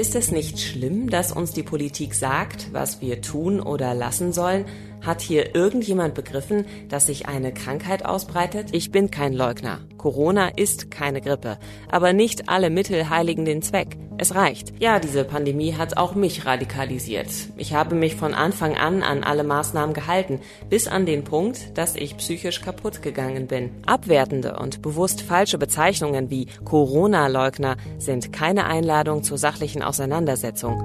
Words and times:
Ist 0.00 0.14
es 0.14 0.32
nicht 0.32 0.58
schlimm, 0.58 1.10
dass 1.10 1.30
uns 1.30 1.52
die 1.52 1.62
Politik 1.62 2.14
sagt, 2.14 2.72
was 2.72 3.02
wir 3.02 3.20
tun 3.20 3.60
oder 3.60 3.92
lassen 3.92 4.32
sollen? 4.32 4.64
Hat 5.02 5.20
hier 5.20 5.54
irgendjemand 5.54 6.14
begriffen, 6.14 6.64
dass 6.88 7.08
sich 7.08 7.28
eine 7.28 7.52
Krankheit 7.52 8.06
ausbreitet? 8.06 8.68
Ich 8.72 8.92
bin 8.92 9.10
kein 9.10 9.34
Leugner. 9.34 9.80
Corona 9.98 10.48
ist 10.56 10.90
keine 10.90 11.20
Grippe. 11.20 11.58
Aber 11.90 12.14
nicht 12.14 12.48
alle 12.48 12.70
Mittel 12.70 13.10
heiligen 13.10 13.44
den 13.44 13.60
Zweck. 13.60 13.98
Es 14.22 14.34
reicht. 14.34 14.74
Ja, 14.78 14.98
diese 14.98 15.24
Pandemie 15.24 15.76
hat 15.76 15.96
auch 15.96 16.14
mich 16.14 16.44
radikalisiert. 16.44 17.28
Ich 17.56 17.72
habe 17.72 17.94
mich 17.94 18.16
von 18.16 18.34
Anfang 18.34 18.76
an 18.76 19.02
an 19.02 19.24
alle 19.24 19.44
Maßnahmen 19.44 19.94
gehalten, 19.94 20.40
bis 20.68 20.88
an 20.88 21.06
den 21.06 21.24
Punkt, 21.24 21.78
dass 21.78 21.96
ich 21.96 22.18
psychisch 22.18 22.60
kaputt 22.60 23.00
gegangen 23.00 23.46
bin. 23.46 23.70
Abwertende 23.86 24.58
und 24.58 24.82
bewusst 24.82 25.22
falsche 25.22 25.56
Bezeichnungen 25.56 26.28
wie 26.28 26.48
Corona-Leugner 26.66 27.78
sind 27.96 28.30
keine 28.30 28.66
Einladung 28.66 29.22
zur 29.22 29.38
sachlichen 29.38 29.82
Auseinandersetzung. 29.82 30.76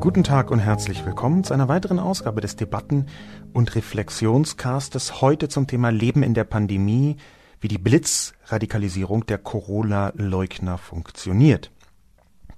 Guten 0.00 0.24
Tag 0.24 0.50
und 0.50 0.60
herzlich 0.60 1.04
willkommen 1.04 1.44
zu 1.44 1.52
einer 1.52 1.68
weiteren 1.68 1.98
Ausgabe 1.98 2.40
des 2.40 2.56
Debatten- 2.56 3.08
und 3.52 3.74
Reflexionscastes. 3.74 5.20
Heute 5.20 5.50
zum 5.50 5.66
Thema 5.66 5.90
Leben 5.90 6.22
in 6.22 6.32
der 6.32 6.44
Pandemie, 6.44 7.18
wie 7.64 7.68
die 7.68 7.78
Blitzradikalisierung 7.78 9.24
der 9.24 9.38
Corona-Leugner 9.38 10.76
funktioniert. 10.76 11.70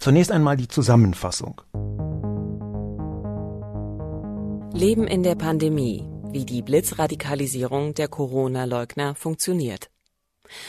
Zunächst 0.00 0.32
einmal 0.32 0.56
die 0.56 0.66
Zusammenfassung. 0.66 1.60
Leben 4.72 5.06
in 5.06 5.22
der 5.22 5.36
Pandemie, 5.36 6.02
wie 6.32 6.44
die 6.44 6.60
Blitzradikalisierung 6.60 7.94
der 7.94 8.08
Corona-Leugner 8.08 9.14
funktioniert. 9.14 9.90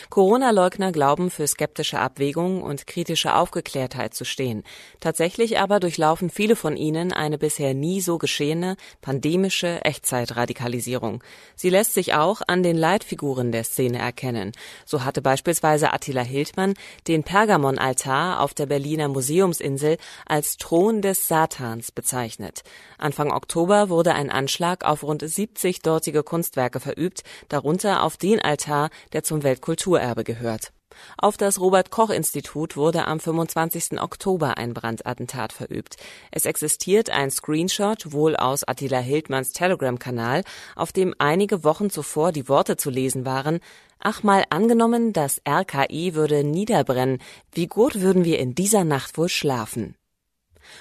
Corona-Leugner 0.10 0.92
glauben 0.92 1.30
für 1.30 1.48
skeptische 1.48 2.00
Abwägung 2.00 2.62
und 2.62 2.88
kritische 2.88 3.36
Aufgeklärtheit 3.36 4.14
zu 4.14 4.26
stehen. 4.26 4.64
Tatsächlich 5.00 5.60
aber 5.60 5.80
durchlaufen 5.80 6.30
viele 6.30 6.56
von 6.56 6.78
ihnen 6.78 7.14
eine 7.14 7.38
bisher 7.38 7.74
nie 7.74 8.02
so 8.02 8.18
geschehene 8.18 8.78
pandemische 9.02 9.84
Echtzeitradikalisierung. 9.84 11.24
Sie 11.56 11.70
lässt 11.70 11.94
sich 11.94 12.14
auch 12.14 12.42
an 12.48 12.64
den 12.64 12.78
Leitfiguren 12.78 13.52
der 13.52 13.64
Szene 13.64 14.00
erkennen. 14.00 14.52
So 14.86 15.04
hatte 15.04 15.22
beispielsweise 15.22 15.94
Attila 15.94 16.22
Hildmann 16.22 16.74
den 17.08 17.24
Pergamon-Altar 17.24 18.42
auf 18.42 18.54
der 18.54 18.66
Berliner 18.66 19.08
Museumsinsel 19.08 19.98
als 20.26 20.58
Thron 20.58 21.02
des 21.02 21.28
Satans 21.28 21.92
bezeichnet. 21.92 22.64
Anfang 22.98 23.32
Oktober 23.32 23.90
wurde 23.90 24.14
ein 24.14 24.30
Anschlag 24.30 24.86
auf 24.86 25.04
rund 25.04 25.28
70 25.28 25.82
dortige 25.82 26.24
Kunstwerke 26.24 26.80
verübt, 26.80 27.24
darunter 27.50 28.04
auf 28.04 28.18
den 28.18 28.42
Altar, 28.42 28.90
der 29.14 29.24
zum 29.24 29.44
Weltkulturerbe 29.44 29.67
Kulturerbe 29.68 30.24
gehört. 30.24 30.72
Auf 31.18 31.36
das 31.36 31.60
Robert 31.60 31.92
Koch 31.92 32.10
Institut 32.10 32.78
wurde 32.78 33.06
am 33.06 33.20
25. 33.20 34.00
Oktober 34.00 34.58
ein 34.58 34.74
Brandattentat 34.74 35.52
verübt. 35.52 35.98
Es 36.32 36.46
existiert 36.46 37.10
ein 37.10 37.32
Screenshot 37.32 38.14
wohl 38.14 38.38
aus 38.38 38.64
Attila 38.64 39.00
Hildmanns 39.00 39.52
Telegram-Kanal, 39.52 40.46
auf 40.78 40.94
dem 40.94 41.14
einige 41.18 41.66
Wochen 41.66 41.90
zuvor 41.90 42.32
die 42.32 42.48
Worte 42.48 42.78
zu 42.78 42.90
lesen 42.90 43.26
waren, 43.26 43.60
Ach 44.00 44.24
mal 44.24 44.46
angenommen, 44.52 45.12
das 45.12 45.42
RKI 45.46 46.14
würde 46.14 46.46
niederbrennen, 46.46 47.18
wie 47.52 47.68
gut 47.68 48.00
würden 48.00 48.24
wir 48.24 48.40
in 48.40 48.56
dieser 48.56 48.86
Nacht 48.86 49.18
wohl 49.18 49.28
schlafen? 49.28 49.96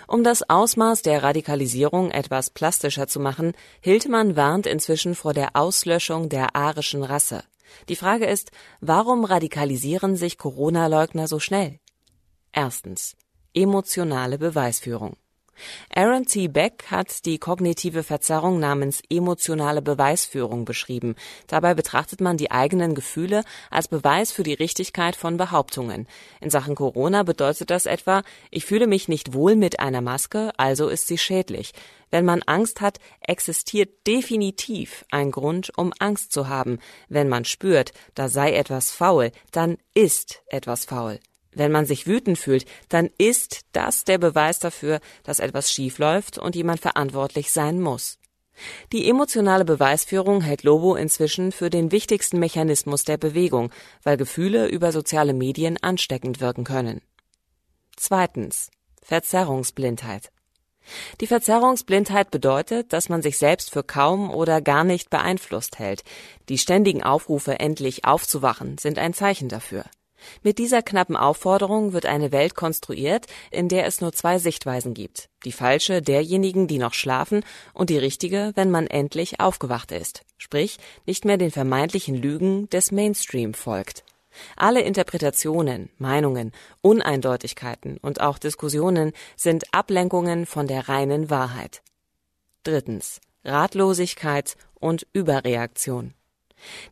Um 0.06 0.22
das 0.22 0.49
Ausmaß 0.49 1.03
der 1.03 1.25
Radikalisierung 1.25 2.12
etwas 2.12 2.50
plastischer 2.50 3.09
zu 3.09 3.19
machen, 3.19 3.55
Hildmann 3.81 4.37
warnt 4.37 4.66
inzwischen 4.69 5.16
vor 5.16 5.32
der 5.32 5.56
Auslöschung 5.56 6.28
der 6.28 6.55
arischen 6.55 7.03
Rasse. 7.03 7.43
Die 7.88 7.97
Frage 7.97 8.27
ist, 8.27 8.50
warum 8.81 9.25
radikalisieren 9.25 10.16
sich 10.16 10.38
Corona-Leugner 10.38 11.28
so 11.28 11.38
schnell? 11.38 11.81
Erstens. 12.53 13.16
Emotionale 13.54 14.38
Beweisführung. 14.38 15.16
Aaron 15.94 16.27
T. 16.27 16.49
Beck 16.49 16.84
hat 16.91 17.25
die 17.25 17.39
kognitive 17.39 18.03
Verzerrung 18.03 18.59
namens 18.59 19.03
emotionale 19.11 19.83
Beweisführung 19.83 20.65
beschrieben. 20.65 21.15
Dabei 21.47 21.75
betrachtet 21.75 22.21
man 22.21 22.37
die 22.37 22.50
eigenen 22.50 22.94
Gefühle 22.94 23.44
als 23.71 23.89
Beweis 23.89 24.33
für 24.33 24.43
die 24.43 24.55
Richtigkeit 24.55 25.17
von 25.17 25.37
Behauptungen. 25.37 26.06
In 26.41 26.50
Sachen 26.50 26.75
Corona 26.75 27.22
bedeutet 27.22 27.71
das 27.71 27.87
etwa, 27.87 28.22
ich 28.50 28.65
fühle 28.65 28.87
mich 28.87 29.09
nicht 29.09 29.33
wohl 29.33 29.56
mit 29.56 29.81
einer 29.81 30.00
Maske, 30.00 30.53
also 30.56 30.89
ist 30.89 31.06
sie 31.06 31.19
schädlich. 31.19 31.73
Wenn 32.11 32.25
man 32.25 32.43
Angst 32.43 32.81
hat, 32.81 32.99
existiert 33.21 34.06
definitiv 34.06 35.05
ein 35.11 35.31
Grund, 35.31 35.73
um 35.77 35.93
Angst 35.99 36.33
zu 36.33 36.49
haben. 36.49 36.78
Wenn 37.09 37.28
man 37.28 37.44
spürt, 37.44 37.93
da 38.15 38.28
sei 38.28 38.53
etwas 38.53 38.91
faul, 38.91 39.33
dann 39.50 39.77
ist 39.94 40.43
etwas 40.47 40.84
faul. 40.84 41.19
Wenn 41.56 41.72
man 41.72 41.87
sich 41.87 42.06
wütend 42.06 42.37
fühlt, 42.37 42.67
dann 42.91 43.09
ist 43.17 43.62
das 43.72 44.05
der 44.05 44.19
Beweis 44.19 44.59
dafür, 44.59 45.00
dass 45.25 45.39
etwas 45.39 45.72
schief 45.72 45.99
läuft 45.99 46.37
und 46.37 46.55
jemand 46.55 46.81
verantwortlich 46.81 47.50
sein 47.50 47.81
muss. 47.81 48.19
Die 48.93 49.09
emotionale 49.09 49.65
Beweisführung 49.65 50.43
hält 50.43 50.65
Lobo 50.65 50.97
inzwischen 50.97 51.53
für 51.53 51.71
den 51.71 51.93
wichtigsten 51.93 52.39
Mechanismus 52.39 53.05
der 53.05 53.17
Bewegung, 53.17 53.71
weil 54.03 54.19
Gefühle 54.19 54.69
über 54.69 54.93
soziale 54.93 55.33
Medien 55.33 55.78
ansteckend 55.81 56.43
wirken 56.43 56.65
können. 56.65 57.00
Zweitens. 57.97 58.71
Verzerrungsblindheit. 59.03 60.31
Die 61.23 61.27
Verzerrungsblindheit 61.27 62.31
bedeutet, 62.31 62.93
dass 62.93 63.09
man 63.09 63.23
sich 63.23 63.38
selbst 63.38 63.71
für 63.71 63.83
kaum 63.83 64.31
oder 64.31 64.61
gar 64.61 64.84
nicht 64.84 65.09
beeinflusst 65.09 65.78
hält. 65.78 66.05
Die 66.50 66.59
ständigen 66.59 67.03
Aufrufe, 67.03 67.59
endlich 67.61 68.05
aufzuwachen, 68.05 68.77
sind 68.77 68.99
ein 68.99 69.15
Zeichen 69.15 69.49
dafür. 69.49 69.84
Mit 70.43 70.59
dieser 70.59 70.82
knappen 70.82 71.16
Aufforderung 71.16 71.93
wird 71.93 72.06
eine 72.06 72.32
Welt 72.32 72.54
konstruiert, 72.54 73.27
in 73.50 73.69
der 73.69 73.87
es 73.87 74.00
nur 74.00 74.12
zwei 74.12 74.38
Sichtweisen 74.38 74.94
gibt. 74.94 75.28
Die 75.44 75.53
falsche 75.53 76.03
derjenigen, 76.03 76.66
die 76.66 76.78
noch 76.78 76.94
schlafen, 76.94 77.44
und 77.75 77.91
die 77.91 77.99
richtige, 77.99 78.53
wenn 78.55 78.71
man 78.71 78.87
endlich 78.87 79.41
aufgewacht 79.41 79.93
ist. 79.93 80.22
Sprich, 80.38 80.78
nicht 81.06 81.25
mehr 81.25 81.37
den 81.37 81.50
vermeintlichen 81.50 82.15
Lügen 82.16 82.69
des 82.71 82.93
Mainstream 82.93 83.55
folgt. 83.55 84.05
Alle 84.56 84.82
Interpretationen, 84.82 85.91
Meinungen, 85.99 86.53
Uneindeutigkeiten 86.82 87.97
und 87.99 88.21
auch 88.21 88.38
Diskussionen 88.38 89.12
sind 89.37 89.72
Ablenkungen 89.72 90.47
von 90.47 90.66
der 90.66 90.88
reinen 90.88 91.31
Wahrheit. 91.31 91.82
Drittens. 92.62 93.21
Ratlosigkeit 93.44 94.56
und 94.75 95.06
Überreaktion. 95.12 96.15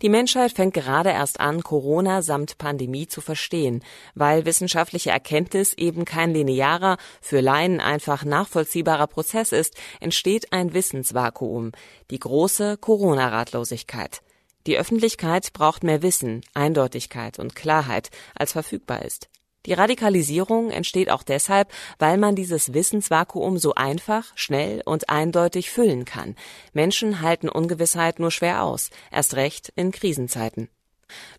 Die 0.02 0.08
Menschheit 0.08 0.52
fängt 0.52 0.74
gerade 0.74 1.10
erst 1.10 1.40
an, 1.40 1.62
Corona 1.62 2.22
samt 2.22 2.58
Pandemie 2.58 3.06
zu 3.06 3.20
verstehen, 3.20 3.82
weil 4.14 4.44
wissenschaftliche 4.44 5.10
Erkenntnis 5.10 5.74
eben 5.74 6.04
kein 6.04 6.32
linearer, 6.32 6.98
für 7.20 7.40
Laien 7.40 7.80
einfach 7.80 8.24
nachvollziehbarer 8.24 9.06
Prozess 9.06 9.52
ist, 9.52 9.76
entsteht 10.00 10.52
ein 10.52 10.74
Wissensvakuum, 10.74 11.72
die 12.10 12.18
große 12.18 12.76
Corona-Ratlosigkeit. 12.76 14.22
Die 14.66 14.78
Öffentlichkeit 14.78 15.52
braucht 15.52 15.84
mehr 15.84 16.02
Wissen, 16.02 16.40
Eindeutigkeit 16.54 17.38
und 17.38 17.54
Klarheit, 17.54 18.10
als 18.34 18.52
verfügbar 18.52 19.02
ist. 19.02 19.28
Die 19.66 19.72
Radikalisierung 19.72 20.70
entsteht 20.70 21.10
auch 21.10 21.22
deshalb, 21.22 21.72
weil 21.98 22.18
man 22.18 22.34
dieses 22.34 22.74
Wissensvakuum 22.74 23.58
so 23.58 23.74
einfach, 23.74 24.26
schnell 24.34 24.82
und 24.84 25.08
eindeutig 25.08 25.70
füllen 25.70 26.04
kann. 26.04 26.36
Menschen 26.72 27.20
halten 27.20 27.48
Ungewissheit 27.48 28.18
nur 28.18 28.30
schwer 28.30 28.62
aus, 28.62 28.90
erst 29.10 29.34
recht 29.36 29.72
in 29.76 29.90
Krisenzeiten. 29.90 30.68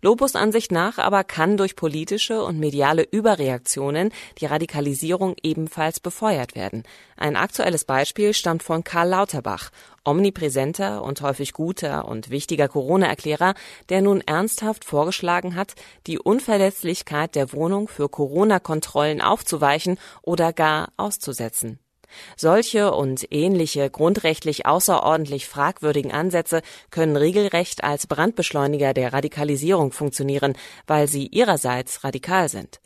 Lobos 0.01 0.35
Ansicht 0.35 0.71
nach 0.71 0.97
aber 0.97 1.23
kann 1.23 1.57
durch 1.57 1.75
politische 1.75 2.43
und 2.43 2.59
mediale 2.59 3.03
Überreaktionen 3.03 4.11
die 4.39 4.45
Radikalisierung 4.45 5.35
ebenfalls 5.41 5.99
befeuert 5.99 6.55
werden. 6.55 6.83
Ein 7.17 7.35
aktuelles 7.35 7.85
Beispiel 7.85 8.33
stammt 8.33 8.63
von 8.63 8.83
Karl 8.83 9.09
Lauterbach, 9.09 9.69
omnipräsenter 10.03 11.03
und 11.03 11.21
häufig 11.21 11.53
guter 11.53 12.07
und 12.07 12.29
wichtiger 12.29 12.67
Corona-Erklärer, 12.67 13.53
der 13.89 14.01
nun 14.01 14.21
ernsthaft 14.21 14.85
vorgeschlagen 14.85 15.55
hat, 15.55 15.75
die 16.07 16.19
Unverletzlichkeit 16.19 17.35
der 17.35 17.53
Wohnung 17.53 17.87
für 17.87 18.09
Corona-Kontrollen 18.09 19.21
aufzuweichen 19.21 19.97
oder 20.21 20.53
gar 20.53 20.89
auszusetzen. 20.97 21.79
Solche 22.37 22.93
und 22.93 23.27
ähnliche 23.31 23.89
grundrechtlich 23.89 24.65
außerordentlich 24.65 25.47
fragwürdigen 25.47 26.11
Ansätze 26.11 26.61
können 26.91 27.15
regelrecht 27.15 27.83
als 27.83 28.07
Brandbeschleuniger 28.07 28.93
der 28.93 29.13
Radikalisierung 29.13 29.91
funktionieren, 29.91 30.53
weil 30.87 31.07
sie 31.07 31.27
ihrerseits 31.27 32.03
radikal 32.03 32.49
sind. 32.49 32.79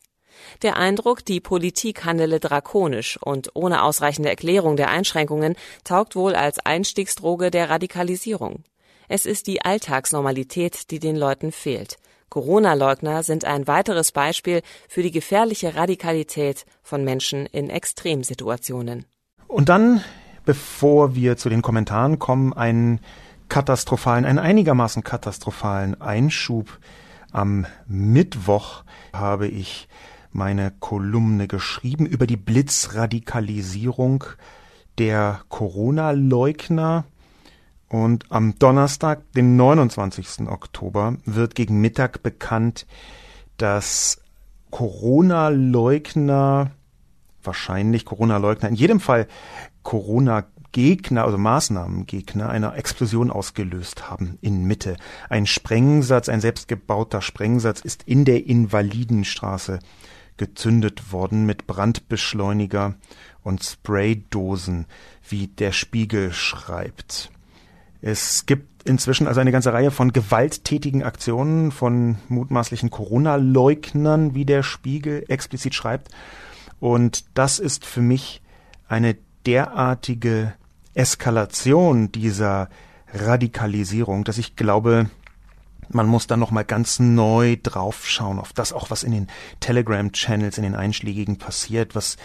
Der 0.61 0.77
Eindruck, 0.77 1.25
die 1.25 1.41
Politik 1.41 2.05
handele 2.05 2.39
drakonisch 2.39 3.17
und 3.21 3.51
ohne 3.53 3.83
ausreichende 3.83 4.29
Erklärung 4.29 4.77
der 4.77 4.89
Einschränkungen, 4.89 5.55
taugt 5.83 6.15
wohl 6.15 6.35
als 6.35 6.59
Einstiegsdroge 6.59 7.51
der 7.51 7.69
Radikalisierung. 7.69 8.63
Es 9.07 9.25
ist 9.25 9.47
die 9.47 9.63
Alltagsnormalität, 9.63 10.91
die 10.91 10.99
den 10.99 11.15
Leuten 11.15 11.51
fehlt. 11.51 11.97
Corona-Leugner 12.29 13.23
sind 13.23 13.45
ein 13.45 13.67
weiteres 13.67 14.11
Beispiel 14.11 14.61
für 14.87 15.03
die 15.03 15.11
gefährliche 15.11 15.75
Radikalität 15.75 16.65
von 16.83 17.03
Menschen 17.03 17.45
in 17.45 17.69
Extremsituationen. 17.69 19.05
Und 19.47 19.69
dann, 19.69 20.03
bevor 20.45 21.15
wir 21.15 21.37
zu 21.37 21.49
den 21.49 21.61
Kommentaren 21.61 22.19
kommen, 22.19 22.53
einen 22.53 22.99
katastrophalen, 23.49 24.25
einen 24.25 24.39
einigermaßen 24.39 25.03
katastrophalen 25.03 25.99
Einschub. 25.99 26.79
Am 27.31 27.65
Mittwoch 27.87 28.83
habe 29.13 29.47
ich 29.47 29.87
meine 30.31 30.71
Kolumne 30.79 31.47
geschrieben 31.47 32.05
über 32.05 32.27
die 32.27 32.37
Blitzradikalisierung 32.37 34.23
der 34.97 35.41
Corona-Leugner. 35.49 37.05
Und 37.89 38.25
am 38.29 38.57
Donnerstag, 38.59 39.23
den 39.33 39.55
29. 39.55 40.47
Oktober, 40.47 41.17
wird 41.25 41.55
gegen 41.55 41.81
Mittag 41.81 42.21
bekannt, 42.21 42.85
dass 43.57 44.21
Corona-Leugner, 44.69 46.69
wahrscheinlich 47.43 48.05
Corona-Leugner, 48.05 48.69
in 48.69 48.75
jedem 48.75 48.99
Fall 48.99 49.27
Corona-Gegner, 49.81 51.23
also 51.23 51.39
Maßnahmengegner, 51.39 52.47
eine 52.47 52.75
Explosion 52.75 53.31
ausgelöst 53.31 54.07
haben 54.07 54.37
in 54.41 54.65
Mitte. 54.65 54.95
Ein 55.27 55.47
Sprengsatz, 55.47 56.29
ein 56.29 56.41
selbstgebauter 56.41 57.23
Sprengsatz 57.23 57.81
ist 57.81 58.03
in 58.03 58.23
der 58.23 58.45
Invalidenstraße 58.45 59.79
gezündet 60.37 61.11
worden 61.11 61.47
mit 61.47 61.65
Brandbeschleuniger 61.65 62.93
und 63.41 63.63
Spraydosen, 63.63 64.85
wie 65.27 65.47
der 65.47 65.71
Spiegel 65.71 66.33
schreibt. 66.33 67.31
Es 68.01 68.45
gibt 68.45 68.87
inzwischen 68.87 69.27
also 69.27 69.41
eine 69.41 69.51
ganze 69.51 69.73
Reihe 69.73 69.91
von 69.91 70.13
gewalttätigen 70.13 71.03
Aktionen 71.03 71.71
von 71.71 72.17
mutmaßlichen 72.29 72.89
Corona-Leugnern, 72.89 74.33
wie 74.33 74.45
der 74.45 74.63
Spiegel 74.63 75.25
explizit 75.27 75.75
schreibt. 75.75 76.09
Und 76.79 77.25
das 77.37 77.59
ist 77.59 77.85
für 77.85 78.01
mich 78.01 78.41
eine 78.87 79.17
derartige 79.45 80.53
Eskalation 80.93 82.11
dieser 82.11 82.69
Radikalisierung, 83.13 84.23
dass 84.23 84.37
ich 84.37 84.55
glaube, 84.55 85.09
man 85.89 86.07
muss 86.07 86.27
da 86.27 86.37
noch 86.37 86.51
mal 86.51 86.63
ganz 86.63 86.99
neu 86.99 87.57
draufschauen 87.61 88.39
auf 88.39 88.53
das 88.53 88.73
auch 88.73 88.91
was 88.91 89.03
in 89.03 89.11
den 89.11 89.27
Telegram 89.59 90.11
Channels 90.11 90.57
in 90.57 90.63
den 90.63 90.75
einschlägigen 90.75 91.37
passiert, 91.37 91.95
was 91.95 92.17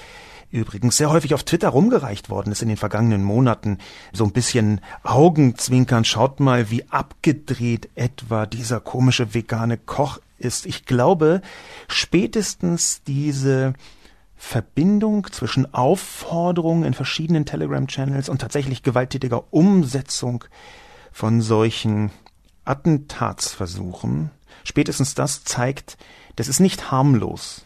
übrigens 0.54 0.96
sehr 0.96 1.10
häufig 1.10 1.34
auf 1.34 1.42
Twitter 1.42 1.68
rumgereicht 1.68 2.30
worden 2.30 2.52
ist 2.52 2.62
in 2.62 2.68
den 2.68 2.76
vergangenen 2.76 3.24
Monaten. 3.24 3.78
So 4.12 4.24
ein 4.24 4.32
bisschen 4.32 4.80
Augenzwinkern, 5.02 6.04
schaut 6.04 6.38
mal, 6.38 6.70
wie 6.70 6.88
abgedreht 6.90 7.90
etwa 7.96 8.46
dieser 8.46 8.80
komische 8.80 9.34
vegane 9.34 9.76
Koch 9.76 10.20
ist. 10.38 10.66
Ich 10.66 10.86
glaube, 10.86 11.42
spätestens 11.88 13.02
diese 13.02 13.72
Verbindung 14.36 15.26
zwischen 15.32 15.74
Aufforderungen 15.74 16.84
in 16.84 16.94
verschiedenen 16.94 17.46
Telegram-Channels 17.46 18.28
und 18.28 18.40
tatsächlich 18.40 18.82
gewalttätiger 18.84 19.52
Umsetzung 19.52 20.44
von 21.10 21.40
solchen 21.40 22.10
Attentatsversuchen, 22.64 24.30
spätestens 24.62 25.14
das 25.14 25.42
zeigt, 25.42 25.96
das 26.36 26.46
ist 26.46 26.60
nicht 26.60 26.92
harmlos. 26.92 27.64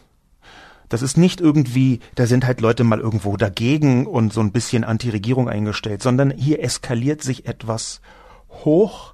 Das 0.89 1.03
ist 1.03 1.17
nicht 1.17 1.39
irgendwie, 1.39 1.99
da 2.15 2.25
sind 2.25 2.45
halt 2.45 2.61
Leute 2.61 2.83
mal 2.83 2.99
irgendwo 2.99 3.37
dagegen 3.37 4.07
und 4.07 4.33
so 4.33 4.41
ein 4.41 4.51
bisschen 4.51 4.83
Anti-Regierung 4.83 5.47
eingestellt, 5.47 6.01
sondern 6.01 6.31
hier 6.31 6.63
eskaliert 6.63 7.21
sich 7.21 7.47
etwas 7.47 8.01
hoch, 8.49 9.13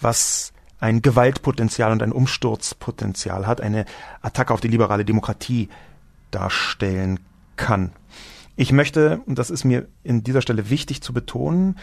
was 0.00 0.52
ein 0.78 1.02
Gewaltpotenzial 1.02 1.90
und 1.90 2.02
ein 2.02 2.12
Umsturzpotenzial 2.12 3.46
hat, 3.46 3.60
eine 3.60 3.86
Attacke 4.22 4.54
auf 4.54 4.60
die 4.60 4.68
liberale 4.68 5.04
Demokratie 5.04 5.68
darstellen 6.30 7.18
kann. 7.56 7.92
Ich 8.54 8.72
möchte, 8.72 9.20
und 9.26 9.38
das 9.38 9.50
ist 9.50 9.64
mir 9.64 9.88
in 10.04 10.22
dieser 10.22 10.42
Stelle 10.42 10.70
wichtig 10.70 11.02
zu 11.02 11.12
betonen, 11.12 11.76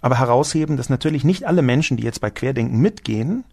aber 0.00 0.18
herausheben, 0.18 0.76
dass 0.76 0.90
natürlich 0.90 1.24
nicht 1.24 1.44
alle 1.44 1.62
Menschen, 1.62 1.96
die 1.96 2.04
jetzt 2.04 2.20
bei 2.20 2.30
Querdenken 2.30 2.78
mitgehen, 2.78 3.44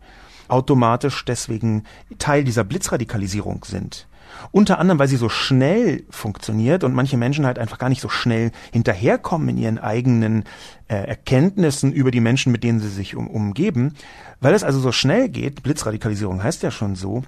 automatisch 0.50 1.24
deswegen 1.26 1.86
Teil 2.20 2.44
dieser 2.44 2.64
Blitzradikalisierung 2.64 3.64
sind. 3.66 4.08
Unter 4.52 4.80
anderem, 4.80 5.00
weil 5.00 5.08
sie 5.08 5.18
so 5.18 5.30
schnell 5.30 6.04
funktioniert 6.10 6.84
und 6.84 6.94
manche 6.94 7.18
Menschen 7.18 7.46
halt 7.46 7.60
einfach 7.60 7.78
gar 7.78 7.90
nicht 7.90 8.02
so 8.02 8.10
schnell 8.10 8.52
hinterherkommen 8.72 9.50
in 9.50 9.58
ihren 9.58 9.78
eigenen 9.78 10.44
äh, 10.88 10.96
Erkenntnissen 10.96 11.92
über 11.92 12.12
die 12.12 12.22
Menschen, 12.22 12.52
mit 12.52 12.64
denen 12.64 12.80
sie 12.80 12.90
sich 12.90 13.16
um, 13.16 13.28
umgeben. 13.28 13.94
Weil 14.40 14.54
es 14.54 14.64
also 14.64 14.80
so 14.80 14.92
schnell 14.92 15.30
geht, 15.30 15.64
Blitzradikalisierung 15.64 16.44
heißt 16.44 16.64
ja 16.64 16.72
schon 16.72 16.96
so, 16.96 17.24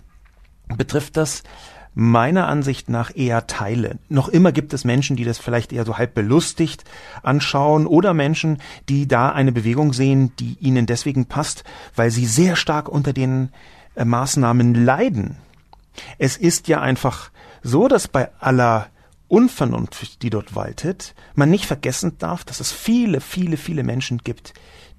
betrifft 0.76 1.18
das 1.18 1.44
meiner 1.96 2.48
Ansicht 2.48 2.90
nach 2.90 3.16
eher 3.16 3.48
Teile. 3.48 4.00
Noch 4.10 4.28
immer 4.28 4.52
gibt 4.52 4.74
es 4.74 4.84
Menschen, 4.84 5.16
die 5.16 5.26
das 5.26 5.38
vielleicht 5.38 5.72
eher 5.72 5.86
so 5.86 5.98
halb 5.98 6.16
belustigt 6.16 6.84
anschauen 7.22 7.86
oder 7.86 8.14
Menschen, 8.14 8.60
die 8.90 9.08
da 9.08 9.30
eine 9.30 9.52
Bewegung 9.52 9.94
sehen, 9.94 10.32
die 10.40 10.58
ihnen 10.60 10.86
deswegen 10.86 11.26
passt, 11.26 11.64
weil 11.96 12.10
sie 12.10 12.26
sehr 12.26 12.56
stark 12.56 12.90
unter 12.90 13.14
den 13.14 13.50
äh, 13.96 14.06
Maßnahmen 14.06 14.74
leiden. 14.74 15.38
Es 16.18 16.38
ist 16.38 16.68
ja 16.68 16.82
einfach 16.82 17.32
so, 17.62 17.88
dass 17.88 18.08
bei 18.08 18.30
aller 18.40 18.90
Unvernunft, 19.28 20.22
die 20.22 20.30
dort 20.30 20.56
waltet, 20.56 21.16
man 21.34 21.50
nicht 21.50 21.66
vergessen 21.66 22.18
darf, 22.20 22.44
dass 22.44 22.60
es 22.60 22.72
viele, 22.72 23.20
viele, 23.20 23.58
viele 23.58 23.84
Menschen 23.84 24.20
gibt, 24.20 24.54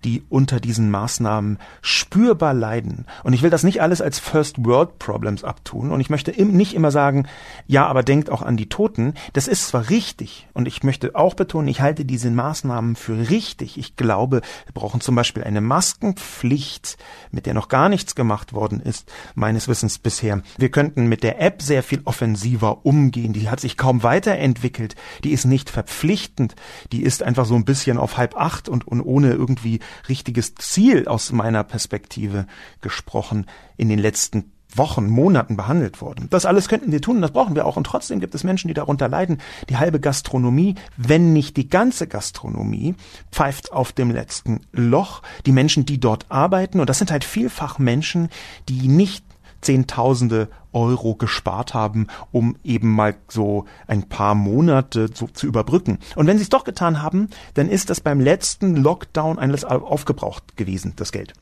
die 0.04 0.22
unter 0.28 0.60
diesen 0.60 0.90
Maßnahmen 0.90 1.58
spürbar 1.82 2.54
leiden. 2.54 3.06
Und 3.22 3.32
ich 3.32 3.42
will 3.42 3.50
das 3.50 3.64
nicht 3.64 3.80
alles 3.80 4.00
als 4.00 4.18
First 4.18 4.64
World 4.64 4.98
Problems 4.98 5.44
abtun. 5.44 5.90
Und 5.90 6.00
ich 6.00 6.10
möchte 6.10 6.30
nicht 6.44 6.74
immer 6.74 6.90
sagen, 6.90 7.26
ja, 7.66 7.86
aber 7.86 8.02
denkt 8.02 8.30
auch 8.30 8.42
an 8.42 8.56
die 8.56 8.68
Toten. 8.68 9.14
Das 9.32 9.48
ist 9.48 9.68
zwar 9.68 9.88
richtig. 9.90 10.46
Und 10.52 10.68
ich 10.68 10.82
möchte 10.82 11.14
auch 11.14 11.34
betonen, 11.34 11.68
ich 11.68 11.80
halte 11.80 12.04
diese 12.04 12.30
Maßnahmen 12.30 12.96
für 12.96 13.30
richtig. 13.30 13.78
Ich 13.78 13.96
glaube, 13.96 14.42
wir 14.66 14.74
brauchen 14.74 15.00
zum 15.00 15.14
Beispiel 15.14 15.44
eine 15.44 15.60
Maskenpflicht, 15.60 16.98
mit 17.30 17.46
der 17.46 17.54
noch 17.54 17.68
gar 17.68 17.88
nichts 17.88 18.14
gemacht 18.14 18.52
worden 18.52 18.80
ist, 18.80 19.10
meines 19.34 19.68
Wissens 19.68 19.98
bisher. 19.98 20.42
Wir 20.58 20.70
könnten 20.70 21.06
mit 21.06 21.22
der 21.22 21.40
App 21.40 21.62
sehr 21.62 21.82
viel 21.82 22.02
offensiver 22.04 22.84
umgehen. 22.84 23.32
Die 23.32 23.48
hat 23.48 23.60
sich 23.60 23.76
kaum 23.76 24.02
weiterentwickelt. 24.02 24.94
Die 25.24 25.32
ist 25.32 25.46
nicht 25.46 25.70
verpflichtend. 25.70 26.54
Die 26.92 27.02
ist 27.02 27.22
einfach 27.22 27.46
so 27.46 27.54
ein 27.54 27.64
bisschen 27.64 27.96
auf 27.98 28.16
halb 28.18 28.36
acht 28.36 28.68
und, 28.68 28.86
und 28.86 29.00
ohne 29.00 29.32
irgendwie 29.32 29.80
richtiges 30.08 30.54
Ziel 30.54 31.06
aus 31.08 31.32
meiner 31.32 31.64
Perspektive 31.64 32.46
gesprochen 32.80 33.46
in 33.76 33.88
den 33.88 33.98
letzten 33.98 34.52
Wochen, 34.76 35.08
Monaten 35.08 35.56
behandelt 35.56 36.00
worden. 36.00 36.26
Das 36.30 36.46
alles 36.46 36.68
könnten 36.68 36.92
wir 36.92 37.00
tun, 37.00 37.22
das 37.22 37.30
brauchen 37.30 37.54
wir 37.54 37.66
auch. 37.66 37.76
Und 37.76 37.84
trotzdem 37.84 38.20
gibt 38.20 38.34
es 38.34 38.44
Menschen, 38.44 38.68
die 38.68 38.74
darunter 38.74 39.08
leiden. 39.08 39.38
Die 39.68 39.76
halbe 39.76 40.00
Gastronomie, 40.00 40.74
wenn 40.96 41.32
nicht 41.32 41.56
die 41.56 41.68
ganze 41.68 42.06
Gastronomie, 42.06 42.94
pfeift 43.30 43.72
auf 43.72 43.92
dem 43.92 44.10
letzten 44.10 44.60
Loch. 44.72 45.22
Die 45.46 45.52
Menschen, 45.52 45.86
die 45.86 46.00
dort 46.00 46.26
arbeiten, 46.28 46.80
und 46.80 46.90
das 46.90 46.98
sind 46.98 47.10
halt 47.10 47.24
vielfach 47.24 47.78
Menschen, 47.78 48.28
die 48.68 48.88
nicht 48.88 49.24
Zehntausende 49.60 50.48
Euro 50.74 51.14
gespart 51.14 51.74
haben, 51.74 52.08
um 52.32 52.56
eben 52.64 52.90
mal 52.90 53.14
so 53.28 53.64
ein 53.86 54.08
paar 54.08 54.34
Monate 54.34 55.08
so 55.12 55.26
zu 55.26 55.46
überbrücken. 55.46 55.98
Und 56.16 56.26
wenn 56.26 56.36
sie 56.36 56.44
es 56.44 56.50
doch 56.50 56.64
getan 56.64 57.02
haben, 57.02 57.28
dann 57.54 57.68
ist 57.68 57.90
das 57.90 58.00
beim 58.00 58.20
letzten 58.20 58.76
Lockdown 58.76 59.38
alles 59.38 59.64
aufgebraucht 59.64 60.56
gewesen, 60.56 60.94
das 60.96 61.12
Geld. 61.12 61.32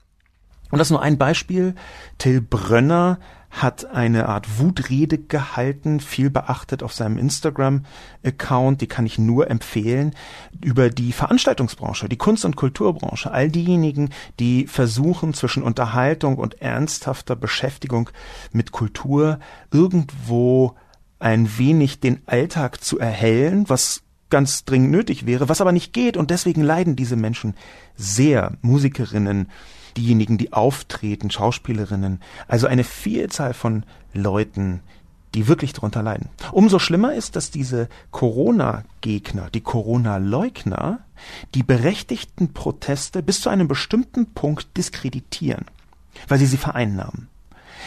Und 0.71 0.79
das 0.79 0.89
ist 0.89 0.93
nur 0.93 1.03
ein 1.03 1.19
Beispiel. 1.19 1.75
Till 2.19 2.41
Brönner 2.41 3.19
hat 3.53 3.85
eine 3.85 4.29
Art 4.29 4.59
Wutrede 4.59 5.19
gehalten, 5.19 6.01
viel 6.01 6.31
beachtet 6.31 6.83
auf 6.83 6.95
seinem 6.95 7.19
Instagram-Account, 7.19 8.81
die 8.81 8.87
kann 8.89 9.05
ich 9.05 9.19
nur 9.19 9.51
empfehlen, 9.51 10.15
über 10.65 10.89
die 10.89 11.13
Veranstaltungsbranche, 11.13 12.09
die 12.09 12.17
Kunst- 12.17 12.47
und 12.47 12.57
Kulturbranche, 12.57 13.31
all 13.31 13.51
diejenigen, 13.51 14.09
die 14.41 14.67
versuchen 14.67 15.35
zwischen 15.35 15.63
Unterhaltung 15.63 16.39
und 16.39 16.63
ernsthafter 16.63 17.37
Beschäftigung 17.37 18.09
mit 18.53 18.73
Kultur 18.73 19.39
irgendwo 19.71 20.75
ein 21.19 21.59
wenig 21.59 22.01
den 22.01 22.23
Alltag 22.27 22.83
zu 22.83 22.99
erhellen, 22.99 23.69
was 23.69 24.03
ganz 24.31 24.65
dringend 24.65 24.91
nötig 24.91 25.27
wäre, 25.27 25.51
was 25.51 25.61
aber 25.61 25.73
nicht 25.73 25.93
geht 25.93 26.17
und 26.17 26.31
deswegen 26.31 26.63
leiden 26.63 26.97
diese 26.97 27.17
Menschen 27.17 27.55
sehr. 27.97 28.57
Musikerinnen, 28.63 29.49
diejenigen, 29.97 30.39
die 30.39 30.53
auftreten, 30.53 31.31
Schauspielerinnen, 31.31 32.21
also 32.49 32.67
eine 32.67 32.85
Vielzahl 32.85 33.55
von 33.55 33.85
Leuten, 34.13 34.81
die 35.35 35.49
wirklich 35.49 35.73
darunter 35.73 36.03
leiden. 36.03 36.29
Umso 36.53 36.79
schlimmer 36.79 37.15
ist, 37.15 37.37
dass 37.37 37.51
diese 37.51 37.89
Corona-Gegner, 38.11 39.49
die 39.51 39.63
Corona-Leugner, 39.63 41.01
die 41.55 41.63
berechtigten 41.63 42.53
Proteste 42.53 43.23
bis 43.23 43.41
zu 43.41 43.49
einem 43.49 43.69
bestimmten 43.69 44.27
Punkt 44.33 44.77
diskreditieren, 44.77 45.65
weil 46.29 46.39
sie 46.39 46.47
sie 46.47 46.57
vereinnahmen. 46.59 47.29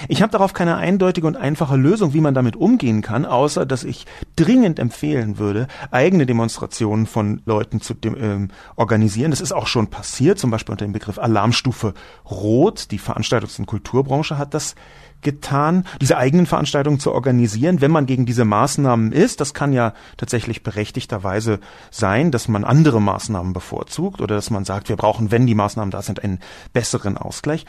Ich 0.07 0.21
habe 0.21 0.31
darauf 0.31 0.53
keine 0.53 0.77
eindeutige 0.77 1.27
und 1.27 1.37
einfache 1.37 1.75
Lösung, 1.75 2.13
wie 2.13 2.21
man 2.21 2.33
damit 2.33 2.55
umgehen 2.55 3.01
kann, 3.01 3.25
außer 3.25 3.65
dass 3.65 3.83
ich 3.83 4.05
dringend 4.35 4.79
empfehlen 4.79 5.37
würde, 5.37 5.67
eigene 5.91 6.25
Demonstrationen 6.25 7.05
von 7.05 7.41
Leuten 7.45 7.81
zu 7.81 7.93
dem, 7.93 8.15
ähm, 8.19 8.47
organisieren. 8.75 9.31
Das 9.31 9.41
ist 9.41 9.51
auch 9.51 9.67
schon 9.67 9.87
passiert, 9.87 10.39
zum 10.39 10.51
Beispiel 10.51 10.73
unter 10.73 10.85
dem 10.85 10.93
Begriff 10.93 11.19
Alarmstufe 11.19 11.93
Rot. 12.29 12.91
Die 12.91 12.99
Veranstaltungs- 12.99 13.59
und 13.59 13.65
Kulturbranche 13.65 14.37
hat 14.37 14.53
das 14.53 14.75
getan, 15.21 15.85
diese 15.99 16.17
eigenen 16.17 16.45
Veranstaltungen 16.45 16.99
zu 16.99 17.11
organisieren, 17.11 17.81
wenn 17.81 17.91
man 17.91 18.05
gegen 18.05 18.25
diese 18.25 18.45
Maßnahmen 18.45 19.11
ist. 19.11 19.41
Das 19.41 19.53
kann 19.53 19.73
ja 19.73 19.93
tatsächlich 20.17 20.63
berechtigterweise 20.63 21.59
sein, 21.89 22.31
dass 22.31 22.47
man 22.47 22.63
andere 22.63 23.01
Maßnahmen 23.01 23.51
bevorzugt 23.51 24.21
oder 24.21 24.35
dass 24.35 24.51
man 24.51 24.65
sagt, 24.65 24.87
wir 24.87 24.95
brauchen, 24.95 25.31
wenn 25.31 25.47
die 25.47 25.55
Maßnahmen 25.55 25.91
da 25.91 26.01
sind, 26.01 26.23
einen 26.23 26.39
besseren 26.73 27.17
Ausgleich. 27.17 27.65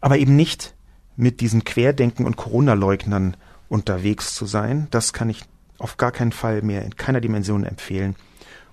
Aber 0.00 0.18
eben 0.18 0.36
nicht 0.36 0.74
mit 1.20 1.40
diesen 1.40 1.64
Querdenken 1.64 2.26
und 2.26 2.36
Corona-Leugnern 2.36 3.36
unterwegs 3.68 4.34
zu 4.34 4.46
sein. 4.46 4.88
Das 4.90 5.12
kann 5.12 5.28
ich 5.28 5.42
auf 5.78 5.96
gar 5.96 6.12
keinen 6.12 6.32
Fall 6.32 6.62
mehr 6.62 6.82
in 6.84 6.96
keiner 6.96 7.20
Dimension 7.20 7.64
empfehlen. 7.64 8.16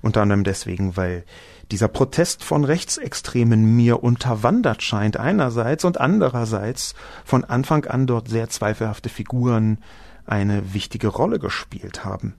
Unter 0.02 0.22
anderem 0.22 0.44
deswegen, 0.44 0.96
weil 0.96 1.24
dieser 1.72 1.88
Protest 1.88 2.44
von 2.44 2.64
Rechtsextremen 2.64 3.76
mir 3.76 4.04
unterwandert 4.04 4.82
scheint 4.82 5.18
einerseits 5.18 5.84
und 5.84 6.00
andererseits 6.00 6.96
von 7.26 7.44
Anfang 7.44 7.86
an 7.86 8.08
dort 8.08 8.30
sehr 8.30 8.50
zweifelhafte 8.50 9.10
Figuren 9.10 9.80
eine 10.26 10.74
wichtige 10.74 11.08
Rolle 11.08 11.40
gespielt 11.40 12.06
haben. 12.06 12.36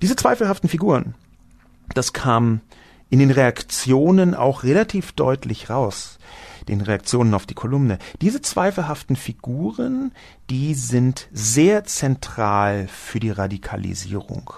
Diese 0.00 0.16
zweifelhaften 0.16 0.70
Figuren, 0.70 1.14
das 1.94 2.12
kam 2.12 2.60
in 3.10 3.18
den 3.18 3.30
Reaktionen 3.30 4.34
auch 4.34 4.62
relativ 4.62 5.12
deutlich 5.12 5.68
raus, 5.68 6.15
den 6.68 6.80
Reaktionen 6.80 7.34
auf 7.34 7.46
die 7.46 7.54
Kolumne. 7.54 7.98
Diese 8.20 8.40
zweifelhaften 8.40 9.16
Figuren, 9.16 10.12
die 10.50 10.74
sind 10.74 11.28
sehr 11.32 11.84
zentral 11.84 12.88
für 12.88 13.20
die 13.20 13.30
Radikalisierung. 13.30 14.52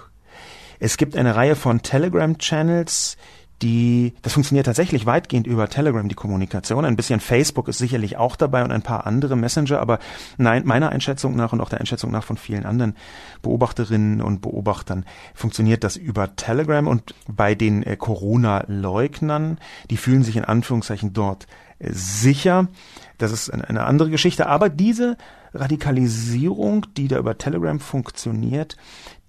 Es 0.80 0.96
gibt 0.96 1.16
eine 1.16 1.34
Reihe 1.34 1.56
von 1.56 1.82
Telegram-Channels, 1.82 3.16
die, 3.62 4.14
das 4.22 4.34
funktioniert 4.34 4.66
tatsächlich 4.66 5.04
weitgehend 5.04 5.46
über 5.46 5.68
Telegram, 5.68 6.08
die 6.08 6.14
Kommunikation. 6.14 6.84
Ein 6.84 6.96
bisschen 6.96 7.18
Facebook 7.18 7.66
ist 7.68 7.78
sicherlich 7.78 8.16
auch 8.16 8.36
dabei 8.36 8.62
und 8.62 8.70
ein 8.70 8.82
paar 8.82 9.06
andere 9.06 9.36
Messenger, 9.36 9.80
aber 9.80 9.98
nein, 10.36 10.62
meiner 10.64 10.90
Einschätzung 10.90 11.34
nach 11.34 11.52
und 11.52 11.60
auch 11.60 11.68
der 11.68 11.80
Einschätzung 11.80 12.12
nach 12.12 12.22
von 12.22 12.36
vielen 12.36 12.64
anderen 12.64 12.94
Beobachterinnen 13.42 14.22
und 14.22 14.42
Beobachtern 14.42 15.04
funktioniert 15.34 15.82
das 15.82 15.96
über 15.96 16.36
Telegram 16.36 16.86
und 16.86 17.14
bei 17.28 17.54
den 17.56 17.82
äh, 17.82 17.96
Corona-Leugnern, 17.96 19.58
die 19.90 19.96
fühlen 19.96 20.22
sich 20.22 20.36
in 20.36 20.44
Anführungszeichen 20.44 21.12
dort 21.12 21.46
sicher. 21.80 22.68
Das 23.18 23.32
ist 23.32 23.50
eine, 23.50 23.84
andere 23.84 24.10
Geschichte, 24.10 24.46
aber 24.46 24.68
diese 24.68 25.16
Radikalisierung, 25.54 26.86
die 26.96 27.08
da 27.08 27.18
über 27.18 27.38
Telegram 27.38 27.80
funktioniert, 27.80 28.76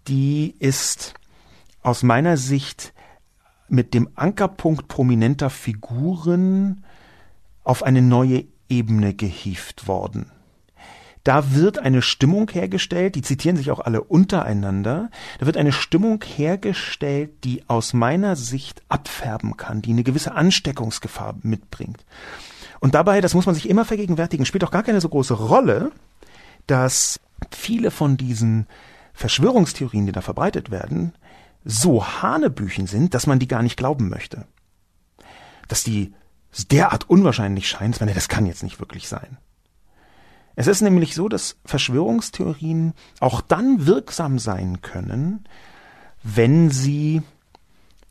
die 0.08 0.56
ist 0.60 1.14
aus 1.82 2.04
meiner 2.04 2.38
Sicht 2.38 2.94
mit 3.68 3.94
dem 3.94 4.10
Ankerpunkt 4.16 4.88
prominenter 4.88 5.50
Figuren 5.50 6.84
auf 7.64 7.84
eine 7.84 8.02
neue 8.02 8.46
Ebene 8.68 9.14
gehieft 9.14 9.88
worden. 9.88 10.32
Da 11.24 11.54
wird 11.54 11.80
eine 11.80 12.02
Stimmung 12.02 12.50
hergestellt, 12.50 13.16
die 13.16 13.22
zitieren 13.22 13.58
sich 13.58 13.72
auch 13.72 13.82
alle 13.82 14.02
untereinander, 14.02 15.10
da 15.40 15.46
wird 15.46 15.58
eine 15.58 15.74
Stimmung 15.74 16.24
hergestellt, 16.24 17.44
die 17.44 17.64
aus 17.68 17.94
meiner 17.94 18.36
Sicht 18.36 18.82
abfärben 18.88 19.58
kann, 19.58 19.82
die 19.82 19.92
eine 19.92 20.04
gewisse 20.04 20.34
Ansteckungsgefahr 20.34 21.36
mitbringt. 21.42 22.06
Und 22.80 22.96
dabei, 22.96 23.20
das 23.20 23.34
muss 23.34 23.46
man 23.46 23.56
sich 23.56 23.70
immer 23.70 23.84
vergegenwärtigen, 23.84 24.46
spielt 24.46 24.64
auch 24.64 24.72
gar 24.72 24.84
keine 24.84 25.02
so 25.02 25.10
große 25.10 25.34
Rolle, 25.34 25.92
dass 26.68 27.20
viele 27.52 27.92
von 27.92 28.16
diesen 28.16 28.68
Verschwörungstheorien, 29.14 30.06
die 30.06 30.12
da 30.14 30.22
verbreitet 30.22 30.72
werden, 30.72 31.14
so 31.66 32.06
Hanebüchen 32.06 32.88
sind, 32.88 33.14
dass 33.14 33.28
man 33.28 33.40
die 33.40 33.48
gar 33.48 33.62
nicht 33.62 33.76
glauben 33.76 34.08
möchte. 34.08 34.46
Dass 35.68 35.84
die 35.84 36.14
derart 36.72 37.10
unwahrscheinlich 37.10 37.68
scheint, 37.68 38.00
das 38.00 38.30
kann 38.30 38.46
jetzt 38.46 38.64
nicht 38.64 38.80
wirklich 38.80 39.10
sein. 39.10 39.38
Es 40.56 40.68
ist 40.68 40.82
nämlich 40.82 41.16
so, 41.16 41.30
dass 41.30 41.58
Verschwörungstheorien 41.66 42.94
auch 43.20 43.42
dann 43.42 43.86
wirksam 43.86 44.40
sein 44.40 44.82
können, 44.82 45.46
wenn 46.24 46.70
sie 46.70 47.22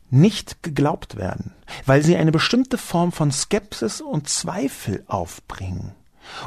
nicht 0.09 0.63
geglaubt 0.63 1.15
werden, 1.15 1.53
weil 1.85 2.03
sie 2.03 2.17
eine 2.17 2.31
bestimmte 2.31 2.77
Form 2.77 3.11
von 3.11 3.31
Skepsis 3.31 4.01
und 4.01 4.27
Zweifel 4.27 5.03
aufbringen 5.07 5.93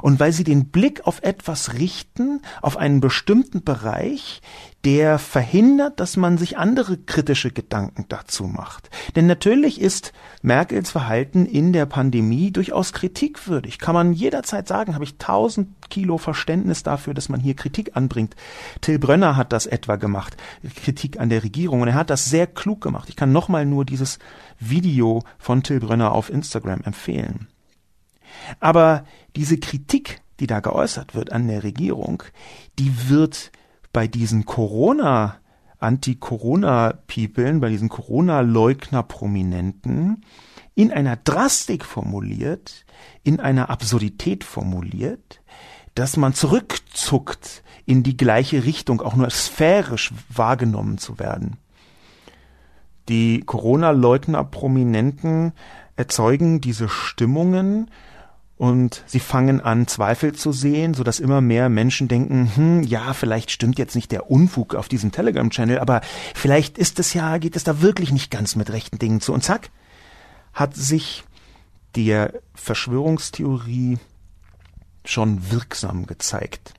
und 0.02 0.20
weil 0.20 0.32
sie 0.32 0.44
den 0.44 0.66
Blick 0.66 1.06
auf 1.06 1.22
etwas 1.22 1.74
richten, 1.74 2.42
auf 2.60 2.76
einen 2.76 3.00
bestimmten 3.00 3.64
Bereich, 3.64 4.40
der 4.84 5.18
verhindert, 5.18 6.00
dass 6.00 6.16
man 6.16 6.38
sich 6.38 6.58
andere 6.58 6.96
kritische 6.96 7.52
Gedanken 7.52 8.06
dazu 8.08 8.44
macht. 8.44 8.90
Denn 9.14 9.26
natürlich 9.26 9.80
ist 9.80 10.12
Merkels 10.42 10.90
Verhalten 10.90 11.46
in 11.46 11.72
der 11.72 11.86
Pandemie 11.86 12.50
durchaus 12.50 12.92
kritikwürdig. 12.92 13.78
Kann 13.78 13.94
man 13.94 14.12
jederzeit 14.12 14.66
sagen, 14.66 14.94
habe 14.94 15.04
ich 15.04 15.18
tausend 15.18 15.68
Kilo 15.88 16.18
Verständnis 16.18 16.82
dafür, 16.82 17.14
dass 17.14 17.28
man 17.28 17.38
hier 17.38 17.54
Kritik 17.54 17.96
anbringt. 17.96 18.34
Till 18.80 18.98
Brönner 18.98 19.36
hat 19.36 19.52
das 19.52 19.66
etwa 19.66 19.96
gemacht, 19.96 20.36
Kritik 20.74 21.20
an 21.20 21.28
der 21.28 21.44
Regierung, 21.44 21.82
und 21.82 21.88
er 21.88 21.94
hat 21.94 22.10
das 22.10 22.24
sehr 22.24 22.48
klug 22.48 22.80
gemacht. 22.80 23.08
Ich 23.08 23.16
kann 23.16 23.30
nochmal 23.30 23.66
nur 23.66 23.84
dieses 23.84 24.18
Video 24.58 25.22
von 25.38 25.62
Till 25.62 25.80
Brönner 25.80 26.12
auf 26.12 26.28
Instagram 26.28 26.80
empfehlen. 26.82 27.46
Aber 28.60 29.04
diese 29.36 29.58
Kritik, 29.58 30.22
die 30.40 30.46
da 30.46 30.60
geäußert 30.60 31.14
wird 31.14 31.32
an 31.32 31.48
der 31.48 31.62
Regierung, 31.62 32.22
die 32.78 33.08
wird 33.08 33.52
bei 33.92 34.06
diesen 34.06 34.46
Corona 34.46 35.36
Anti-Corona-Peoplen, 35.78 37.60
bei 37.60 37.68
diesen 37.68 37.88
Corona-Leugner-Prominenten 37.88 40.24
in 40.74 40.92
einer 40.92 41.16
Drastik 41.16 41.84
formuliert, 41.84 42.86
in 43.24 43.40
einer 43.40 43.68
Absurdität 43.68 44.44
formuliert, 44.44 45.42
dass 45.94 46.16
man 46.16 46.32
zurückzuckt 46.34 47.62
in 47.84 48.02
die 48.02 48.16
gleiche 48.16 48.64
Richtung, 48.64 49.02
auch 49.02 49.14
nur 49.16 49.28
sphärisch 49.30 50.12
wahrgenommen 50.28 50.98
zu 50.98 51.18
werden. 51.18 51.56
Die 53.08 53.40
Corona-Leugner-Prominenten 53.40 55.52
erzeugen 55.96 56.60
diese 56.60 56.88
Stimmungen, 56.88 57.90
und 58.62 59.02
sie 59.06 59.18
fangen 59.18 59.60
an, 59.60 59.88
Zweifel 59.88 60.36
zu 60.36 60.52
sehen, 60.52 60.94
so 60.94 61.02
dass 61.02 61.18
immer 61.18 61.40
mehr 61.40 61.68
Menschen 61.68 62.06
denken, 62.06 62.48
hm, 62.54 62.84
ja, 62.84 63.12
vielleicht 63.12 63.50
stimmt 63.50 63.76
jetzt 63.76 63.96
nicht 63.96 64.12
der 64.12 64.30
Unfug 64.30 64.76
auf 64.76 64.88
diesem 64.88 65.10
Telegram-Channel, 65.10 65.80
aber 65.80 66.00
vielleicht 66.32 66.78
ist 66.78 67.00
es 67.00 67.12
ja, 67.12 67.38
geht 67.38 67.56
es 67.56 67.64
da 67.64 67.82
wirklich 67.82 68.12
nicht 68.12 68.30
ganz 68.30 68.54
mit 68.54 68.70
rechten 68.70 69.00
Dingen 69.00 69.20
zu. 69.20 69.32
Und 69.32 69.42
zack, 69.42 69.70
hat 70.52 70.76
sich 70.76 71.24
der 71.96 72.34
Verschwörungstheorie 72.54 73.98
schon 75.04 75.50
wirksam 75.50 76.06
gezeigt. 76.06 76.72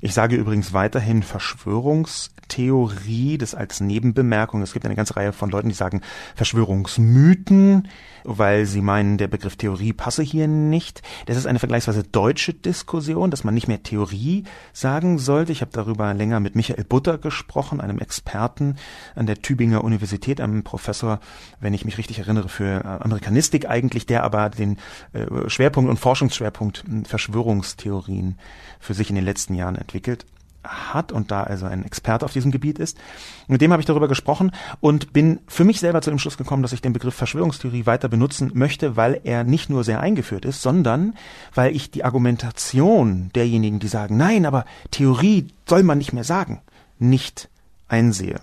Ich 0.00 0.14
sage 0.14 0.36
übrigens 0.36 0.72
weiterhin 0.72 1.22
Verschwörungstheorie, 1.22 3.38
das 3.38 3.54
als 3.54 3.80
Nebenbemerkung. 3.80 4.62
Es 4.62 4.72
gibt 4.72 4.84
eine 4.84 4.94
ganze 4.94 5.16
Reihe 5.16 5.32
von 5.32 5.50
Leuten, 5.50 5.68
die 5.68 5.74
sagen 5.74 6.02
Verschwörungsmythen 6.34 7.88
weil 8.28 8.66
sie 8.66 8.82
meinen, 8.82 9.16
der 9.16 9.28
Begriff 9.28 9.56
Theorie 9.56 9.94
passe 9.94 10.22
hier 10.22 10.48
nicht. 10.48 11.02
Das 11.26 11.36
ist 11.36 11.46
eine 11.46 11.58
vergleichsweise 11.58 12.02
deutsche 12.02 12.52
Diskussion, 12.52 13.30
dass 13.30 13.42
man 13.42 13.54
nicht 13.54 13.68
mehr 13.68 13.82
Theorie 13.82 14.44
sagen 14.72 15.18
sollte. 15.18 15.52
Ich 15.52 15.62
habe 15.62 15.70
darüber 15.72 16.12
länger 16.12 16.38
mit 16.38 16.54
Michael 16.54 16.84
Butter 16.84 17.16
gesprochen, 17.16 17.80
einem 17.80 17.98
Experten 17.98 18.76
an 19.14 19.26
der 19.26 19.40
Tübinger 19.40 19.82
Universität, 19.82 20.40
einem 20.40 20.62
Professor, 20.62 21.20
wenn 21.60 21.74
ich 21.74 21.86
mich 21.86 21.96
richtig 21.96 22.18
erinnere, 22.18 22.48
für 22.48 22.84
äh, 22.84 22.86
Amerikanistik 22.86 23.68
eigentlich, 23.68 24.04
der 24.04 24.24
aber 24.24 24.50
den 24.50 24.76
äh, 25.14 25.48
Schwerpunkt 25.48 25.90
und 25.90 25.98
Forschungsschwerpunkt 25.98 26.84
hm, 26.86 27.04
Verschwörungstheorien 27.06 28.38
für 28.78 28.94
sich 28.94 29.08
in 29.08 29.16
den 29.16 29.24
letzten 29.24 29.54
Jahren 29.54 29.76
entwickelt 29.88 30.26
hat 30.64 31.12
und 31.12 31.30
da 31.30 31.44
also 31.44 31.66
ein 31.66 31.84
Experte 31.84 32.24
auf 32.24 32.32
diesem 32.32 32.50
Gebiet 32.50 32.78
ist. 32.78 32.98
Mit 33.46 33.60
dem 33.60 33.72
habe 33.72 33.80
ich 33.80 33.86
darüber 33.86 34.08
gesprochen 34.08 34.52
und 34.80 35.12
bin 35.12 35.40
für 35.46 35.64
mich 35.64 35.80
selber 35.80 36.02
zu 36.02 36.10
dem 36.10 36.18
Schluss 36.18 36.36
gekommen, 36.36 36.62
dass 36.62 36.72
ich 36.72 36.82
den 36.82 36.92
Begriff 36.92 37.14
Verschwörungstheorie 37.14 37.86
weiter 37.86 38.08
benutzen 38.08 38.50
möchte, 38.54 38.96
weil 38.96 39.20
er 39.24 39.44
nicht 39.44 39.70
nur 39.70 39.84
sehr 39.84 40.00
eingeführt 40.00 40.44
ist, 40.44 40.60
sondern 40.60 41.14
weil 41.54 41.74
ich 41.74 41.90
die 41.90 42.04
Argumentation 42.04 43.30
derjenigen, 43.34 43.78
die 43.78 43.88
sagen, 43.88 44.16
nein, 44.16 44.44
aber 44.44 44.66
Theorie 44.90 45.48
soll 45.66 45.84
man 45.84 45.98
nicht 45.98 46.12
mehr 46.12 46.24
sagen, 46.24 46.60
nicht 46.98 47.48
einsehe. 47.86 48.40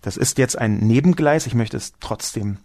Das 0.00 0.16
ist 0.16 0.38
jetzt 0.38 0.56
ein 0.58 0.78
Nebengleis, 0.78 1.46
ich 1.46 1.54
möchte 1.54 1.76
es 1.76 1.94
trotzdem 2.00 2.58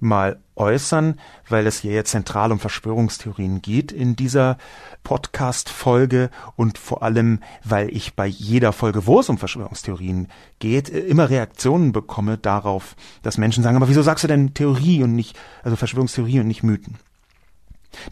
mal 0.00 0.38
äußern, 0.56 1.18
weil 1.48 1.66
es 1.66 1.80
hier 1.80 1.92
jetzt 1.92 2.10
zentral 2.10 2.52
um 2.52 2.58
Verschwörungstheorien 2.58 3.62
geht 3.62 3.92
in 3.92 4.16
dieser 4.16 4.58
Podcast-Folge 5.04 6.30
und 6.56 6.78
vor 6.78 7.02
allem, 7.02 7.40
weil 7.62 7.94
ich 7.94 8.14
bei 8.14 8.26
jeder 8.26 8.72
Folge, 8.72 9.06
wo 9.06 9.20
es 9.20 9.28
um 9.28 9.38
Verschwörungstheorien 9.38 10.28
geht, 10.58 10.88
immer 10.88 11.30
Reaktionen 11.30 11.92
bekomme 11.92 12.38
darauf, 12.38 12.96
dass 13.22 13.38
Menschen 13.38 13.62
sagen, 13.62 13.76
aber 13.76 13.88
wieso 13.88 14.02
sagst 14.02 14.24
du 14.24 14.28
denn 14.28 14.54
Theorie 14.54 15.02
und 15.02 15.14
nicht, 15.14 15.38
also 15.62 15.76
Verschwörungstheorie 15.76 16.40
und 16.40 16.48
nicht 16.48 16.62
Mythen? 16.62 16.98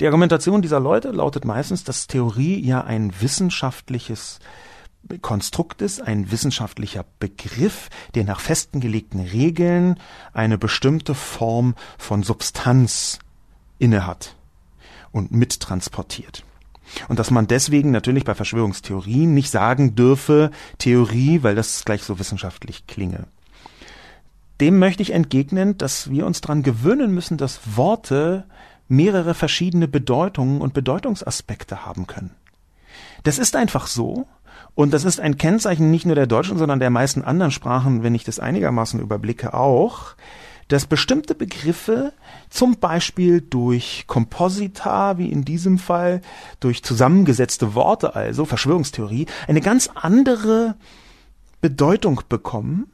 Die 0.01 0.07
Argumentation 0.07 0.63
dieser 0.63 0.81
Leute 0.81 1.11
lautet 1.11 1.45
meistens, 1.45 1.85
dass 1.85 2.07
Theorie 2.07 2.61
ja 2.65 2.83
ein 2.83 3.13
wissenschaftliches 3.21 4.39
Konstrukt 5.21 5.83
ist, 5.83 6.01
ein 6.01 6.31
wissenschaftlicher 6.31 7.05
Begriff, 7.19 7.91
der 8.15 8.25
nach 8.25 8.41
festgelegten 8.41 9.21
Regeln 9.21 9.99
eine 10.33 10.59
bestimmte 10.59 11.15
Form 11.15 11.75
von 11.99 12.23
Substanz 12.23 13.19
innehat 13.79 14.37
und 15.13 15.33
mittransportiert. 15.33 16.45
Und 17.09 17.19
dass 17.19 17.31
man 17.31 17.47
deswegen 17.47 17.91
natürlich 17.91 18.25
bei 18.25 18.35
Verschwörungstheorien 18.35 19.33
nicht 19.33 19.51
sagen 19.51 19.95
dürfe, 19.95 20.51
Theorie, 20.79 21.43
weil 21.43 21.55
das 21.55 21.85
gleich 21.85 22.03
so 22.03 22.19
wissenschaftlich 22.19 22.87
klinge. 22.87 23.27
Dem 24.61 24.79
möchte 24.79 25.03
ich 25.03 25.11
entgegnen, 25.11 25.79
dass 25.79 26.11
wir 26.11 26.27
uns 26.27 26.41
daran 26.41 26.63
gewöhnen 26.63 27.13
müssen, 27.13 27.37
dass 27.37 27.77
Worte 27.77 28.45
mehrere 28.87 29.35
verschiedene 29.35 29.89
Bedeutungen 29.89 30.61
und 30.61 30.75
Bedeutungsaspekte 30.75 31.85
haben 31.85 32.07
können. 32.07 32.35
Das 33.23 33.39
ist 33.39 33.57
einfach 33.57 33.87
so. 33.87 34.27
Und 34.75 34.93
das 34.93 35.05
ist 35.05 35.21
ein 35.21 35.37
Kennzeichen 35.37 35.91
nicht 35.91 36.07
nur 36.07 36.15
der 36.15 36.27
deutschen, 36.27 36.59
sondern 36.59 36.81
der 36.81 36.91
meisten 36.91 37.23
anderen 37.23 37.53
Sprachen, 37.53 38.03
wenn 38.03 38.15
ich 38.15 38.25
das 38.25 38.41
einigermaßen 38.41 39.01
überblicke, 39.01 39.55
auch, 39.55 40.15
dass 40.69 40.87
bestimmte 40.87 41.35
Begriffe 41.35 42.13
zum 42.49 42.77
Beispiel 42.77 43.41
durch 43.41 44.05
Komposita, 44.07 45.19
wie 45.19 45.31
in 45.31 45.45
diesem 45.45 45.79
Fall, 45.79 46.23
durch 46.61 46.83
zusammengesetzte 46.83 47.75
Worte 47.75 48.15
also, 48.15 48.45
Verschwörungstheorie, 48.45 49.27
eine 49.47 49.61
ganz 49.61 49.91
andere 49.95 50.77
Bedeutung 51.61 52.23
bekommen, 52.29 52.91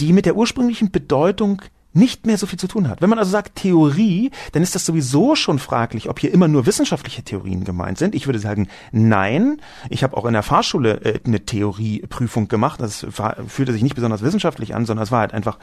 die 0.00 0.12
mit 0.12 0.26
der 0.26 0.36
ursprünglichen 0.36 0.90
Bedeutung 0.90 1.62
nicht 1.94 2.26
mehr 2.26 2.36
so 2.36 2.46
viel 2.46 2.58
zu 2.58 2.66
tun 2.66 2.88
hat. 2.88 3.00
Wenn 3.00 3.08
man 3.08 3.18
also 3.18 3.30
sagt 3.30 3.56
Theorie, 3.56 4.30
dann 4.52 4.62
ist 4.62 4.74
das 4.74 4.84
sowieso 4.84 5.36
schon 5.36 5.58
fraglich, 5.58 6.08
ob 6.08 6.18
hier 6.18 6.32
immer 6.32 6.48
nur 6.48 6.66
wissenschaftliche 6.66 7.22
Theorien 7.22 7.64
gemeint 7.64 7.98
sind. 7.98 8.14
Ich 8.14 8.26
würde 8.26 8.38
sagen, 8.38 8.68
nein. 8.92 9.60
Ich 9.88 10.02
habe 10.02 10.16
auch 10.16 10.26
in 10.26 10.32
der 10.32 10.42
Fahrschule 10.42 11.00
äh, 11.04 11.20
eine 11.24 11.44
Theorieprüfung 11.44 12.48
gemacht. 12.48 12.80
Das 12.80 13.06
war, 13.18 13.36
fühlte 13.46 13.72
sich 13.72 13.82
nicht 13.82 13.94
besonders 13.94 14.22
wissenschaftlich 14.22 14.74
an, 14.74 14.86
sondern 14.86 15.04
es 15.04 15.12
war 15.12 15.20
halt 15.20 15.32
einfach 15.32 15.58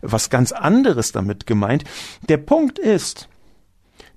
was 0.00 0.30
ganz 0.30 0.52
anderes 0.52 1.12
damit 1.12 1.46
gemeint. 1.46 1.84
Der 2.28 2.36
Punkt 2.36 2.78
ist, 2.78 3.28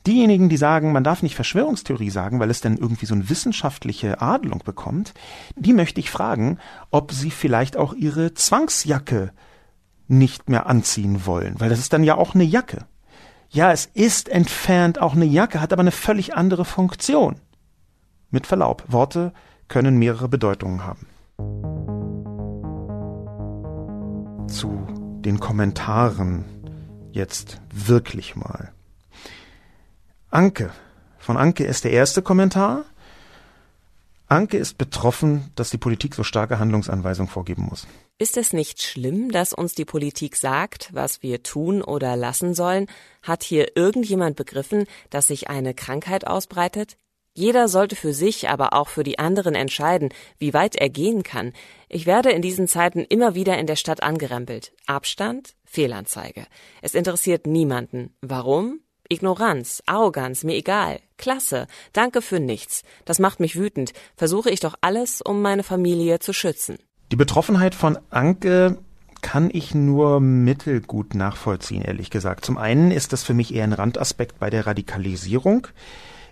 diejenigen, 0.05 0.49
die 0.49 0.57
sagen, 0.57 0.91
man 0.91 1.03
darf 1.03 1.23
nicht 1.23 1.35
Verschwörungstheorie 1.35 2.09
sagen, 2.09 2.39
weil 2.39 2.49
es 2.49 2.61
dann 2.61 2.77
irgendwie 2.77 3.05
so 3.05 3.15
eine 3.15 3.29
wissenschaftliche 3.29 4.21
Adelung 4.21 4.61
bekommt, 4.63 5.13
die 5.55 5.73
möchte 5.73 5.99
ich 5.99 6.11
fragen, 6.11 6.59
ob 6.91 7.11
sie 7.11 7.31
vielleicht 7.31 7.75
auch 7.77 7.93
ihre 7.93 8.33
Zwangsjacke 8.33 9.31
nicht 10.07 10.49
mehr 10.49 10.67
anziehen 10.67 11.25
wollen, 11.25 11.59
weil 11.59 11.69
das 11.69 11.79
ist 11.79 11.93
dann 11.93 12.03
ja 12.03 12.15
auch 12.15 12.35
eine 12.35 12.43
Jacke. 12.43 12.85
Ja, 13.49 13.71
es 13.71 13.85
ist 13.93 14.29
entfernt 14.29 15.01
auch 15.01 15.13
eine 15.13 15.25
Jacke, 15.25 15.61
hat 15.61 15.71
aber 15.71 15.81
eine 15.81 15.91
völlig 15.91 16.35
andere 16.35 16.65
Funktion. 16.65 17.37
Mit 18.29 18.47
Verlaub, 18.47 18.83
Worte 18.87 19.33
können 19.67 19.97
mehrere 19.97 20.27
Bedeutungen 20.27 20.83
haben. 20.83 21.07
Zu 24.47 24.85
den 25.21 25.39
Kommentaren 25.39 26.45
jetzt 27.11 27.61
wirklich 27.73 28.35
mal. 28.35 28.71
Anke. 30.29 30.71
Von 31.17 31.37
Anke 31.37 31.63
ist 31.63 31.85
der 31.85 31.91
erste 31.91 32.21
Kommentar. 32.21 32.83
Anke 34.27 34.57
ist 34.57 34.77
betroffen, 34.77 35.51
dass 35.55 35.69
die 35.69 35.77
Politik 35.77 36.13
so 36.13 36.23
starke 36.23 36.59
Handlungsanweisungen 36.59 37.31
vorgeben 37.31 37.63
muss. 37.63 37.87
Ist 38.17 38.37
es 38.37 38.53
nicht 38.53 38.81
schlimm, 38.81 39.29
dass 39.29 39.51
uns 39.51 39.75
die 39.75 39.83
Politik 39.83 40.37
sagt, 40.37 40.89
was 40.93 41.21
wir 41.21 41.43
tun 41.43 41.81
oder 41.81 42.15
lassen 42.15 42.53
sollen? 42.53 42.87
Hat 43.21 43.43
hier 43.43 43.75
irgendjemand 43.75 44.37
begriffen, 44.37 44.85
dass 45.09 45.27
sich 45.27 45.49
eine 45.49 45.73
Krankheit 45.73 46.25
ausbreitet? 46.25 46.95
Jeder 47.33 47.67
sollte 47.67 47.97
für 47.97 48.13
sich, 48.13 48.47
aber 48.47 48.71
auch 48.71 48.87
für 48.87 49.03
die 49.03 49.19
anderen 49.19 49.53
entscheiden, 49.53 50.13
wie 50.37 50.53
weit 50.53 50.77
er 50.77 50.87
gehen 50.87 51.23
kann. 51.23 51.51
Ich 51.89 52.05
werde 52.05 52.31
in 52.31 52.41
diesen 52.41 52.69
Zeiten 52.69 53.01
immer 53.01 53.35
wieder 53.35 53.57
in 53.57 53.67
der 53.67 53.75
Stadt 53.75 54.01
angerempelt. 54.01 54.71
Abstand? 54.85 55.53
Fehlanzeige. 55.65 56.47
Es 56.81 56.95
interessiert 56.95 57.45
niemanden. 57.45 58.15
Warum? 58.21 58.79
Ignoranz, 59.09 59.83
Arroganz, 59.87 60.45
mir 60.45 60.55
egal. 60.55 61.01
Klasse, 61.17 61.67
danke 61.91 62.21
für 62.21 62.39
nichts. 62.39 62.83
Das 63.03 63.19
macht 63.19 63.41
mich 63.41 63.57
wütend. 63.57 63.91
Versuche 64.15 64.51
ich 64.51 64.61
doch 64.61 64.75
alles, 64.79 65.21
um 65.21 65.41
meine 65.41 65.63
Familie 65.63 66.19
zu 66.19 66.31
schützen. 66.31 66.79
Die 67.11 67.15
Betroffenheit 67.15 67.75
von 67.75 67.99
Anke 68.09 68.77
kann 69.21 69.49
ich 69.51 69.73
nur 69.73 70.19
mittelgut 70.19 71.15
nachvollziehen, 71.15 71.81
ehrlich 71.81 72.09
gesagt. 72.09 72.45
Zum 72.45 72.57
einen 72.57 72.91
ist 72.91 73.13
das 73.13 73.23
für 73.23 73.33
mich 73.33 73.53
eher 73.53 73.63
ein 73.63 73.73
Randaspekt 73.73 74.39
bei 74.39 74.49
der 74.49 74.67
Radikalisierung. 74.67 75.67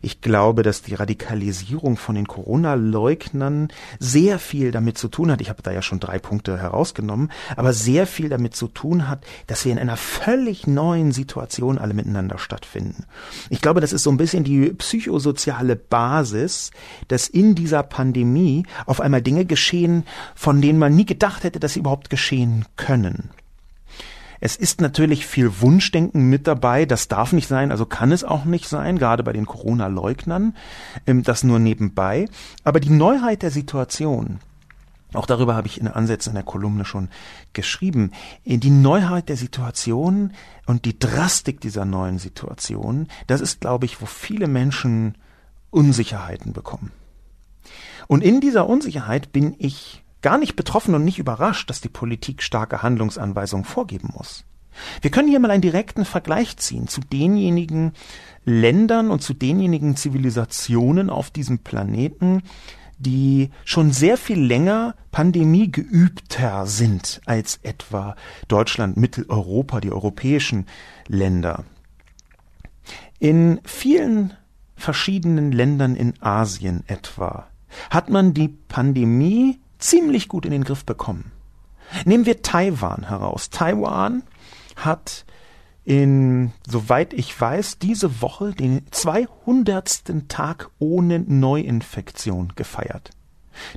Ich 0.05 0.19
glaube, 0.19 0.63
dass 0.63 0.81
die 0.81 0.95
Radikalisierung 0.95 1.95
von 1.95 2.15
den 2.15 2.27
Corona-Leugnern 2.27 3.69
sehr 3.99 4.37
viel 4.37 4.71
damit 4.71 4.97
zu 4.97 5.07
tun 5.07 5.31
hat. 5.31 5.39
Ich 5.39 5.47
habe 5.47 5.63
da 5.63 5.71
ja 5.71 5.81
schon 5.81 6.01
drei 6.01 6.19
Punkte 6.19 6.57
herausgenommen, 6.57 7.31
aber 7.55 7.71
sehr 7.71 8.05
viel 8.05 8.27
damit 8.27 8.53
zu 8.53 8.67
tun 8.67 9.07
hat, 9.07 9.23
dass 9.47 9.63
wir 9.63 9.71
in 9.71 9.79
einer 9.79 9.95
völlig 9.95 10.67
neuen 10.67 11.13
Situation 11.13 11.77
alle 11.77 11.93
miteinander 11.93 12.37
stattfinden. 12.37 13.05
Ich 13.49 13.61
glaube, 13.61 13.79
das 13.79 13.93
ist 13.93 14.03
so 14.03 14.11
ein 14.11 14.17
bisschen 14.17 14.43
die 14.43 14.73
psychosoziale 14.73 15.77
Basis, 15.77 16.71
dass 17.07 17.29
in 17.29 17.55
dieser 17.55 17.81
Pandemie 17.81 18.65
auf 18.85 18.99
einmal 18.99 19.21
Dinge 19.21 19.45
geschehen, 19.45 20.03
von 20.35 20.61
denen 20.61 20.79
man 20.79 20.93
nie 20.93 21.05
gedacht 21.05 21.45
hätte, 21.45 21.61
dass 21.61 21.75
sie 21.75 21.79
überhaupt 21.79 22.09
geschehen 22.09 22.65
können. 22.75 23.29
Es 24.45 24.57
ist 24.57 24.81
natürlich 24.81 25.25
viel 25.25 25.61
Wunschdenken 25.61 26.29
mit 26.29 26.47
dabei. 26.47 26.85
Das 26.85 27.07
darf 27.07 27.31
nicht 27.31 27.47
sein, 27.47 27.71
also 27.71 27.85
kann 27.85 28.11
es 28.11 28.25
auch 28.25 28.43
nicht 28.43 28.67
sein, 28.67 28.99
gerade 28.99 29.23
bei 29.23 29.31
den 29.31 29.45
Corona-Leugnern. 29.45 30.53
Ähm, 31.07 31.23
das 31.23 31.45
nur 31.45 31.59
nebenbei. 31.59 32.27
Aber 32.65 32.81
die 32.81 32.89
Neuheit 32.89 33.41
der 33.41 33.51
Situation, 33.51 34.41
auch 35.13 35.27
darüber 35.27 35.55
habe 35.55 35.67
ich 35.67 35.79
in 35.79 35.87
Ansätzen 35.87 36.31
in 36.31 36.35
der 36.35 36.43
Kolumne 36.43 36.83
schon 36.83 37.07
geschrieben. 37.53 38.11
Äh, 38.43 38.57
die 38.57 38.69
Neuheit 38.69 39.29
der 39.29 39.37
Situation 39.37 40.33
und 40.65 40.83
die 40.83 40.99
Drastik 40.99 41.61
dieser 41.61 41.85
neuen 41.85 42.19
Situation, 42.19 43.07
das 43.27 43.39
ist, 43.39 43.61
glaube 43.61 43.85
ich, 43.85 44.01
wo 44.01 44.05
viele 44.05 44.49
Menschen 44.49 45.15
Unsicherheiten 45.69 46.51
bekommen. 46.51 46.91
Und 48.07 48.21
in 48.21 48.41
dieser 48.41 48.67
Unsicherheit 48.67 49.31
bin 49.31 49.55
ich 49.57 50.02
gar 50.23 50.39
nicht 50.39 50.55
betroffen 50.55 50.95
und 50.95 51.05
nicht 51.05 51.19
überrascht, 51.19 51.69
dass 51.69 51.81
die 51.81 51.89
Politik 51.89 52.41
starke 52.41 52.81
Handlungsanweisungen 52.81 53.65
vorgeben 53.65 54.09
muss. 54.17 54.45
Wir 55.01 55.11
können 55.11 55.27
hier 55.27 55.39
mal 55.39 55.51
einen 55.51 55.61
direkten 55.61 56.05
Vergleich 56.05 56.57
ziehen 56.57 56.87
zu 56.87 57.01
denjenigen 57.01 57.93
Ländern 58.43 59.11
und 59.11 59.21
zu 59.21 59.35
denjenigen 59.35 59.95
Zivilisationen 59.95 61.11
auf 61.11 61.29
diesem 61.29 61.59
Planeten, 61.59 62.41
die 62.97 63.51
schon 63.65 63.91
sehr 63.91 64.17
viel 64.17 64.39
länger 64.39 64.95
Pandemie 65.11 65.71
geübter 65.71 66.65
sind 66.65 67.21
als 67.25 67.59
etwa 67.61 68.15
Deutschland, 68.47 68.97
Mitteleuropa, 68.97 69.79
die 69.81 69.91
europäischen 69.91 70.65
Länder. 71.07 71.65
In 73.19 73.59
vielen 73.63 74.33
verschiedenen 74.75 75.51
Ländern 75.51 75.95
in 75.95 76.13
Asien 76.21 76.83
etwa 76.87 77.47
hat 77.89 78.09
man 78.09 78.33
die 78.33 78.49
Pandemie 78.49 79.59
ziemlich 79.83 80.27
gut 80.27 80.45
in 80.45 80.51
den 80.51 80.63
Griff 80.63 80.85
bekommen. 80.85 81.31
Nehmen 82.05 82.25
wir 82.25 82.41
Taiwan 82.41 83.07
heraus. 83.09 83.49
Taiwan 83.49 84.23
hat 84.75 85.25
in, 85.85 86.53
soweit 86.67 87.13
ich 87.13 87.39
weiß, 87.39 87.77
diese 87.79 88.21
Woche 88.21 88.53
den 88.53 88.85
200. 88.89 90.27
Tag 90.29 90.69
ohne 90.79 91.19
Neuinfektion 91.19 92.53
gefeiert. 92.55 93.11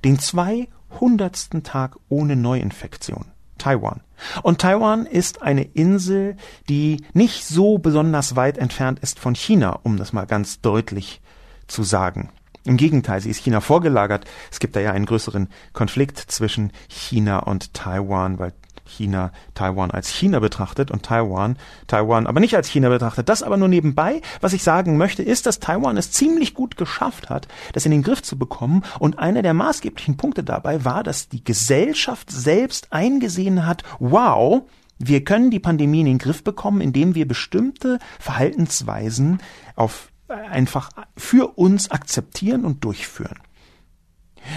Den 0.05 0.19
200. 0.19 1.65
Tag 1.65 1.97
ohne 2.09 2.37
Neuinfektion. 2.37 3.27
Taiwan. 3.59 4.01
Und 4.43 4.61
Taiwan 4.61 5.07
ist 5.07 5.43
eine 5.43 5.63
Insel, 5.63 6.37
die 6.69 7.05
nicht 7.13 7.45
so 7.45 7.79
besonders 7.79 8.37
weit 8.37 8.59
entfernt 8.59 9.01
ist 9.01 9.19
von 9.19 9.35
China, 9.35 9.81
um 9.83 9.97
das 9.97 10.13
mal 10.13 10.27
ganz 10.27 10.61
deutlich 10.61 11.21
zu 11.67 11.83
sagen. 11.83 12.31
Im 12.67 12.77
Gegenteil, 12.77 13.21
sie 13.21 13.31
ist 13.31 13.39
China 13.39 13.61
vorgelagert. 13.61 14.25
Es 14.51 14.59
gibt 14.59 14.75
da 14.75 14.81
ja 14.81 14.91
einen 14.91 15.07
größeren 15.07 15.49
Konflikt 15.73 16.19
zwischen 16.19 16.73
China 16.89 17.39
und 17.39 17.75
Taiwan, 17.75 18.41
weil 18.41 18.53
China 18.85 19.33
Taiwan 19.55 19.91
als 19.91 20.09
China 20.09 20.39
betrachtet 20.39 20.91
und 20.91 21.05
Taiwan 21.05 21.57
Taiwan 21.87 22.27
aber 22.27 22.41
nicht 22.41 22.57
als 22.57 22.69
China 22.69 22.89
betrachtet. 22.89 23.29
Das 23.29 23.43
aber 23.43 23.57
nur 23.57 23.69
nebenbei. 23.69 24.21
Was 24.41 24.53
ich 24.53 24.63
sagen 24.63 24.97
möchte, 24.97 25.23
ist, 25.23 25.47
dass 25.47 25.61
Taiwan 25.61 25.97
es 25.97 26.11
ziemlich 26.11 26.55
gut 26.55 26.77
geschafft 26.77 27.31
hat, 27.31 27.49
das 27.73 27.85
in 27.85 27.93
den 27.93 28.03
Griff 28.03 28.23
zu 28.23 28.39
bekommen. 28.39 28.83
Und 28.99 29.19
einer 29.19 29.43
der 29.43 29.55
maßgeblichen 29.55 30.17
Punkte 30.17 30.43
dabei 30.43 30.85
war, 30.85 31.03
dass 31.03 31.29
die 31.29 31.45
Gesellschaft 31.45 32.31
selbst 32.31 32.93
eingesehen 32.93 33.67
hat, 33.67 33.83
wow, 33.99 34.63
wir 34.99 35.25
können 35.25 35.51
die 35.51 35.61
Pandemie 35.61 36.01
in 36.01 36.07
den 36.07 36.19
Griff 36.19 36.43
bekommen, 36.43 36.81
indem 36.81 37.15
wir 37.15 37.29
bestimmte 37.29 37.99
Verhaltensweisen 38.19 39.41
auf 39.75 40.11
einfach 40.29 40.91
für 41.17 41.59
uns 41.59 41.91
akzeptieren 41.91 42.65
und 42.65 42.85
durchführen. 42.85 43.39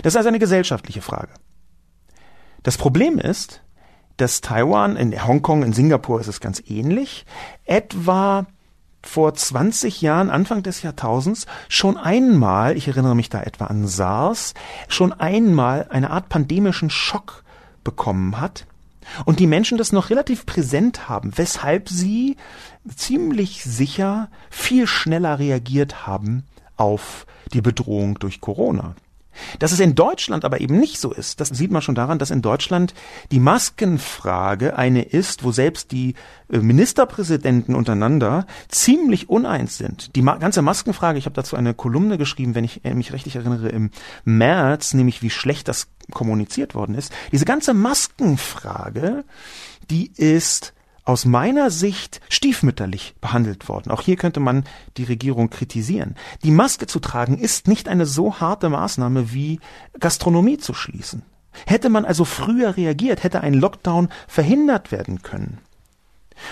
Das 0.03 0.13
ist 0.13 0.17
also 0.17 0.29
eine 0.29 0.39
gesellschaftliche 0.39 1.01
Frage. 1.01 1.33
Das 2.63 2.77
Problem 2.77 3.17
ist, 3.17 3.61
dass 4.17 4.41
Taiwan, 4.41 4.95
in 4.97 5.25
Hongkong, 5.25 5.63
in 5.63 5.73
Singapur 5.73 6.19
ist 6.19 6.27
es 6.27 6.41
ganz 6.41 6.61
ähnlich, 6.67 7.25
etwa 7.65 8.45
vor 9.01 9.33
20 9.33 10.01
Jahren, 10.01 10.29
Anfang 10.29 10.61
des 10.61 10.81
Jahrtausends, 10.81 11.45
schon 11.69 11.97
einmal, 11.97 12.75
ich 12.75 12.87
erinnere 12.89 13.15
mich 13.15 13.29
da 13.29 13.41
etwa 13.41 13.65
an 13.65 13.87
SARS, 13.87 14.53
schon 14.89 15.13
einmal 15.13 15.87
eine 15.89 16.09
Art 16.09 16.27
pandemischen 16.27 16.89
Schock 16.89 17.43
bekommen 17.83 18.41
hat 18.41 18.65
und 19.25 19.39
die 19.39 19.47
Menschen 19.47 19.77
das 19.77 19.91
noch 19.91 20.09
relativ 20.09 20.45
präsent 20.45 21.09
haben, 21.09 21.37
weshalb 21.37 21.89
sie 21.89 22.37
ziemlich 22.95 23.63
sicher 23.63 24.29
viel 24.49 24.87
schneller 24.87 25.39
reagiert 25.39 26.07
haben 26.07 26.43
auf 26.77 27.25
die 27.53 27.61
Bedrohung 27.61 28.19
durch 28.19 28.41
Corona. 28.41 28.95
Dass 29.59 29.71
es 29.71 29.79
in 29.79 29.95
Deutschland 29.95 30.45
aber 30.45 30.61
eben 30.61 30.79
nicht 30.79 30.99
so 30.99 31.11
ist, 31.11 31.39
das 31.39 31.49
sieht 31.49 31.71
man 31.71 31.81
schon 31.81 31.95
daran, 31.95 32.19
dass 32.19 32.31
in 32.31 32.41
Deutschland 32.41 32.93
die 33.31 33.39
Maskenfrage 33.39 34.77
eine 34.77 35.03
ist, 35.03 35.43
wo 35.43 35.51
selbst 35.51 35.91
die 35.91 36.15
äh, 36.51 36.59
Ministerpräsidenten 36.59 37.75
untereinander 37.75 38.45
ziemlich 38.67 39.29
uneins 39.29 39.77
sind. 39.77 40.15
Die 40.15 40.21
ganze 40.21 40.61
Maskenfrage, 40.61 41.17
ich 41.17 41.25
habe 41.25 41.35
dazu 41.35 41.55
eine 41.55 41.73
Kolumne 41.73 42.17
geschrieben, 42.17 42.55
wenn 42.55 42.63
ich 42.63 42.83
äh, 42.85 42.93
mich 42.93 43.13
richtig 43.13 43.35
erinnere, 43.35 43.69
im 43.69 43.91
März, 44.25 44.93
nämlich 44.93 45.21
wie 45.21 45.29
schlecht 45.29 45.67
das 45.67 45.87
kommuniziert 46.11 46.75
worden 46.75 46.95
ist. 46.95 47.11
Diese 47.31 47.45
ganze 47.45 47.73
Maskenfrage, 47.73 49.23
die 49.89 50.11
ist 50.15 50.73
aus 51.09 51.25
meiner 51.25 51.71
Sicht 51.71 52.21
stiefmütterlich 52.29 53.15
behandelt 53.19 53.67
worden. 53.67 53.89
Auch 53.89 54.03
hier 54.03 54.15
könnte 54.15 54.39
man 54.39 54.63
die 54.95 55.05
Regierung 55.05 55.49
kritisieren. 55.49 56.13
Die 56.43 56.51
Maske 56.51 56.85
zu 56.85 56.99
tragen 56.99 57.39
ist 57.39 57.67
nicht 57.67 57.89
eine 57.89 58.05
so 58.05 58.39
harte 58.39 58.69
Maßnahme 58.69 59.33
wie 59.33 59.59
Gastronomie 59.99 60.59
zu 60.59 60.75
schließen. 60.75 61.23
Hätte 61.65 61.89
man 61.89 62.05
also 62.05 62.25
früher 62.25 62.77
reagiert, 62.77 63.23
hätte 63.23 63.41
ein 63.41 63.55
Lockdown 63.55 64.09
verhindert 64.27 64.91
werden 64.91 65.23
können. 65.23 65.57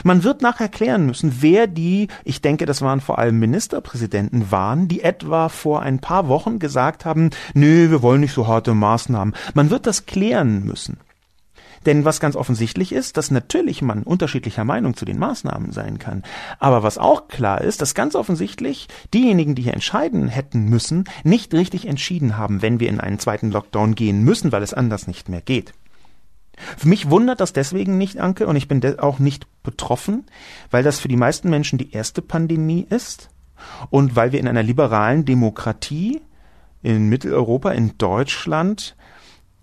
Man 0.03 0.23
wird 0.23 0.41
nachher 0.41 0.69
klären 0.69 1.05
müssen, 1.05 1.37
wer 1.41 1.67
die, 1.67 2.07
ich 2.23 2.41
denke, 2.41 2.65
das 2.65 2.81
waren 2.81 2.99
vor 2.99 3.19
allem 3.19 3.37
Ministerpräsidenten 3.37 4.49
waren, 4.49 4.87
die 4.87 5.01
etwa 5.03 5.49
vor 5.49 5.83
ein 5.83 5.99
paar 5.99 6.27
Wochen 6.29 6.57
gesagt 6.57 7.05
haben, 7.05 7.29
nö, 7.53 7.91
wir 7.91 8.01
wollen 8.01 8.21
nicht 8.21 8.33
so 8.33 8.47
harte 8.47 8.73
Maßnahmen. 8.73 9.35
Man 9.53 9.69
wird 9.69 9.85
das 9.85 10.07
klären 10.07 10.65
müssen. 10.65 10.97
Denn 11.85 12.05
was 12.05 12.19
ganz 12.19 12.35
offensichtlich 12.35 12.91
ist, 12.91 13.17
dass 13.17 13.31
natürlich 13.31 13.81
man 13.81 14.03
unterschiedlicher 14.03 14.63
Meinung 14.63 14.95
zu 14.95 15.05
den 15.05 15.19
Maßnahmen 15.19 15.71
sein 15.71 15.99
kann. 15.99 16.23
Aber 16.59 16.83
was 16.83 16.97
auch 16.97 17.27
klar 17.27 17.61
ist, 17.61 17.81
dass 17.81 17.93
ganz 17.93 18.15
offensichtlich 18.15 18.87
diejenigen, 19.13 19.55
die 19.55 19.63
hier 19.63 19.73
entscheiden 19.73 20.27
hätten 20.27 20.65
müssen, 20.65 21.05
nicht 21.23 21.53
richtig 21.53 21.87
entschieden 21.87 22.37
haben, 22.37 22.61
wenn 22.61 22.79
wir 22.79 22.89
in 22.89 22.99
einen 22.99 23.19
zweiten 23.19 23.51
Lockdown 23.51 23.95
gehen 23.95 24.23
müssen, 24.23 24.51
weil 24.51 24.63
es 24.63 24.73
anders 24.73 25.07
nicht 25.07 25.29
mehr 25.29 25.41
geht. 25.41 25.73
Für 26.77 26.87
mich 26.87 27.09
wundert 27.09 27.39
das 27.39 27.53
deswegen 27.53 27.97
nicht, 27.97 28.19
Anke, 28.19 28.47
und 28.47 28.55
ich 28.55 28.67
bin 28.67 28.81
auch 28.99 29.19
nicht 29.19 29.45
betroffen, 29.63 30.25
weil 30.71 30.83
das 30.83 30.99
für 30.99 31.07
die 31.07 31.15
meisten 31.15 31.49
Menschen 31.49 31.77
die 31.77 31.91
erste 31.91 32.21
Pandemie 32.21 32.85
ist 32.89 33.29
und 33.89 34.15
weil 34.15 34.31
wir 34.31 34.39
in 34.39 34.47
einer 34.47 34.63
liberalen 34.63 35.23
Demokratie 35.25 36.21
in 36.81 37.09
Mitteleuropa, 37.09 37.71
in 37.71 37.97
Deutschland 37.97 38.95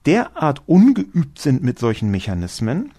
derart 0.07 0.63
ungeübt 0.67 1.39
sind 1.39 1.63
mit 1.63 1.79
solchen 1.79 2.11
Mechanismen, 2.11 2.93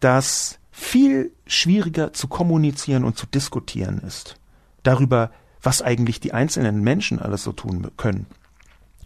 dass 0.00 0.58
viel 0.70 1.32
schwieriger 1.46 2.12
zu 2.12 2.28
kommunizieren 2.28 3.04
und 3.04 3.16
zu 3.16 3.26
diskutieren 3.26 3.98
ist 4.06 4.36
darüber, 4.84 5.30
was 5.60 5.82
eigentlich 5.82 6.20
die 6.20 6.32
einzelnen 6.32 6.82
Menschen 6.82 7.18
alles 7.18 7.42
so 7.42 7.52
tun 7.52 7.90
können. 7.96 8.26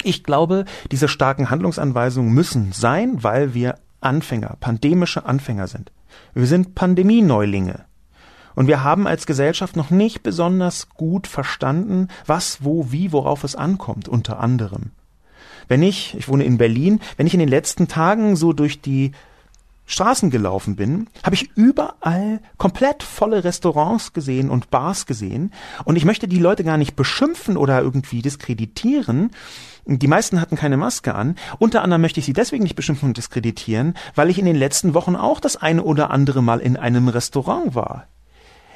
Ich 0.03 0.22
glaube, 0.22 0.66
diese 0.92 1.09
starken 1.09 1.51
Handlungsanweisungen 1.51 2.33
müssen 2.33 2.72
sein, 2.72 3.22
weil 3.22 3.55
wir 3.55 3.79
Anfänger, 4.01 4.57
pandemische 4.61 5.24
Anfänger 5.24 5.66
sind. 5.66 5.90
Wir 6.35 6.46
sind 6.46 6.74
Pandemieneulinge. 6.74 7.85
Und 8.55 8.66
wir 8.66 8.83
haben 8.83 9.07
als 9.07 9.27
Gesellschaft 9.27 9.77
noch 9.77 9.90
nicht 9.90 10.22
besonders 10.22 10.88
gut 10.90 11.27
verstanden, 11.27 12.09
was, 12.27 12.64
wo, 12.64 12.90
wie, 12.90 13.12
worauf 13.12 13.44
es 13.44 13.55
ankommt, 13.55 14.09
unter 14.09 14.40
anderem. 14.40 14.90
Wenn 15.68 15.83
ich, 15.83 16.16
ich 16.18 16.28
wohne 16.28 16.44
in 16.44 16.59
Berlin, 16.59 17.00
wenn 17.16 17.26
ich 17.26 17.35
in 17.35 17.40
den 17.40 17.48
letzten 17.48 17.88
Tagen 17.88 18.37
so 18.37 18.52
durch 18.52 18.81
die 18.81 19.12
Straßen 19.88 20.28
gelaufen 20.28 20.76
bin, 20.76 21.09
habe 21.22 21.35
ich 21.35 21.50
überall 21.57 22.40
komplett 22.59 23.02
volle 23.02 23.42
Restaurants 23.42 24.12
gesehen 24.12 24.50
und 24.50 24.70
Bars 24.70 25.07
gesehen. 25.07 25.50
Und 25.85 25.96
ich 25.96 26.04
möchte 26.04 26.28
die 26.28 26.38
Leute 26.38 26.62
gar 26.62 26.76
nicht 26.76 26.94
beschimpfen 26.94 27.57
oder 27.57 27.81
irgendwie 27.81 28.20
diskreditieren. 28.20 29.31
Die 29.87 30.07
meisten 30.07 30.42
hatten 30.42 30.57
keine 30.57 30.76
Maske 30.76 31.14
an. 31.14 31.37
Unter 31.59 31.81
anderem 31.83 32.02
möchte 32.02 32.20
ich 32.20 32.26
sie 32.26 32.35
deswegen 32.35 32.64
nicht 32.64 32.76
beschimpfen 32.76 33.09
und 33.09 33.16
diskreditieren, 33.16 33.94
weil 34.14 34.28
ich 34.28 34.38
in 34.38 34.44
den 34.44 34.57
letzten 34.57 34.92
Wochen 34.92 35.16
auch 35.16 35.40
das 35.40 35.57
eine 35.57 35.83
oder 35.83 36.11
andere 36.11 36.42
Mal 36.42 36.61
in 36.61 36.76
einem 36.76 37.09
Restaurant 37.09 37.74
war. 37.74 38.07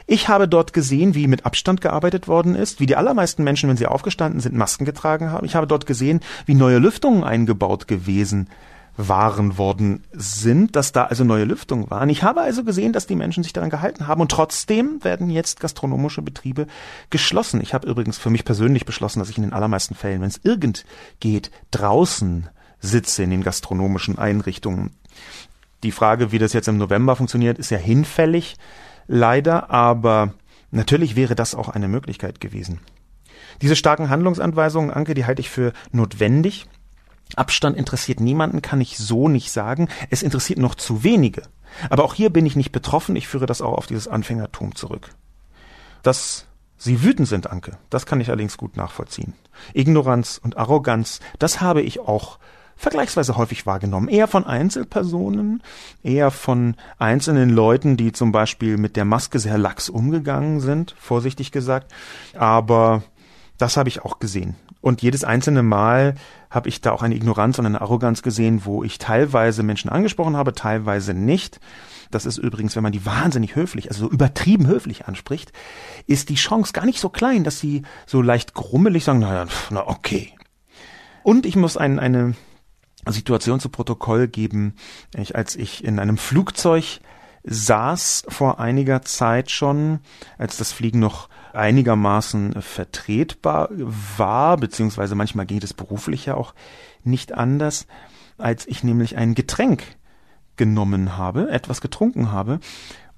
Ich 0.06 0.28
habe 0.28 0.48
dort 0.48 0.72
gesehen, 0.72 1.14
wie 1.14 1.26
mit 1.26 1.46
Abstand 1.46 1.80
gearbeitet 1.80 2.28
worden 2.28 2.54
ist, 2.54 2.80
wie 2.80 2.86
die 2.86 2.96
allermeisten 2.96 3.44
Menschen, 3.44 3.68
wenn 3.68 3.76
sie 3.76 3.86
aufgestanden 3.86 4.40
sind, 4.40 4.56
Masken 4.56 4.84
getragen 4.84 5.30
haben. 5.30 5.46
Ich 5.46 5.54
habe 5.54 5.66
dort 5.66 5.86
gesehen, 5.86 6.20
wie 6.46 6.54
neue 6.54 6.78
Lüftungen 6.78 7.24
eingebaut 7.24 7.88
gewesen 7.88 8.48
waren 8.96 9.56
worden 9.56 10.04
sind, 10.12 10.76
dass 10.76 10.92
da 10.92 11.04
also 11.04 11.24
neue 11.24 11.44
Lüftungen 11.44 11.90
waren. 11.90 12.10
Ich 12.10 12.22
habe 12.22 12.42
also 12.42 12.62
gesehen, 12.62 12.92
dass 12.92 13.06
die 13.06 13.16
Menschen 13.16 13.42
sich 13.42 13.54
daran 13.54 13.70
gehalten 13.70 14.06
haben 14.06 14.20
und 14.20 14.30
trotzdem 14.30 15.02
werden 15.02 15.30
jetzt 15.30 15.60
gastronomische 15.60 16.20
Betriebe 16.20 16.66
geschlossen. 17.08 17.62
Ich 17.62 17.72
habe 17.72 17.88
übrigens 17.88 18.18
für 18.18 18.28
mich 18.28 18.44
persönlich 18.44 18.84
beschlossen, 18.84 19.20
dass 19.20 19.30
ich 19.30 19.38
in 19.38 19.44
den 19.44 19.54
allermeisten 19.54 19.94
Fällen, 19.94 20.20
wenn 20.20 20.28
es 20.28 20.40
irgend 20.42 20.84
geht, 21.20 21.50
draußen 21.70 22.48
sitze 22.80 23.22
in 23.22 23.30
den 23.30 23.42
gastronomischen 23.42 24.18
Einrichtungen. 24.18 24.90
Die 25.82 25.92
Frage, 25.92 26.30
wie 26.30 26.38
das 26.38 26.52
jetzt 26.52 26.68
im 26.68 26.78
November 26.78 27.16
funktioniert, 27.16 27.58
ist 27.58 27.70
ja 27.70 27.78
hinfällig 27.78 28.56
leider, 29.06 29.70
aber 29.70 30.34
natürlich 30.70 31.16
wäre 31.16 31.34
das 31.34 31.54
auch 31.54 31.68
eine 31.68 31.88
Möglichkeit 31.88 32.40
gewesen. 32.40 32.80
Diese 33.60 33.76
starken 33.76 34.08
Handlungsanweisungen, 34.08 34.90
Anke, 34.90 35.14
die 35.14 35.26
halte 35.26 35.40
ich 35.40 35.50
für 35.50 35.72
notwendig. 35.90 36.66
Abstand 37.36 37.76
interessiert 37.76 38.20
niemanden, 38.20 38.62
kann 38.62 38.80
ich 38.80 38.98
so 38.98 39.28
nicht 39.28 39.52
sagen. 39.52 39.88
Es 40.10 40.22
interessiert 40.22 40.58
noch 40.58 40.74
zu 40.74 41.04
wenige. 41.04 41.42
Aber 41.88 42.04
auch 42.04 42.14
hier 42.14 42.30
bin 42.30 42.44
ich 42.46 42.56
nicht 42.56 42.72
betroffen. 42.72 43.16
Ich 43.16 43.28
führe 43.28 43.46
das 43.46 43.62
auch 43.62 43.72
auf 43.72 43.86
dieses 43.86 44.08
Anfängertum 44.08 44.74
zurück. 44.74 45.10
Dass 46.02 46.46
Sie 46.76 47.04
wütend 47.04 47.28
sind, 47.28 47.48
Anke, 47.48 47.78
das 47.90 48.06
kann 48.06 48.20
ich 48.20 48.28
allerdings 48.28 48.56
gut 48.56 48.76
nachvollziehen. 48.76 49.34
Ignoranz 49.72 50.40
und 50.42 50.56
Arroganz, 50.56 51.20
das 51.38 51.60
habe 51.60 51.80
ich 51.80 52.00
auch 52.00 52.40
vergleichsweise 52.76 53.36
häufig 53.36 53.66
wahrgenommen. 53.66 54.08
Eher 54.08 54.28
von 54.28 54.44
Einzelpersonen, 54.44 55.62
eher 56.02 56.30
von 56.30 56.76
einzelnen 56.98 57.50
Leuten, 57.50 57.96
die 57.96 58.12
zum 58.12 58.32
Beispiel 58.32 58.76
mit 58.76 58.96
der 58.96 59.04
Maske 59.04 59.38
sehr 59.38 59.58
lax 59.58 59.88
umgegangen 59.88 60.60
sind, 60.60 60.94
vorsichtig 60.98 61.52
gesagt. 61.52 61.92
Aber 62.36 63.02
das 63.58 63.76
habe 63.76 63.88
ich 63.88 64.04
auch 64.04 64.18
gesehen. 64.18 64.56
Und 64.80 65.00
jedes 65.00 65.22
einzelne 65.22 65.62
Mal 65.62 66.16
habe 66.50 66.68
ich 66.68 66.80
da 66.80 66.90
auch 66.90 67.02
eine 67.02 67.14
Ignoranz 67.14 67.58
und 67.58 67.66
eine 67.66 67.80
Arroganz 67.80 68.22
gesehen, 68.22 68.62
wo 68.64 68.82
ich 68.82 68.98
teilweise 68.98 69.62
Menschen 69.62 69.88
angesprochen 69.88 70.36
habe, 70.36 70.52
teilweise 70.52 71.14
nicht. 71.14 71.60
Das 72.10 72.26
ist 72.26 72.36
übrigens, 72.36 72.74
wenn 72.74 72.82
man 72.82 72.92
die 72.92 73.06
wahnsinnig 73.06 73.54
höflich, 73.54 73.88
also 73.88 74.06
so 74.06 74.10
übertrieben 74.10 74.66
höflich 74.66 75.06
anspricht, 75.06 75.52
ist 76.06 76.28
die 76.28 76.34
Chance 76.34 76.72
gar 76.72 76.84
nicht 76.84 76.98
so 76.98 77.08
klein, 77.08 77.44
dass 77.44 77.60
sie 77.60 77.82
so 78.06 78.20
leicht 78.20 78.54
grummelig 78.54 79.04
sagen, 79.04 79.20
naja, 79.20 79.46
na 79.70 79.86
okay. 79.86 80.32
Und 81.22 81.46
ich 81.46 81.54
muss 81.54 81.76
ein, 81.76 82.00
eine 82.00 82.34
Situation 83.06 83.60
zu 83.60 83.68
Protokoll 83.68 84.28
geben, 84.28 84.74
ich, 85.16 85.34
als 85.34 85.56
ich 85.56 85.84
in 85.84 85.98
einem 85.98 86.18
Flugzeug 86.18 87.00
saß 87.44 88.24
vor 88.28 88.60
einiger 88.60 89.02
Zeit 89.02 89.50
schon, 89.50 90.00
als 90.38 90.56
das 90.56 90.72
Fliegen 90.72 91.00
noch 91.00 91.28
einigermaßen 91.52 92.62
vertretbar 92.62 93.68
war, 93.72 94.56
beziehungsweise 94.56 95.14
manchmal 95.14 95.46
ging 95.46 95.60
es 95.62 95.74
beruflich 95.74 96.26
ja 96.26 96.34
auch 96.34 96.54
nicht 97.02 97.32
anders, 97.32 97.86
als 98.38 98.66
ich 98.66 98.84
nämlich 98.84 99.16
ein 99.16 99.34
Getränk 99.34 99.82
genommen 100.56 101.16
habe, 101.16 101.50
etwas 101.50 101.80
getrunken 101.80 102.30
habe 102.30 102.60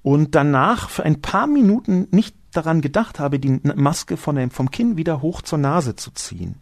und 0.02 0.34
danach 0.34 0.90
für 0.90 1.02
ein 1.02 1.20
paar 1.20 1.46
Minuten 1.46 2.08
nicht 2.10 2.36
daran 2.52 2.80
gedacht 2.80 3.18
habe, 3.18 3.38
die 3.38 3.60
Maske 3.74 4.16
von 4.16 4.36
dem, 4.36 4.50
vom 4.50 4.70
Kinn 4.70 4.96
wieder 4.96 5.22
hoch 5.22 5.42
zur 5.42 5.58
Nase 5.58 5.96
zu 5.96 6.10
ziehen. 6.12 6.56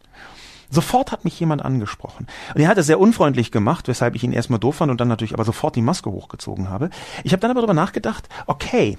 Sofort 0.73 1.13
hat 1.13 1.25
mich 1.25 1.39
jemand 1.39 1.63
angesprochen. 1.63 2.27
Und 2.55 2.61
er 2.63 2.69
hat 2.69 2.79
es 2.79 2.87
sehr 2.87 2.99
unfreundlich 2.99 3.53
gemacht, 3.53 3.89
weshalb 3.89 4.15
ich 4.15 4.25
ihn 4.25 4.33
erstmal 4.33 4.59
doof 4.59 4.77
fand 4.77 4.91
und 4.91 5.01
dann 5.03 5.09
natürlich 5.09 5.35
aber 5.35 5.45
sofort 5.45 5.77
die 5.77 5.83
Maske 5.83 6.11
hochgezogen 6.11 6.71
habe. 6.71 6.89
Ich 7.25 7.33
habe 7.33 7.41
dann 7.41 7.51
aber 7.51 7.61
darüber 7.61 7.75
nachgedacht, 7.75 8.29
okay, 8.47 8.97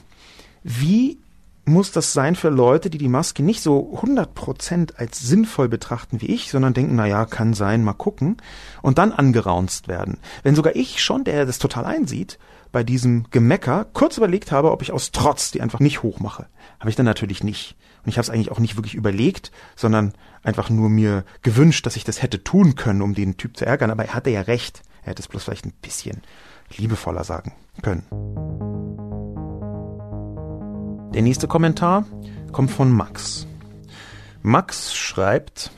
wie 0.61 1.17
muss 1.65 1.91
das 1.91 2.13
sein 2.13 2.35
für 2.35 2.49
Leute, 2.49 2.91
die 2.91 2.99
die 2.99 3.07
Maske 3.07 3.41
nicht 3.41 3.61
so 3.61 3.97
100% 4.01 4.97
als 4.97 5.19
sinnvoll 5.21 5.67
betrachten 5.67 6.21
wie 6.21 6.27
ich, 6.27 6.51
sondern 6.51 6.75
denken, 6.75 6.95
na 6.95 7.07
ja, 7.07 7.25
kann 7.25 7.55
sein, 7.55 7.83
mal 7.83 7.93
gucken, 7.93 8.37
und 8.83 8.99
dann 8.99 9.11
angeraunzt 9.11 9.87
werden. 9.87 10.19
Wenn 10.43 10.55
sogar 10.55 10.75
ich 10.75 11.03
schon, 11.03 11.23
der 11.23 11.47
das 11.47 11.57
total 11.57 11.85
einsieht, 11.85 12.37
bei 12.71 12.83
diesem 12.83 13.25
Gemecker 13.31 13.85
kurz 13.93 14.17
überlegt 14.17 14.51
habe, 14.51 14.71
ob 14.71 14.83
ich 14.83 14.91
aus 14.91 15.11
Trotz 15.11 15.51
die 15.51 15.61
einfach 15.61 15.79
nicht 15.79 16.03
hochmache. 16.03 16.47
Habe 16.79 16.89
ich 16.89 16.95
dann 16.95 17.05
natürlich 17.05 17.43
nicht. 17.43 17.75
Und 18.03 18.09
ich 18.09 18.17
habe 18.17 18.23
es 18.23 18.29
eigentlich 18.29 18.51
auch 18.51 18.59
nicht 18.59 18.75
wirklich 18.75 18.95
überlegt, 18.95 19.51
sondern 19.75 20.13
einfach 20.43 20.69
nur 20.69 20.89
mir 20.89 21.23
gewünscht, 21.41 21.85
dass 21.85 21.95
ich 21.95 22.03
das 22.03 22.21
hätte 22.21 22.43
tun 22.43 22.75
können, 22.75 23.01
um 23.01 23.13
den 23.13 23.37
Typ 23.37 23.55
zu 23.55 23.65
ärgern. 23.65 23.91
Aber 23.91 24.05
er 24.05 24.13
hatte 24.13 24.29
ja 24.29 24.41
recht. 24.41 24.83
Er 25.03 25.11
hätte 25.11 25.21
es 25.21 25.27
bloß 25.27 25.43
vielleicht 25.43 25.65
ein 25.65 25.73
bisschen 25.81 26.21
liebevoller 26.77 27.23
sagen 27.23 27.53
können. 27.81 28.03
Der 31.13 31.21
nächste 31.21 31.47
Kommentar 31.47 32.05
kommt 32.51 32.71
von 32.71 32.91
Max. 32.91 33.47
Max 34.41 34.93
schreibt, 34.95 35.71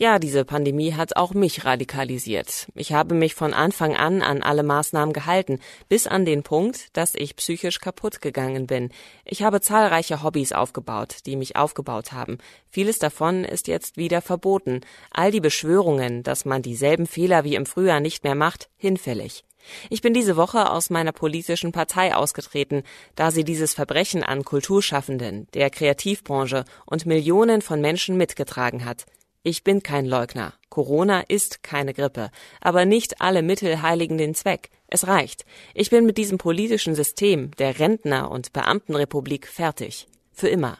ja, 0.00 0.18
diese 0.18 0.46
Pandemie 0.46 0.94
hat 0.94 1.16
auch 1.16 1.34
mich 1.34 1.66
radikalisiert. 1.66 2.68
Ich 2.74 2.94
habe 2.94 3.14
mich 3.14 3.34
von 3.34 3.52
Anfang 3.52 3.94
an 3.94 4.22
an 4.22 4.42
alle 4.42 4.62
Maßnahmen 4.62 5.12
gehalten, 5.12 5.60
bis 5.90 6.06
an 6.06 6.24
den 6.24 6.42
Punkt, 6.42 6.96
dass 6.96 7.14
ich 7.14 7.36
psychisch 7.36 7.80
kaputt 7.80 8.22
gegangen 8.22 8.66
bin. 8.66 8.88
Ich 9.26 9.42
habe 9.42 9.60
zahlreiche 9.60 10.22
Hobbys 10.22 10.52
aufgebaut, 10.52 11.18
die 11.26 11.36
mich 11.36 11.56
aufgebaut 11.56 12.12
haben. 12.12 12.38
Vieles 12.70 12.98
davon 12.98 13.44
ist 13.44 13.68
jetzt 13.68 13.98
wieder 13.98 14.22
verboten. 14.22 14.80
All 15.10 15.32
die 15.32 15.40
Beschwörungen, 15.40 16.22
dass 16.22 16.46
man 16.46 16.62
dieselben 16.62 17.06
Fehler 17.06 17.44
wie 17.44 17.54
im 17.54 17.66
Frühjahr 17.66 18.00
nicht 18.00 18.24
mehr 18.24 18.34
macht, 18.34 18.70
hinfällig. 18.78 19.44
Ich 19.90 20.00
bin 20.00 20.14
diese 20.14 20.36
Woche 20.36 20.70
aus 20.70 20.88
meiner 20.88 21.12
politischen 21.12 21.72
Partei 21.72 22.14
ausgetreten, 22.14 22.84
da 23.16 23.30
sie 23.30 23.44
dieses 23.44 23.74
Verbrechen 23.74 24.22
an 24.22 24.44
Kulturschaffenden, 24.44 25.46
der 25.52 25.68
Kreativbranche 25.68 26.64
und 26.86 27.04
Millionen 27.04 27.60
von 27.60 27.82
Menschen 27.82 28.16
mitgetragen 28.16 28.86
hat. 28.86 29.04
Ich 29.42 29.64
bin 29.64 29.82
kein 29.82 30.04
Leugner. 30.04 30.52
Corona 30.68 31.20
ist 31.20 31.62
keine 31.62 31.94
Grippe. 31.94 32.30
Aber 32.60 32.84
nicht 32.84 33.22
alle 33.22 33.40
Mittel 33.42 33.80
heiligen 33.80 34.18
den 34.18 34.34
Zweck. 34.34 34.68
Es 34.86 35.06
reicht. 35.06 35.46
Ich 35.72 35.88
bin 35.88 36.04
mit 36.04 36.18
diesem 36.18 36.36
politischen 36.36 36.94
System 36.94 37.50
der 37.52 37.78
Rentner- 37.78 38.30
und 38.30 38.52
Beamtenrepublik 38.52 39.46
fertig. 39.46 40.08
Für 40.30 40.48
immer. 40.48 40.76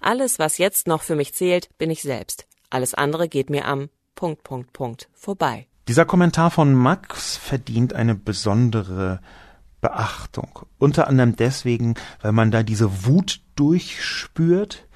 Alles, 0.00 0.38
was 0.38 0.56
jetzt 0.56 0.86
noch 0.86 1.02
für 1.02 1.14
mich 1.14 1.34
zählt, 1.34 1.68
bin 1.76 1.90
ich 1.90 2.00
selbst. 2.00 2.46
Alles 2.70 2.94
andere 2.94 3.28
geht 3.28 3.50
mir 3.50 3.66
am 3.66 3.90
Punkt, 4.14 4.44
Punkt, 4.44 4.72
Punkt 4.72 5.08
vorbei. 5.12 5.66
Dieser 5.86 6.06
Kommentar 6.06 6.50
von 6.50 6.72
Max 6.72 7.36
verdient 7.36 7.92
eine 7.92 8.14
besondere 8.14 9.20
Beachtung. 9.82 10.60
Unter 10.78 11.06
anderem 11.06 11.36
deswegen, 11.36 11.94
weil 12.22 12.32
man 12.32 12.50
da 12.50 12.62
diese 12.62 13.04
Wut 13.04 13.42
durchspürt, 13.56 14.86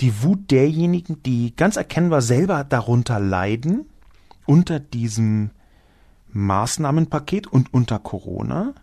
die 0.00 0.22
Wut 0.22 0.50
derjenigen, 0.50 1.22
die 1.22 1.54
ganz 1.56 1.76
erkennbar 1.76 2.22
selber 2.22 2.64
darunter 2.64 3.18
leiden, 3.18 3.86
unter 4.46 4.80
diesem 4.80 5.50
Maßnahmenpaket 6.32 7.46
und 7.46 7.72
unter 7.72 7.98
Corona. 7.98 8.74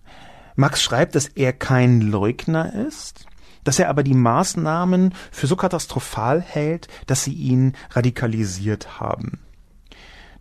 Max 0.55 0.81
schreibt, 0.81 1.15
dass 1.15 1.27
er 1.27 1.53
kein 1.53 2.01
Leugner 2.01 2.73
ist, 2.73 3.25
dass 3.63 3.79
er 3.79 3.89
aber 3.89 4.03
die 4.03 4.13
Maßnahmen 4.13 5.13
für 5.31 5.47
so 5.47 5.55
katastrophal 5.55 6.41
hält, 6.41 6.87
dass 7.07 7.23
sie 7.23 7.33
ihn 7.33 7.73
radikalisiert 7.91 8.99
haben. 8.99 9.39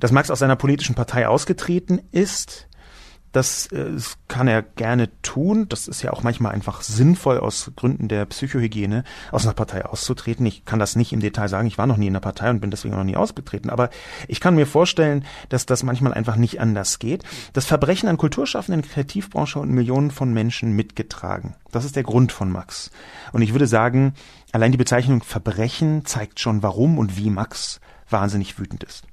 Dass 0.00 0.12
Max 0.12 0.30
aus 0.30 0.40
seiner 0.40 0.56
politischen 0.56 0.94
Partei 0.94 1.26
ausgetreten 1.26 2.00
ist, 2.12 2.68
das, 3.34 3.66
äh, 3.66 3.92
das 3.92 4.16
kann 4.28 4.48
er 4.48 4.62
gerne 4.62 5.10
tun. 5.20 5.68
Das 5.68 5.88
ist 5.88 6.02
ja 6.02 6.12
auch 6.12 6.22
manchmal 6.22 6.52
einfach 6.52 6.82
sinnvoll 6.82 7.38
aus 7.38 7.72
Gründen 7.76 8.08
der 8.08 8.24
Psychohygiene, 8.26 9.04
aus 9.32 9.44
einer 9.44 9.54
Partei 9.54 9.84
auszutreten. 9.84 10.46
Ich 10.46 10.64
kann 10.64 10.78
das 10.78 10.96
nicht 10.96 11.12
im 11.12 11.20
Detail 11.20 11.48
sagen. 11.48 11.66
Ich 11.66 11.76
war 11.76 11.86
noch 11.86 11.96
nie 11.96 12.06
in 12.06 12.12
der 12.12 12.20
Partei 12.20 12.48
und 12.50 12.60
bin 12.60 12.70
deswegen 12.70 12.94
noch 12.94 13.04
nie 13.04 13.16
ausgetreten. 13.16 13.70
Aber 13.70 13.90
ich 14.28 14.40
kann 14.40 14.54
mir 14.54 14.66
vorstellen, 14.66 15.24
dass 15.48 15.66
das 15.66 15.82
manchmal 15.82 16.14
einfach 16.14 16.36
nicht 16.36 16.60
anders 16.60 16.98
geht. 16.98 17.24
Das 17.52 17.66
Verbrechen 17.66 18.08
an 18.08 18.16
Kulturschaffenden, 18.16 18.82
Kreativbranche 18.82 19.58
und 19.58 19.70
Millionen 19.70 20.10
von 20.10 20.32
Menschen 20.32 20.72
mitgetragen. 20.72 21.54
Das 21.72 21.84
ist 21.84 21.96
der 21.96 22.04
Grund 22.04 22.30
von 22.30 22.50
Max. 22.50 22.90
Und 23.32 23.42
ich 23.42 23.52
würde 23.52 23.66
sagen, 23.66 24.14
allein 24.52 24.70
die 24.70 24.78
Bezeichnung 24.78 25.22
Verbrechen 25.22 26.04
zeigt 26.04 26.38
schon, 26.38 26.62
warum 26.62 26.98
und 26.98 27.16
wie 27.16 27.30
Max 27.30 27.80
wahnsinnig 28.08 28.58
wütend 28.58 28.84
ist. 28.84 29.04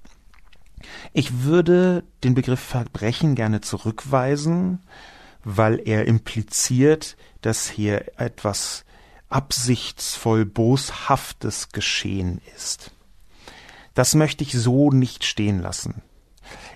Ich 1.13 1.43
würde 1.43 2.03
den 2.23 2.33
Begriff 2.33 2.59
Verbrechen 2.59 3.35
gerne 3.35 3.61
zurückweisen, 3.61 4.79
weil 5.43 5.81
er 5.85 6.05
impliziert, 6.05 7.17
dass 7.41 7.69
hier 7.69 8.19
etwas 8.19 8.85
absichtsvoll 9.29 10.45
Boshaftes 10.45 11.69
geschehen 11.69 12.41
ist. 12.55 12.91
Das 13.93 14.15
möchte 14.15 14.43
ich 14.43 14.53
so 14.53 14.91
nicht 14.91 15.23
stehen 15.23 15.61
lassen. 15.61 16.01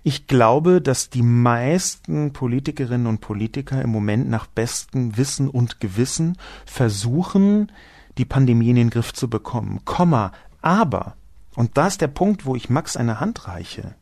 Ich 0.04 0.28
glaube, 0.28 0.82
dass 0.82 1.10
die 1.10 1.24
meisten 1.24 2.32
Politikerinnen 2.32 3.08
und 3.08 3.22
Politiker 3.22 3.82
im 3.82 3.90
Moment 3.90 4.30
nach 4.30 4.48
bestem 4.48 5.18
Wissen 5.18 5.50
und 5.50 5.80
Gewissen 5.80 6.38
versuchen, 6.66 7.72
die 8.18 8.26
Pandemie 8.26 8.70
in 8.70 8.76
den 8.76 8.90
Griff 8.90 9.14
zu 9.14 9.30
bekommen. 9.30 9.82
Komma, 9.84 10.32
aber 10.62 11.16
und 11.56 11.78
da 11.78 11.88
ist 11.88 12.02
der 12.02 12.08
Punkt, 12.08 12.46
wo 12.46 12.56
ich 12.56 12.70
Max 12.70 12.98
eine 12.98 13.20
Hand 13.20 13.48
reiche. 13.48 13.96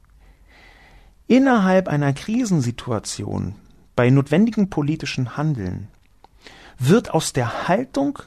Innerhalb 1.27 1.87
einer 1.87 2.13
Krisensituation, 2.13 3.55
bei 3.95 4.09
notwendigem 4.09 4.69
politischen 4.69 5.37
Handeln, 5.37 5.87
wird 6.79 7.11
aus 7.11 7.33
der 7.33 7.67
Haltung 7.67 8.19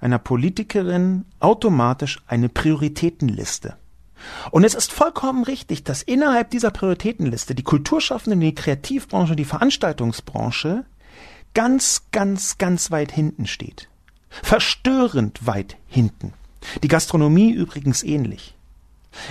einer 0.00 0.18
Politikerin 0.18 1.26
automatisch 1.40 2.22
eine 2.26 2.48
Prioritätenliste. 2.48 3.76
Und 4.50 4.64
es 4.64 4.74
ist 4.74 4.92
vollkommen 4.92 5.44
richtig, 5.44 5.84
dass 5.84 6.02
innerhalb 6.02 6.50
dieser 6.50 6.70
Prioritätenliste 6.70 7.54
die 7.54 7.62
Kulturschaffenden, 7.62 8.40
die 8.40 8.54
Kreativbranche, 8.54 9.36
die 9.36 9.44
Veranstaltungsbranche 9.44 10.84
ganz, 11.54 12.06
ganz, 12.12 12.58
ganz 12.58 12.90
weit 12.90 13.12
hinten 13.12 13.46
steht. 13.46 13.88
Verstörend 14.28 15.46
weit 15.46 15.76
hinten. 15.86 16.32
Die 16.82 16.88
Gastronomie 16.88 17.52
übrigens 17.52 18.02
ähnlich. 18.02 18.54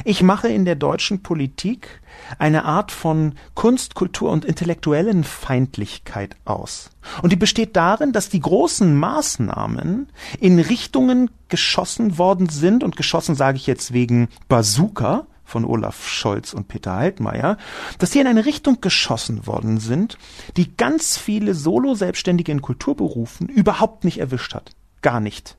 Ich 0.03 0.21
mache 0.21 0.49
in 0.49 0.65
der 0.65 0.75
deutschen 0.75 1.23
Politik 1.23 2.01
eine 2.37 2.65
Art 2.65 2.91
von 2.91 3.35
Kunst, 3.55 3.95
Kultur 3.95 4.31
und 4.31 4.45
intellektuellen 4.45 5.23
Feindlichkeit 5.23 6.35
aus. 6.45 6.89
Und 7.21 7.31
die 7.31 7.37
besteht 7.37 7.75
darin, 7.75 8.11
dass 8.11 8.29
die 8.29 8.41
großen 8.41 8.95
Maßnahmen 8.95 10.09
in 10.39 10.59
Richtungen 10.59 11.31
geschossen 11.47 12.17
worden 12.17 12.49
sind, 12.49 12.83
und 12.83 12.95
geschossen 12.95 13.35
sage 13.35 13.57
ich 13.57 13.67
jetzt 13.67 13.93
wegen 13.93 14.27
Bazooka 14.47 15.25
von 15.45 15.65
Olaf 15.65 16.07
Scholz 16.07 16.53
und 16.53 16.67
Peter 16.67 16.91
Altmaier, 16.91 17.57
dass 17.97 18.11
die 18.11 18.19
in 18.19 18.27
eine 18.27 18.45
Richtung 18.45 18.81
geschossen 18.81 19.47
worden 19.47 19.79
sind, 19.79 20.17
die 20.57 20.75
ganz 20.75 21.17
viele 21.17 21.55
Solo-Selbstständige 21.55 22.51
in 22.51 22.61
Kulturberufen 22.61 23.47
überhaupt 23.47 24.03
nicht 24.03 24.19
erwischt 24.19 24.53
hat. 24.53 24.71
Gar 25.01 25.19
nicht. 25.19 25.57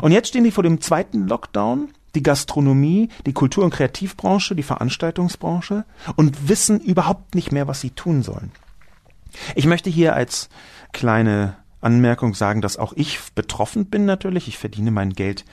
Und 0.00 0.12
jetzt 0.12 0.28
stehen 0.28 0.44
die 0.44 0.50
vor 0.50 0.64
dem 0.64 0.80
zweiten 0.80 1.28
Lockdown 1.28 1.90
die 2.14 2.22
Gastronomie, 2.22 3.08
die 3.26 3.32
Kultur- 3.32 3.64
und 3.64 3.74
Kreativbranche, 3.74 4.54
die 4.54 4.62
Veranstaltungsbranche 4.62 5.84
und 6.16 6.48
wissen 6.48 6.80
überhaupt 6.80 7.34
nicht 7.34 7.52
mehr, 7.52 7.68
was 7.68 7.80
sie 7.80 7.90
tun 7.90 8.22
sollen. 8.22 8.52
Ich 9.54 9.66
möchte 9.66 9.90
hier 9.90 10.14
als 10.14 10.48
kleine 10.92 11.56
Anmerkung 11.80 12.34
sagen, 12.34 12.62
dass 12.62 12.76
auch 12.76 12.92
ich 12.94 13.20
betroffen 13.34 13.86
bin 13.86 14.04
natürlich. 14.06 14.48
Ich 14.48 14.58
verdiene 14.58 14.90
mein 14.90 15.12
Geld 15.12 15.44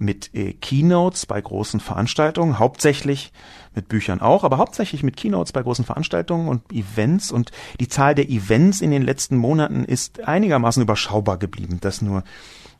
mit 0.00 0.34
äh, 0.34 0.54
Keynotes 0.54 1.26
bei 1.26 1.40
großen 1.40 1.78
Veranstaltungen, 1.78 2.58
hauptsächlich 2.58 3.32
mit 3.74 3.88
Büchern 3.88 4.20
auch, 4.20 4.44
aber 4.44 4.56
hauptsächlich 4.56 5.02
mit 5.02 5.16
Keynotes 5.16 5.52
bei 5.52 5.62
großen 5.62 5.84
Veranstaltungen 5.84 6.48
und 6.48 6.72
Events. 6.72 7.30
Und 7.30 7.52
die 7.80 7.88
Zahl 7.88 8.14
der 8.14 8.30
Events 8.30 8.80
in 8.80 8.90
den 8.90 9.02
letzten 9.02 9.36
Monaten 9.36 9.84
ist 9.84 10.20
einigermaßen 10.26 10.82
überschaubar 10.82 11.36
geblieben. 11.36 11.78
Das 11.82 12.00
nur 12.00 12.24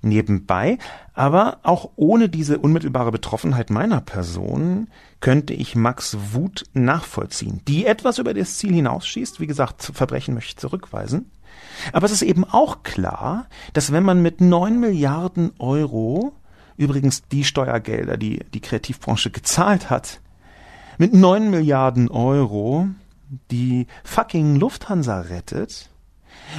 nebenbei. 0.02 0.78
Aber 1.14 1.58
auch 1.62 1.90
ohne 1.96 2.28
diese 2.28 2.58
unmittelbare 2.58 3.10
Betroffenheit 3.10 3.70
meiner 3.70 4.00
Person 4.00 4.88
könnte 5.20 5.54
ich 5.54 5.76
Max 5.76 6.16
Wut 6.32 6.64
nachvollziehen, 6.72 7.60
die 7.68 7.86
etwas 7.86 8.18
über 8.18 8.34
das 8.34 8.58
Ziel 8.58 8.72
hinausschießt. 8.72 9.40
Wie 9.40 9.46
gesagt, 9.46 9.82
Verbrechen 9.82 10.34
möchte 10.34 10.50
ich 10.50 10.56
zurückweisen. 10.56 11.30
Aber 11.92 12.06
es 12.06 12.12
ist 12.12 12.22
eben 12.22 12.44
auch 12.44 12.82
klar, 12.82 13.46
dass 13.72 13.92
wenn 13.92 14.04
man 14.04 14.22
mit 14.22 14.40
neun 14.40 14.80
Milliarden 14.80 15.52
Euro, 15.58 16.32
übrigens 16.76 17.22
die 17.28 17.44
Steuergelder, 17.44 18.16
die 18.16 18.44
die 18.54 18.60
Kreativbranche 18.60 19.30
gezahlt 19.30 19.90
hat, 19.90 20.20
mit 20.98 21.14
neun 21.14 21.50
Milliarden 21.50 22.10
Euro 22.10 22.88
die 23.50 23.86
fucking 24.04 24.56
Lufthansa 24.56 25.20
rettet, 25.20 25.90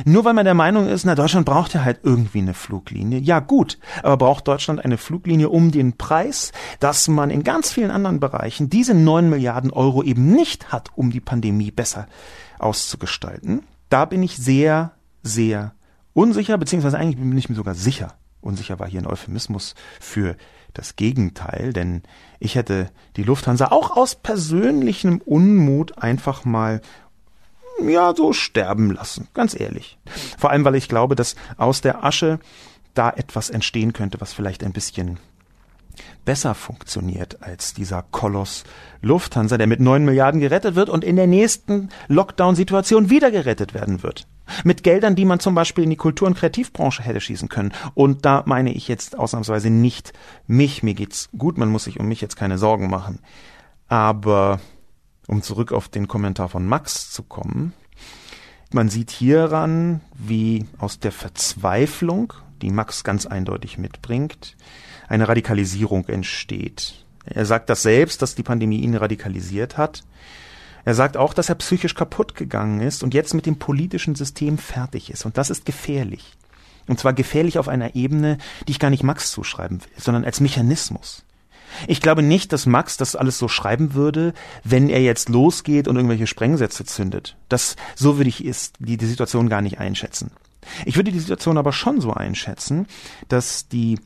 nur 0.06 0.26
weil 0.26 0.34
man 0.34 0.46
der 0.46 0.54
Meinung 0.54 0.88
ist, 0.88 1.06
na, 1.06 1.16
Deutschland 1.16 1.46
braucht 1.46 1.74
ja 1.74 1.84
halt 1.84 2.00
irgendwie 2.04 2.40
eine 2.40 2.54
Fluglinie. 2.54 3.20
Ja, 3.20 3.40
gut, 3.40 3.78
aber 4.04 4.18
braucht 4.18 4.48
Deutschland 4.48 4.84
eine 4.84 4.98
Fluglinie 4.98 5.50
um 5.50 5.72
den 5.72 5.98
Preis, 5.98 6.52
dass 6.80 7.08
man 7.08 7.30
in 7.30 7.44
ganz 7.44 7.72
vielen 7.72 7.92
anderen 7.92 8.20
Bereichen 8.20 8.70
diese 8.70 8.94
neun 8.94 9.30
Milliarden 9.30 9.72
Euro 9.72 10.04
eben 10.04 10.32
nicht 10.32 10.72
hat, 10.72 10.90
um 10.96 11.12
die 11.12 11.22
Pandemie 11.22 11.72
besser 11.72 12.08
auszugestalten? 12.60 13.64
Da 13.90 14.06
bin 14.06 14.24
ich 14.24 14.38
sehr, 14.38 14.92
sehr 15.24 15.74
unsicher, 16.14 16.58
beziehungsweise 16.58 16.98
eigentlich 16.98 17.18
bin 17.18 17.38
ich 17.38 17.50
mir 17.50 17.56
sogar 17.56 17.76
sicher. 17.76 18.16
Unsicher 18.42 18.80
war 18.80 18.88
hier 18.88 19.02
ein 19.02 19.08
Euphemismus 19.08 19.76
für 20.00 20.36
das 20.74 20.96
Gegenteil, 20.96 21.74
denn 21.74 22.02
ich 22.40 22.56
hätte 22.56 22.90
die 23.16 23.24
Lufthansa 23.24 23.68
auch 23.68 23.96
aus 23.96 24.16
persönlichem 24.16 25.20
Unmut 25.20 25.98
einfach 25.98 26.46
mal 26.46 26.82
ja, 27.90 28.14
so 28.16 28.34
sterben 28.34 28.92
lassen, 28.92 29.28
ganz 29.34 29.60
ehrlich. 29.60 29.98
Vor 30.38 30.50
allem, 30.52 30.66
weil 30.66 30.76
ich 30.76 30.88
glaube, 30.88 31.16
dass 31.16 31.36
aus 31.58 31.82
der 31.82 32.04
Asche 32.04 32.40
da 32.94 33.10
etwas 33.10 33.50
entstehen 33.50 33.94
könnte, 33.94 34.20
was 34.22 34.34
vielleicht 34.34 34.64
ein 34.64 34.74
bisschen 34.74 35.20
besser 36.26 36.56
funktioniert 36.56 37.42
als 37.42 37.74
dieser 37.74 38.04
Koloss 38.12 38.64
Lufthansa, 39.02 39.58
der 39.58 39.68
mit 39.68 39.80
neun 39.80 40.06
Milliarden 40.06 40.40
gerettet 40.40 40.76
wird 40.76 40.90
und 40.90 41.04
in 41.04 41.16
der 41.16 41.28
nächsten 41.28 41.90
Lockdown-Situation 42.08 43.10
wieder 43.10 43.32
gerettet 43.32 43.74
werden 43.74 44.04
wird. 44.04 44.28
Mit 44.64 44.84
Geldern, 44.84 45.16
die 45.16 45.26
man 45.26 45.40
zum 45.40 45.56
Beispiel 45.56 45.84
in 45.84 45.90
die 45.90 45.96
Kultur- 45.96 46.28
und 46.28 46.38
Kreativbranche 46.38 47.04
hätte 47.04 47.22
schießen 47.22 47.50
können. 47.50 47.74
Und 47.94 48.26
da 48.26 48.44
meine 48.46 48.74
ich 48.74 48.88
jetzt 48.88 49.18
ausnahmsweise 49.18 49.70
nicht 49.70 50.14
mich. 50.46 50.84
Mir 50.84 50.94
geht's 50.94 51.30
gut, 51.38 51.58
man 51.58 51.70
muss 51.70 51.86
sich 51.86 52.00
um 52.00 52.08
mich 52.08 52.22
jetzt 52.22 52.36
keine 52.36 52.58
Sorgen 52.58 52.90
machen. 52.90 53.20
Aber 53.88 54.60
um 55.32 55.42
zurück 55.42 55.72
auf 55.72 55.88
den 55.88 56.10
Kommentar 56.10 56.50
von 56.50 56.68
Max 56.68 57.10
zu 57.10 57.24
kommen, 57.24 57.72
man 58.74 58.90
sieht 58.90 59.12
hieran, 59.12 60.02
wie 60.14 60.66
aus 60.78 61.00
der 61.00 61.14
Verzweiflung, 61.14 62.34
die 62.62 62.70
Max 62.70 63.06
ganz 63.06 63.26
eindeutig 63.26 63.78
mitbringt, 63.78 64.58
eine 65.08 65.28
Radikalisierung 65.30 66.06
entsteht. 66.08 67.06
Er 67.26 67.46
sagt 67.46 67.70
das 67.70 67.82
selbst, 67.82 68.22
dass 68.22 68.36
die 68.36 68.44
Pandemie 68.44 68.82
ihn 68.82 68.96
radikalisiert 68.96 69.78
hat. 69.78 70.04
Er 70.84 70.96
sagt 70.96 71.16
auch, 71.16 71.34
dass 71.34 71.48
er 71.48 71.56
psychisch 71.56 71.96
kaputt 71.96 72.36
gegangen 72.36 72.82
ist 72.82 73.02
und 73.02 73.14
jetzt 73.14 73.34
mit 73.34 73.46
dem 73.46 73.58
politischen 73.58 74.16
System 74.16 74.58
fertig 74.58 75.12
ist. 75.12 75.26
Und 75.26 75.38
das 75.38 75.50
ist 75.50 75.66
gefährlich. 75.66 76.38
Und 76.88 77.00
zwar 77.00 77.14
gefährlich 77.14 77.58
auf 77.58 77.70
einer 77.70 77.96
Ebene, 77.96 78.38
die 78.68 78.72
ich 78.72 78.80
gar 78.80 78.90
nicht 78.90 79.04
Max 79.04 79.32
zuschreiben 79.32 79.82
will, 79.82 79.92
sondern 79.98 80.26
als 80.26 80.42
Mechanismus. 80.42 81.24
Ich 81.88 82.02
glaube 82.02 82.22
nicht, 82.24 82.54
dass 82.54 82.66
Max 82.66 82.98
das 82.98 83.16
alles 83.16 83.38
so 83.38 83.48
schreiben 83.48 83.94
würde, 83.94 84.34
wenn 84.64 84.90
er 84.90 85.02
jetzt 85.02 85.30
losgeht 85.30 85.88
und 85.88 85.96
irgendwelche 85.96 86.28
Sprengsätze 86.28 86.86
zündet. 86.86 87.38
Das, 87.50 87.76
so 87.96 88.18
würde 88.18 88.30
ich 88.30 88.44
ist, 88.44 88.76
die, 88.80 88.98
die 88.98 89.06
Situation 89.06 89.50
gar 89.50 89.62
nicht 89.62 89.80
einschätzen. 89.80 90.32
Ich 90.86 90.96
würde 90.96 91.12
die 91.12 91.20
Situation 91.20 91.58
aber 91.58 91.74
schon 91.74 92.02
so 92.02 92.14
einschätzen, 92.14 92.88
dass 93.28 93.68
die 93.68 93.98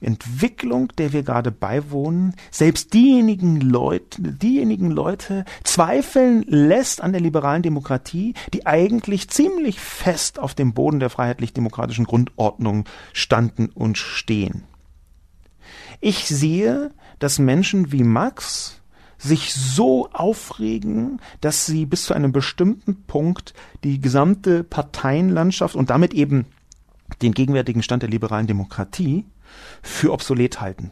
Entwicklung, 0.00 0.88
der 0.98 1.12
wir 1.12 1.22
gerade 1.22 1.50
beiwohnen, 1.50 2.34
selbst 2.50 2.92
diejenigen 2.92 3.60
Leute, 3.60 4.20
diejenigen 4.20 4.90
Leute 4.90 5.44
zweifeln 5.62 6.44
lässt 6.46 7.00
an 7.00 7.12
der 7.12 7.20
liberalen 7.20 7.62
Demokratie, 7.62 8.34
die 8.52 8.66
eigentlich 8.66 9.30
ziemlich 9.30 9.80
fest 9.80 10.38
auf 10.38 10.54
dem 10.54 10.74
Boden 10.74 11.00
der 11.00 11.10
freiheitlich-demokratischen 11.10 12.04
Grundordnung 12.04 12.84
standen 13.12 13.70
und 13.74 13.96
stehen. 13.96 14.64
Ich 16.00 16.26
sehe, 16.26 16.92
dass 17.18 17.38
Menschen 17.38 17.92
wie 17.92 18.04
Max 18.04 18.80
sich 19.18 19.54
so 19.54 20.10
aufregen, 20.12 21.20
dass 21.40 21.66
sie 21.66 21.86
bis 21.86 22.04
zu 22.04 22.14
einem 22.14 22.32
bestimmten 22.32 23.04
Punkt 23.04 23.54
die 23.82 24.00
gesamte 24.00 24.64
Parteienlandschaft 24.64 25.76
und 25.76 25.90
damit 25.90 26.12
eben 26.12 26.46
den 27.22 27.32
gegenwärtigen 27.32 27.82
Stand 27.82 28.02
der 28.02 28.10
liberalen 28.10 28.46
Demokratie 28.46 29.24
für 29.82 30.12
obsolet 30.12 30.60
halten. 30.60 30.90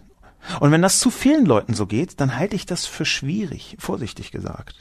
Und 0.61 0.71
wenn 0.71 0.83
das 0.83 0.99
zu 0.99 1.11
vielen 1.11 1.47
Leuten 1.47 1.75
so 1.75 1.87
geht, 1.87 2.21
dann 2.21 2.37
halte 2.37 2.57
ich 2.57 2.67
das 2.67 2.87
für 2.87 3.05
schwierig, 3.05 3.77
vorsichtig 3.79 4.33
gesagt. 4.33 4.81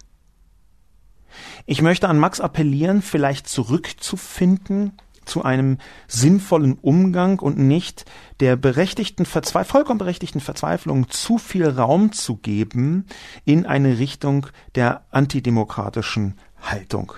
Ich 1.65 1.81
möchte 1.81 2.09
an 2.09 2.19
Max 2.19 2.39
appellieren, 2.39 3.01
vielleicht 3.01 3.47
zurückzufinden 3.47 4.93
zu 5.25 5.43
einem 5.43 5.77
sinnvollen 6.07 6.77
Umgang 6.81 7.39
und 7.39 7.57
nicht 7.57 8.05
der 8.39 8.55
berechtigten 8.55 9.25
Verzweiflung, 9.25 9.71
vollkommen 9.71 9.99
berechtigten 9.99 10.41
Verzweiflung 10.41 11.09
zu 11.09 11.37
viel 11.37 11.67
Raum 11.67 12.11
zu 12.11 12.37
geben 12.37 13.05
in 13.45 13.65
eine 13.65 13.99
Richtung 13.99 14.47
der 14.75 15.05
antidemokratischen 15.11 16.37
Haltung. 16.61 17.13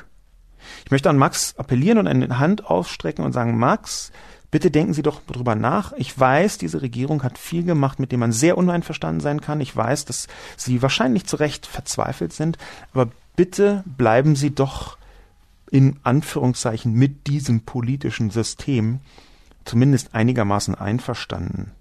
Ich 0.86 0.92
möchte 0.92 1.10
an 1.10 1.18
Max 1.18 1.56
appellieren 1.58 1.98
und 1.98 2.08
eine 2.08 2.40
Hand 2.40 2.66
ausstrecken 2.66 3.26
und 3.26 3.34
sagen, 3.34 3.58
Max, 3.58 4.12
Bitte 4.54 4.70
denken 4.70 4.94
Sie 4.94 5.02
doch 5.02 5.20
drüber 5.26 5.56
nach. 5.56 5.94
Ich 5.94 6.20
weiß, 6.20 6.60
diese 6.60 6.84
Regierung 6.84 7.24
hat 7.24 7.40
viel 7.40 7.64
gemacht, 7.64 8.00
mit 8.00 8.12
dem 8.12 8.20
man 8.20 8.32
sehr 8.32 8.56
uneinverstanden 8.56 9.20
sein 9.20 9.42
kann. 9.42 9.60
Ich 9.62 9.76
weiß, 9.76 10.06
dass 10.06 10.28
Sie 10.58 10.84
wahrscheinlich 10.84 11.26
zu 11.26 11.38
Recht 11.38 11.66
verzweifelt 11.66 12.34
sind. 12.34 12.60
Aber 12.94 13.10
bitte 13.36 13.84
bleiben 13.88 14.36
Sie 14.36 14.54
doch 14.54 15.00
in 15.74 15.98
Anführungszeichen 16.04 16.94
mit 16.94 17.26
diesem 17.26 17.62
politischen 17.62 18.30
System 18.30 19.00
zumindest 19.66 20.14
einigermaßen 20.14 20.76
einverstanden. 20.76 21.72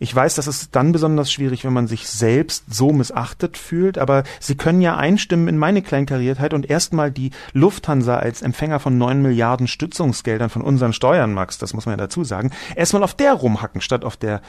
Ich 0.00 0.12
weiß, 0.12 0.34
das 0.34 0.48
ist 0.48 0.74
dann 0.74 0.90
besonders 0.90 1.30
schwierig, 1.30 1.64
wenn 1.64 1.72
man 1.72 1.86
sich 1.86 2.08
selbst 2.08 2.64
so 2.74 2.92
missachtet 2.92 3.56
fühlt, 3.56 3.98
aber 3.98 4.24
Sie 4.40 4.56
können 4.56 4.80
ja 4.80 4.96
einstimmen 4.96 5.46
in 5.46 5.58
meine 5.58 5.80
Kleinkariertheit 5.80 6.52
und 6.52 6.68
erstmal 6.68 7.12
die 7.12 7.30
Lufthansa 7.52 8.16
als 8.16 8.42
Empfänger 8.42 8.80
von 8.80 8.98
neun 8.98 9.22
Milliarden 9.22 9.68
Stützungsgeldern 9.68 10.50
von 10.50 10.62
unseren 10.62 10.92
Steuern, 10.92 11.32
Max, 11.32 11.58
das 11.58 11.72
muss 11.72 11.86
man 11.86 11.92
ja 11.92 11.98
dazu 11.98 12.24
sagen, 12.24 12.50
erstmal 12.74 13.04
auf 13.04 13.14
der 13.14 13.34
rumhacken, 13.34 13.80
statt 13.80 14.04
auf 14.04 14.16
der 14.16 14.42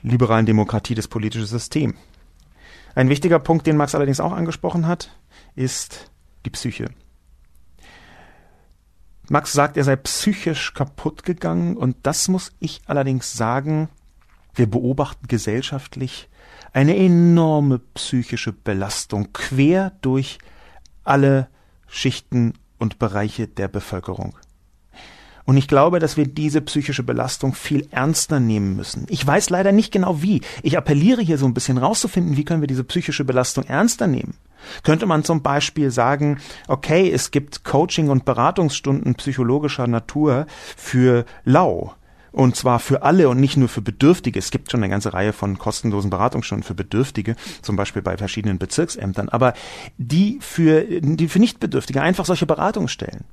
liberalen 0.00 0.46
Demokratie 0.46 0.94
des 0.94 1.08
politischen 1.08 1.46
Systems. 1.46 1.96
Ein 2.94 3.08
wichtiger 3.08 3.40
Punkt, 3.40 3.66
den 3.66 3.76
Max 3.76 3.96
allerdings 3.96 4.20
auch 4.20 4.32
angesprochen 4.32 4.86
hat, 4.86 5.10
ist 5.56 6.12
die 6.44 6.50
Psyche. 6.50 6.90
Max 9.30 9.52
sagt, 9.52 9.76
er 9.76 9.84
sei 9.84 9.96
psychisch 9.96 10.74
kaputt 10.74 11.22
gegangen 11.22 11.76
und 11.76 11.96
das 12.02 12.28
muss 12.28 12.52
ich 12.60 12.80
allerdings 12.86 13.34
sagen, 13.34 13.88
wir 14.54 14.70
beobachten 14.70 15.28
gesellschaftlich 15.28 16.28
eine 16.72 16.96
enorme 16.96 17.78
psychische 17.94 18.52
Belastung 18.52 19.32
quer 19.32 19.92
durch 20.00 20.38
alle 21.04 21.48
Schichten 21.86 22.54
und 22.78 22.98
Bereiche 22.98 23.48
der 23.48 23.68
Bevölkerung. 23.68 24.36
Und 25.48 25.56
ich 25.56 25.66
glaube, 25.66 25.98
dass 25.98 26.18
wir 26.18 26.26
diese 26.26 26.60
psychische 26.60 27.02
Belastung 27.02 27.54
viel 27.54 27.88
ernster 27.90 28.38
nehmen 28.38 28.76
müssen. 28.76 29.06
Ich 29.08 29.26
weiß 29.26 29.48
leider 29.48 29.72
nicht 29.72 29.90
genau 29.90 30.20
wie. 30.20 30.42
Ich 30.62 30.76
appelliere 30.76 31.22
hier 31.22 31.38
so 31.38 31.46
ein 31.46 31.54
bisschen 31.54 31.78
rauszufinden, 31.78 32.36
wie 32.36 32.44
können 32.44 32.60
wir 32.60 32.66
diese 32.66 32.84
psychische 32.84 33.24
Belastung 33.24 33.64
ernster 33.64 34.08
nehmen. 34.08 34.34
Könnte 34.82 35.06
man 35.06 35.24
zum 35.24 35.42
Beispiel 35.42 35.90
sagen, 35.90 36.36
okay, 36.66 37.10
es 37.10 37.30
gibt 37.30 37.64
Coaching- 37.64 38.10
und 38.10 38.26
Beratungsstunden 38.26 39.14
psychologischer 39.14 39.86
Natur 39.86 40.44
für 40.76 41.24
Lau. 41.46 41.94
Und 42.30 42.54
zwar 42.54 42.78
für 42.78 43.02
alle 43.02 43.30
und 43.30 43.40
nicht 43.40 43.56
nur 43.56 43.70
für 43.70 43.80
Bedürftige. 43.80 44.38
Es 44.38 44.50
gibt 44.50 44.70
schon 44.70 44.82
eine 44.82 44.90
ganze 44.90 45.14
Reihe 45.14 45.32
von 45.32 45.56
kostenlosen 45.56 46.10
Beratungsstunden 46.10 46.62
für 46.62 46.74
Bedürftige, 46.74 47.36
zum 47.62 47.74
Beispiel 47.74 48.02
bei 48.02 48.18
verschiedenen 48.18 48.58
Bezirksämtern. 48.58 49.30
Aber 49.30 49.54
die 49.96 50.40
für, 50.42 50.82
die 50.82 51.28
für 51.28 51.38
Nichtbedürftige 51.38 52.02
einfach 52.02 52.26
solche 52.26 52.44
Beratungsstellen. 52.44 53.24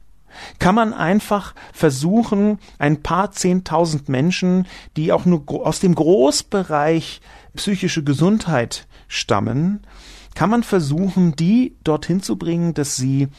Kann 0.59 0.75
man 0.75 0.93
einfach 0.93 1.55
versuchen, 1.73 2.59
ein 2.79 3.01
paar 3.01 3.31
zehntausend 3.31 4.09
Menschen, 4.09 4.67
die 4.97 5.11
auch 5.11 5.25
nur 5.25 5.43
aus 5.65 5.79
dem 5.79 5.95
Großbereich 5.95 7.21
psychische 7.55 8.03
Gesundheit 8.03 8.87
stammen, 9.07 9.85
kann 10.35 10.49
man 10.49 10.63
versuchen, 10.63 11.35
die 11.35 11.75
dorthin 11.83 12.21
zu 12.21 12.37
bringen, 12.37 12.73
dass 12.73 12.95
sie 12.95 13.29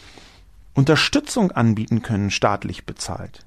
Unterstützung 0.74 1.52
anbieten 1.52 2.02
können, 2.02 2.30
staatlich 2.30 2.86
bezahlt. 2.86 3.44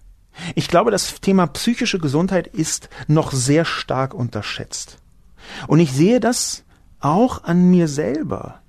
Ich 0.55 0.67
glaube, 0.67 0.91
das 0.91 1.19
Thema 1.21 1.47
psychische 1.47 1.99
Gesundheit 1.99 2.47
ist 2.47 2.89
noch 3.07 3.31
sehr 3.31 3.65
stark 3.65 4.13
unterschätzt. 4.13 4.97
Und 5.67 5.79
ich 5.79 5.91
sehe 5.91 6.19
das 6.19 6.63
auch 6.99 7.43
an 7.43 7.69
mir 7.69 7.88
selber. 7.88 8.62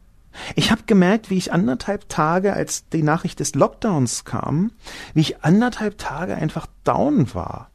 Ich 0.54 0.70
habe 0.70 0.82
gemerkt, 0.86 1.30
wie 1.30 1.38
ich 1.38 1.52
anderthalb 1.52 2.08
Tage, 2.08 2.52
als 2.52 2.88
die 2.88 3.02
Nachricht 3.02 3.40
des 3.40 3.54
Lockdowns 3.54 4.24
kam, 4.24 4.72
wie 5.14 5.20
ich 5.20 5.44
anderthalb 5.44 5.98
Tage 5.98 6.34
einfach 6.34 6.66
down 6.84 7.34
war. 7.34 7.70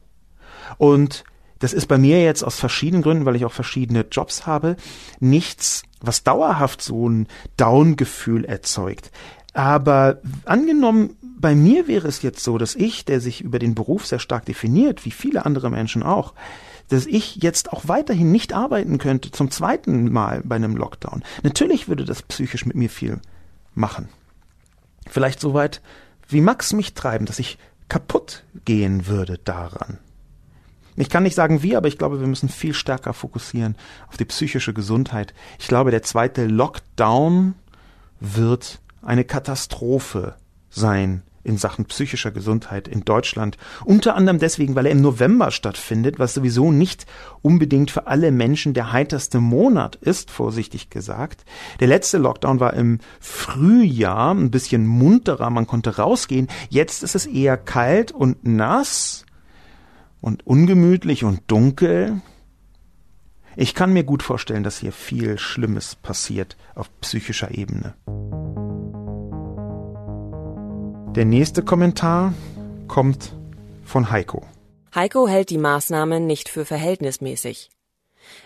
Und 0.78 1.24
das 1.58 1.72
ist 1.72 1.86
bei 1.86 1.98
mir 1.98 2.22
jetzt 2.22 2.42
aus 2.42 2.58
verschiedenen 2.58 3.02
Gründen, 3.02 3.24
weil 3.24 3.36
ich 3.36 3.44
auch 3.44 3.52
verschiedene 3.52 4.06
Jobs 4.10 4.46
habe, 4.46 4.76
nichts, 5.20 5.82
was 6.00 6.22
dauerhaft 6.22 6.82
so 6.82 7.08
ein 7.08 7.28
Down-Gefühl 7.56 8.44
erzeugt. 8.44 9.10
Aber 9.54 10.20
angenommen, 10.44 11.16
bei 11.22 11.54
mir 11.54 11.88
wäre 11.88 12.08
es 12.08 12.20
jetzt 12.20 12.44
so, 12.44 12.58
dass 12.58 12.74
ich, 12.74 13.06
der 13.06 13.20
sich 13.20 13.40
über 13.40 13.58
den 13.58 13.74
Beruf 13.74 14.06
sehr 14.06 14.18
stark 14.18 14.44
definiert, 14.44 15.04
wie 15.06 15.10
viele 15.10 15.46
andere 15.46 15.70
Menschen 15.70 16.02
auch, 16.02 16.34
dass 16.88 17.06
ich 17.06 17.36
jetzt 17.36 17.72
auch 17.72 17.88
weiterhin 17.88 18.30
nicht 18.30 18.52
arbeiten 18.52 18.98
könnte 18.98 19.30
zum 19.30 19.50
zweiten 19.50 20.12
Mal 20.12 20.42
bei 20.44 20.56
einem 20.56 20.76
Lockdown. 20.76 21.24
Natürlich 21.42 21.88
würde 21.88 22.04
das 22.04 22.22
psychisch 22.22 22.66
mit 22.66 22.76
mir 22.76 22.90
viel 22.90 23.20
machen. 23.74 24.08
Vielleicht 25.08 25.40
so 25.40 25.54
weit 25.54 25.82
wie 26.28 26.40
Max 26.40 26.72
mich 26.72 26.94
treiben, 26.94 27.26
dass 27.26 27.38
ich 27.38 27.58
kaputt 27.88 28.44
gehen 28.64 29.06
würde 29.06 29.38
daran. 29.38 29.98
Ich 30.96 31.10
kann 31.10 31.24
nicht 31.24 31.34
sagen 31.34 31.62
wie, 31.62 31.76
aber 31.76 31.88
ich 31.88 31.98
glaube, 31.98 32.20
wir 32.20 32.26
müssen 32.26 32.48
viel 32.48 32.72
stärker 32.72 33.12
fokussieren 33.12 33.76
auf 34.08 34.16
die 34.16 34.24
psychische 34.24 34.72
Gesundheit. 34.72 35.34
Ich 35.58 35.68
glaube, 35.68 35.90
der 35.90 36.02
zweite 36.02 36.46
Lockdown 36.46 37.54
wird 38.18 38.80
eine 39.02 39.24
Katastrophe 39.24 40.36
sein 40.70 41.22
in 41.46 41.56
Sachen 41.56 41.84
psychischer 41.86 42.32
Gesundheit 42.32 42.88
in 42.88 43.04
Deutschland. 43.04 43.56
Unter 43.84 44.16
anderem 44.16 44.38
deswegen, 44.38 44.74
weil 44.74 44.86
er 44.86 44.92
im 44.92 45.00
November 45.00 45.50
stattfindet, 45.50 46.18
was 46.18 46.34
sowieso 46.34 46.72
nicht 46.72 47.06
unbedingt 47.40 47.90
für 47.90 48.08
alle 48.08 48.32
Menschen 48.32 48.74
der 48.74 48.92
heiterste 48.92 49.40
Monat 49.40 49.96
ist, 49.96 50.30
vorsichtig 50.30 50.90
gesagt. 50.90 51.44
Der 51.80 51.88
letzte 51.88 52.18
Lockdown 52.18 52.60
war 52.60 52.74
im 52.74 52.98
Frühjahr, 53.20 54.34
ein 54.34 54.50
bisschen 54.50 54.86
munterer, 54.86 55.50
man 55.50 55.66
konnte 55.66 55.96
rausgehen. 55.96 56.48
Jetzt 56.68 57.02
ist 57.02 57.14
es 57.14 57.26
eher 57.26 57.56
kalt 57.56 58.10
und 58.10 58.44
nass 58.44 59.24
und 60.20 60.46
ungemütlich 60.46 61.22
und 61.22 61.42
dunkel. 61.46 62.20
Ich 63.54 63.74
kann 63.74 63.92
mir 63.92 64.04
gut 64.04 64.22
vorstellen, 64.22 64.64
dass 64.64 64.78
hier 64.78 64.92
viel 64.92 65.38
Schlimmes 65.38 65.94
passiert 65.94 66.56
auf 66.74 66.90
psychischer 67.00 67.52
Ebene. 67.52 67.94
Der 71.16 71.24
nächste 71.24 71.62
Kommentar 71.62 72.34
kommt 72.88 73.32
von 73.86 74.10
Heiko. 74.10 74.42
Heiko 74.94 75.26
hält 75.26 75.48
die 75.48 75.56
Maßnahmen 75.56 76.26
nicht 76.26 76.50
für 76.50 76.66
verhältnismäßig. 76.66 77.70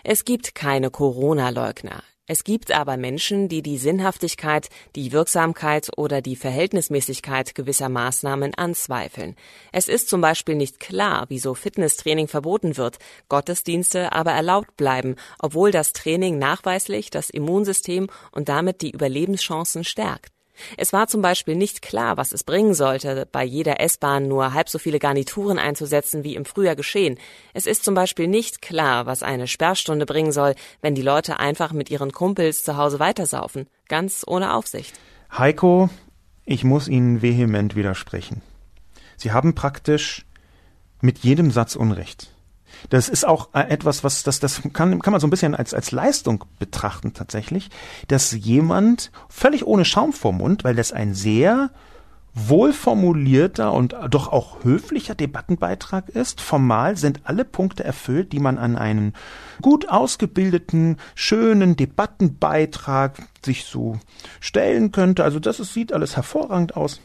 Es 0.05 0.23
gibt 0.23 0.55
keine 0.55 0.89
Corona-Leugner. 0.89 2.01
Es 2.27 2.45
gibt 2.45 2.71
aber 2.71 2.95
Menschen, 2.95 3.49
die 3.49 3.61
die 3.61 3.77
Sinnhaftigkeit, 3.77 4.69
die 4.95 5.11
Wirksamkeit 5.11 5.89
oder 5.97 6.21
die 6.21 6.37
Verhältnismäßigkeit 6.37 7.55
gewisser 7.55 7.89
Maßnahmen 7.89 8.55
anzweifeln. 8.55 9.35
Es 9.73 9.89
ist 9.89 10.07
zum 10.07 10.21
Beispiel 10.21 10.55
nicht 10.55 10.79
klar, 10.79 11.25
wieso 11.27 11.55
Fitnesstraining 11.55 12.29
verboten 12.29 12.77
wird, 12.77 12.99
Gottesdienste 13.27 14.13
aber 14.13 14.31
erlaubt 14.31 14.77
bleiben, 14.77 15.17
obwohl 15.39 15.71
das 15.71 15.91
Training 15.91 16.37
nachweislich 16.37 17.09
das 17.09 17.31
Immunsystem 17.31 18.07
und 18.31 18.47
damit 18.47 18.81
die 18.81 18.91
Überlebenschancen 18.91 19.83
stärkt. 19.83 20.31
Es 20.77 20.93
war 20.93 21.07
zum 21.07 21.21
Beispiel 21.21 21.55
nicht 21.55 21.81
klar, 21.81 22.17
was 22.17 22.31
es 22.31 22.43
bringen 22.43 22.73
sollte, 22.73 23.27
bei 23.31 23.43
jeder 23.43 23.79
S-Bahn 23.79 24.27
nur 24.27 24.53
halb 24.53 24.69
so 24.69 24.79
viele 24.79 24.99
Garnituren 24.99 25.59
einzusetzen 25.59 26.23
wie 26.23 26.35
im 26.35 26.45
Frühjahr 26.45 26.75
geschehen. 26.75 27.17
Es 27.53 27.65
ist 27.65 27.83
zum 27.83 27.95
Beispiel 27.95 28.27
nicht 28.27 28.61
klar, 28.61 29.05
was 29.05 29.23
eine 29.23 29.47
Sperrstunde 29.47 30.05
bringen 30.05 30.31
soll, 30.31 30.55
wenn 30.81 30.95
die 30.95 31.01
Leute 31.01 31.39
einfach 31.39 31.73
mit 31.73 31.89
ihren 31.89 32.11
Kumpels 32.11 32.63
zu 32.63 32.77
Hause 32.77 32.99
weitersaufen, 32.99 33.67
ganz 33.87 34.23
ohne 34.25 34.53
Aufsicht. 34.53 34.93
Heiko, 35.31 35.89
ich 36.45 36.63
muss 36.63 36.87
Ihnen 36.87 37.21
vehement 37.21 37.75
widersprechen. 37.75 38.41
Sie 39.17 39.31
haben 39.31 39.55
praktisch 39.55 40.25
mit 41.01 41.19
jedem 41.19 41.51
Satz 41.51 41.75
Unrecht. 41.75 42.31
Das 42.89 43.09
ist 43.09 43.25
auch 43.25 43.49
äh, 43.53 43.61
etwas, 43.69 44.03
was 44.03 44.23
das, 44.23 44.39
das 44.39 44.61
kann, 44.73 44.99
kann 44.99 45.11
man 45.11 45.19
so 45.19 45.27
ein 45.27 45.29
bisschen 45.31 45.55
als, 45.55 45.73
als 45.73 45.91
Leistung 45.91 46.45
betrachten 46.59 47.13
tatsächlich, 47.13 47.69
dass 48.07 48.31
jemand 48.31 49.11
völlig 49.29 49.65
ohne 49.65 49.85
Schaum 49.85 50.13
vor 50.13 50.33
Mund, 50.33 50.63
weil 50.63 50.75
das 50.75 50.91
ein 50.91 51.13
sehr 51.13 51.71
wohlformulierter 52.33 53.73
und 53.73 53.95
doch 54.09 54.29
auch 54.29 54.63
höflicher 54.63 55.15
Debattenbeitrag 55.15 56.07
ist. 56.09 56.39
Formal 56.39 56.95
sind 56.95 57.21
alle 57.25 57.43
Punkte 57.43 57.83
erfüllt, 57.83 58.31
die 58.31 58.39
man 58.39 58.57
an 58.57 58.77
einen 58.77 59.13
gut 59.61 59.89
ausgebildeten, 59.89 60.97
schönen 61.13 61.75
Debattenbeitrag 61.75 63.21
sich 63.43 63.65
so 63.65 63.99
stellen 64.39 64.91
könnte. 64.91 65.23
Also 65.23 65.39
das 65.39 65.59
ist, 65.59 65.73
sieht 65.73 65.91
alles 65.91 66.15
hervorragend 66.15 66.77
aus. 66.77 67.01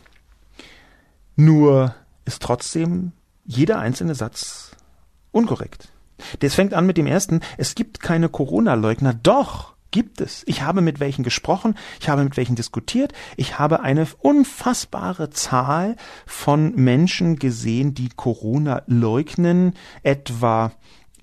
Nur 1.34 1.94
ist 2.24 2.42
trotzdem 2.42 3.12
jeder 3.44 3.78
einzelne 3.78 4.14
Satz 4.14 4.75
unkorrekt. 5.36 5.88
Das 6.40 6.54
fängt 6.54 6.74
an 6.74 6.86
mit 6.86 6.96
dem 6.96 7.06
ersten, 7.06 7.40
es 7.58 7.74
gibt 7.74 8.00
keine 8.00 8.28
Corona-Leugner. 8.28 9.14
Doch, 9.14 9.76
gibt 9.90 10.20
es. 10.20 10.42
Ich 10.46 10.62
habe 10.62 10.80
mit 10.80 11.00
welchen 11.00 11.22
gesprochen, 11.22 11.74
ich 12.00 12.08
habe 12.08 12.24
mit 12.24 12.36
welchen 12.36 12.56
diskutiert, 12.56 13.12
ich 13.36 13.58
habe 13.58 13.80
eine 13.80 14.06
unfassbare 14.18 15.30
Zahl 15.30 15.96
von 16.26 16.74
Menschen 16.74 17.38
gesehen, 17.38 17.94
die 17.94 18.08
Corona 18.08 18.82
leugnen, 18.86 19.74
etwa 20.02 20.72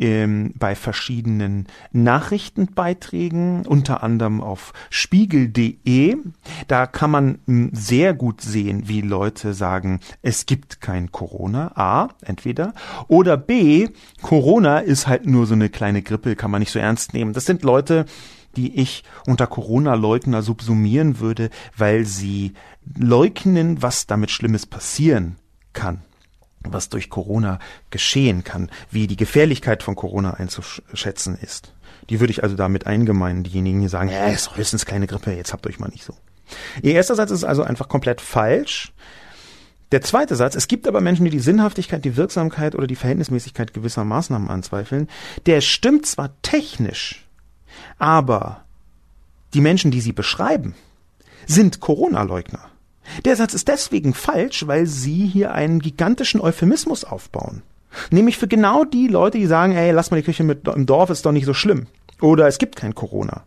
ähm, 0.03 0.53
bei 0.59 0.75
verschiedenen 0.75 1.67
Nachrichtenbeiträgen, 1.93 3.65
unter 3.65 4.03
anderem 4.03 4.41
auf 4.41 4.73
spiegel.de. 4.89 6.17
Da 6.67 6.87
kann 6.87 7.09
man 7.09 7.39
hm, 7.47 7.69
sehr 7.73 8.13
gut 8.13 8.41
sehen, 8.41 8.89
wie 8.89 8.99
Leute 8.99 9.53
sagen, 9.53 10.01
es 10.21 10.45
gibt 10.45 10.81
kein 10.81 11.11
Corona. 11.13 11.71
A, 11.75 12.09
entweder. 12.21 12.73
Oder 13.07 13.37
B, 13.37 13.87
Corona 14.21 14.79
ist 14.79 15.07
halt 15.07 15.25
nur 15.25 15.45
so 15.47 15.53
eine 15.53 15.69
kleine 15.69 16.01
Grippe, 16.01 16.35
kann 16.35 16.51
man 16.51 16.59
nicht 16.59 16.71
so 16.71 16.79
ernst 16.79 17.13
nehmen. 17.13 17.31
Das 17.31 17.45
sind 17.45 17.63
Leute, 17.63 18.05
die 18.57 18.79
ich 18.81 19.03
unter 19.25 19.47
Corona-Leugner 19.47 20.41
subsumieren 20.41 21.21
würde, 21.21 21.49
weil 21.77 22.03
sie 22.03 22.53
leugnen, 22.93 23.81
was 23.81 24.05
damit 24.05 24.31
Schlimmes 24.31 24.65
passieren 24.65 25.37
kann 25.71 26.01
was 26.69 26.89
durch 26.89 27.09
Corona 27.09 27.59
geschehen 27.89 28.43
kann, 28.43 28.69
wie 28.89 29.07
die 29.07 29.15
Gefährlichkeit 29.15 29.83
von 29.83 29.95
Corona 29.95 30.35
einzuschätzen 30.35 31.37
ist. 31.41 31.73
Die 32.09 32.19
würde 32.19 32.31
ich 32.31 32.43
also 32.43 32.55
damit 32.55 32.87
eingemeinen, 32.87 33.43
diejenigen, 33.43 33.81
die 33.81 33.87
sagen, 33.87 34.09
ja, 34.09 34.27
ist 34.27 34.55
höchstens 34.55 34.85
kleine 34.85 35.07
Grippe, 35.07 35.31
jetzt 35.33 35.53
habt 35.53 35.67
euch 35.67 35.79
mal 35.79 35.89
nicht 35.89 36.03
so. 36.03 36.15
Ihr 36.81 36.93
erster 36.93 37.15
Satz 37.15 37.31
ist 37.31 37.43
also 37.43 37.63
einfach 37.63 37.87
komplett 37.87 38.21
falsch. 38.21 38.93
Der 39.91 40.01
zweite 40.01 40.35
Satz, 40.35 40.55
es 40.55 40.67
gibt 40.67 40.87
aber 40.87 41.01
Menschen, 41.01 41.25
die 41.25 41.31
die 41.31 41.39
Sinnhaftigkeit, 41.39 42.03
die 42.03 42.17
Wirksamkeit 42.17 42.75
oder 42.75 42.87
die 42.87 42.95
Verhältnismäßigkeit 42.95 43.73
gewisser 43.73 44.03
Maßnahmen 44.03 44.49
anzweifeln. 44.49 45.07
Der 45.45 45.61
stimmt 45.61 46.05
zwar 46.05 46.31
technisch, 46.41 47.25
aber 47.99 48.63
die 49.53 49.61
Menschen, 49.61 49.91
die 49.91 50.01
sie 50.01 50.13
beschreiben, 50.13 50.75
sind 51.45 51.79
Corona-Leugner. 51.79 52.72
Der 53.25 53.35
Satz 53.35 53.53
ist 53.53 53.67
deswegen 53.67 54.13
falsch, 54.13 54.65
weil 54.67 54.85
Sie 54.85 55.27
hier 55.27 55.53
einen 55.53 55.79
gigantischen 55.79 56.41
Euphemismus 56.41 57.03
aufbauen. 57.03 57.61
Nämlich 58.11 58.37
für 58.37 58.47
genau 58.47 58.85
die 58.85 59.07
Leute, 59.07 59.37
die 59.37 59.45
sagen, 59.45 59.73
ey, 59.73 59.91
lass 59.91 60.11
mal 60.11 60.17
die 60.17 60.23
Küche 60.23 60.43
mit, 60.43 60.67
im 60.67 60.85
Dorf, 60.85 61.09
ist 61.09 61.25
doch 61.25 61.31
nicht 61.31 61.45
so 61.45 61.53
schlimm. 61.53 61.87
Oder 62.21 62.47
es 62.47 62.57
gibt 62.57 62.75
kein 62.75 62.95
Corona. 62.95 63.43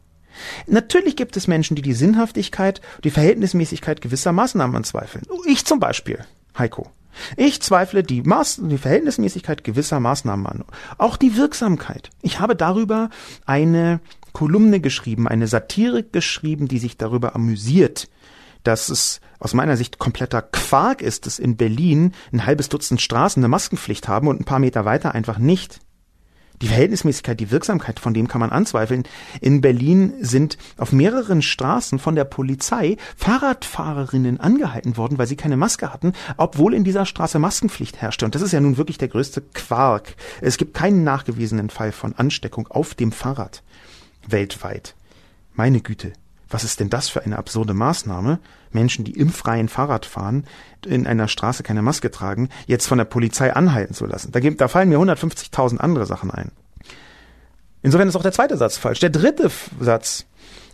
Natürlich 0.66 1.16
gibt 1.16 1.36
es 1.36 1.48
Menschen, 1.48 1.76
die 1.76 1.82
die 1.82 1.94
Sinnhaftigkeit, 1.94 2.80
die 3.04 3.10
Verhältnismäßigkeit 3.10 4.00
gewisser 4.00 4.32
Maßnahmen 4.32 4.76
anzweifeln. 4.76 5.24
Ich 5.46 5.64
zum 5.64 5.80
Beispiel, 5.80 6.18
Heiko. 6.56 6.90
Ich 7.36 7.62
zweifle 7.62 8.02
die, 8.02 8.22
Maß 8.22 8.60
die 8.64 8.76
Verhältnismäßigkeit 8.76 9.64
gewisser 9.64 10.00
Maßnahmen 10.00 10.46
an. 10.46 10.64
Auch 10.98 11.16
die 11.16 11.36
Wirksamkeit. 11.36 12.10
Ich 12.20 12.40
habe 12.40 12.54
darüber 12.54 13.08
eine 13.46 14.00
Kolumne 14.34 14.80
geschrieben, 14.80 15.26
eine 15.26 15.46
Satirik 15.46 16.12
geschrieben, 16.12 16.68
die 16.68 16.78
sich 16.78 16.98
darüber 16.98 17.34
amüsiert, 17.34 18.08
dass 18.66 18.88
es 18.88 19.20
aus 19.38 19.54
meiner 19.54 19.76
Sicht 19.76 19.98
kompletter 19.98 20.42
Quark 20.42 21.02
ist, 21.02 21.26
dass 21.26 21.38
in 21.38 21.56
Berlin 21.56 22.12
ein 22.32 22.46
halbes 22.46 22.68
Dutzend 22.68 23.00
Straßen 23.00 23.40
eine 23.40 23.48
Maskenpflicht 23.48 24.08
haben 24.08 24.28
und 24.28 24.40
ein 24.40 24.44
paar 24.44 24.58
Meter 24.58 24.84
weiter 24.84 25.14
einfach 25.14 25.38
nicht. 25.38 25.80
Die 26.62 26.68
Verhältnismäßigkeit, 26.68 27.38
die 27.38 27.50
Wirksamkeit, 27.50 28.00
von 28.00 28.14
dem 28.14 28.28
kann 28.28 28.40
man 28.40 28.50
anzweifeln. 28.50 29.04
In 29.42 29.60
Berlin 29.60 30.14
sind 30.20 30.56
auf 30.78 30.90
mehreren 30.90 31.42
Straßen 31.42 31.98
von 31.98 32.14
der 32.14 32.24
Polizei 32.24 32.96
Fahrradfahrerinnen 33.16 34.40
angehalten 34.40 34.96
worden, 34.96 35.18
weil 35.18 35.26
sie 35.26 35.36
keine 35.36 35.58
Maske 35.58 35.92
hatten, 35.92 36.14
obwohl 36.38 36.72
in 36.72 36.82
dieser 36.82 37.04
Straße 37.04 37.38
Maskenpflicht 37.38 38.00
herrschte. 38.00 38.24
Und 38.24 38.34
das 38.34 38.40
ist 38.40 38.52
ja 38.52 38.60
nun 38.60 38.78
wirklich 38.78 38.96
der 38.96 39.08
größte 39.08 39.42
Quark. 39.42 40.14
Es 40.40 40.56
gibt 40.56 40.72
keinen 40.72 41.04
nachgewiesenen 41.04 41.68
Fall 41.68 41.92
von 41.92 42.14
Ansteckung 42.14 42.68
auf 42.68 42.94
dem 42.94 43.12
Fahrrad 43.12 43.62
weltweit. 44.26 44.94
Meine 45.52 45.82
Güte, 45.82 46.14
was 46.48 46.64
ist 46.64 46.80
denn 46.80 46.90
das 46.90 47.08
für 47.08 47.24
eine 47.24 47.38
absurde 47.38 47.74
Maßnahme? 47.74 48.38
Menschen, 48.70 49.04
die 49.04 49.18
im 49.18 49.30
freien 49.30 49.68
Fahrrad 49.68 50.06
fahren, 50.06 50.44
in 50.84 51.06
einer 51.06 51.28
Straße 51.28 51.62
keine 51.62 51.82
Maske 51.82 52.10
tragen, 52.10 52.50
jetzt 52.66 52.86
von 52.86 52.98
der 52.98 53.04
Polizei 53.04 53.52
anhalten 53.52 53.94
zu 53.94 54.06
lassen. 54.06 54.32
Da, 54.32 54.40
da 54.40 54.68
fallen 54.68 54.88
mir 54.88 54.98
150.000 54.98 55.78
andere 55.78 56.06
Sachen 56.06 56.30
ein. 56.30 56.52
Insofern 57.82 58.08
ist 58.08 58.16
auch 58.16 58.22
der 58.22 58.32
zweite 58.32 58.56
Satz 58.56 58.76
falsch. 58.76 59.00
Der 59.00 59.10
dritte 59.10 59.50
Satz. 59.80 60.26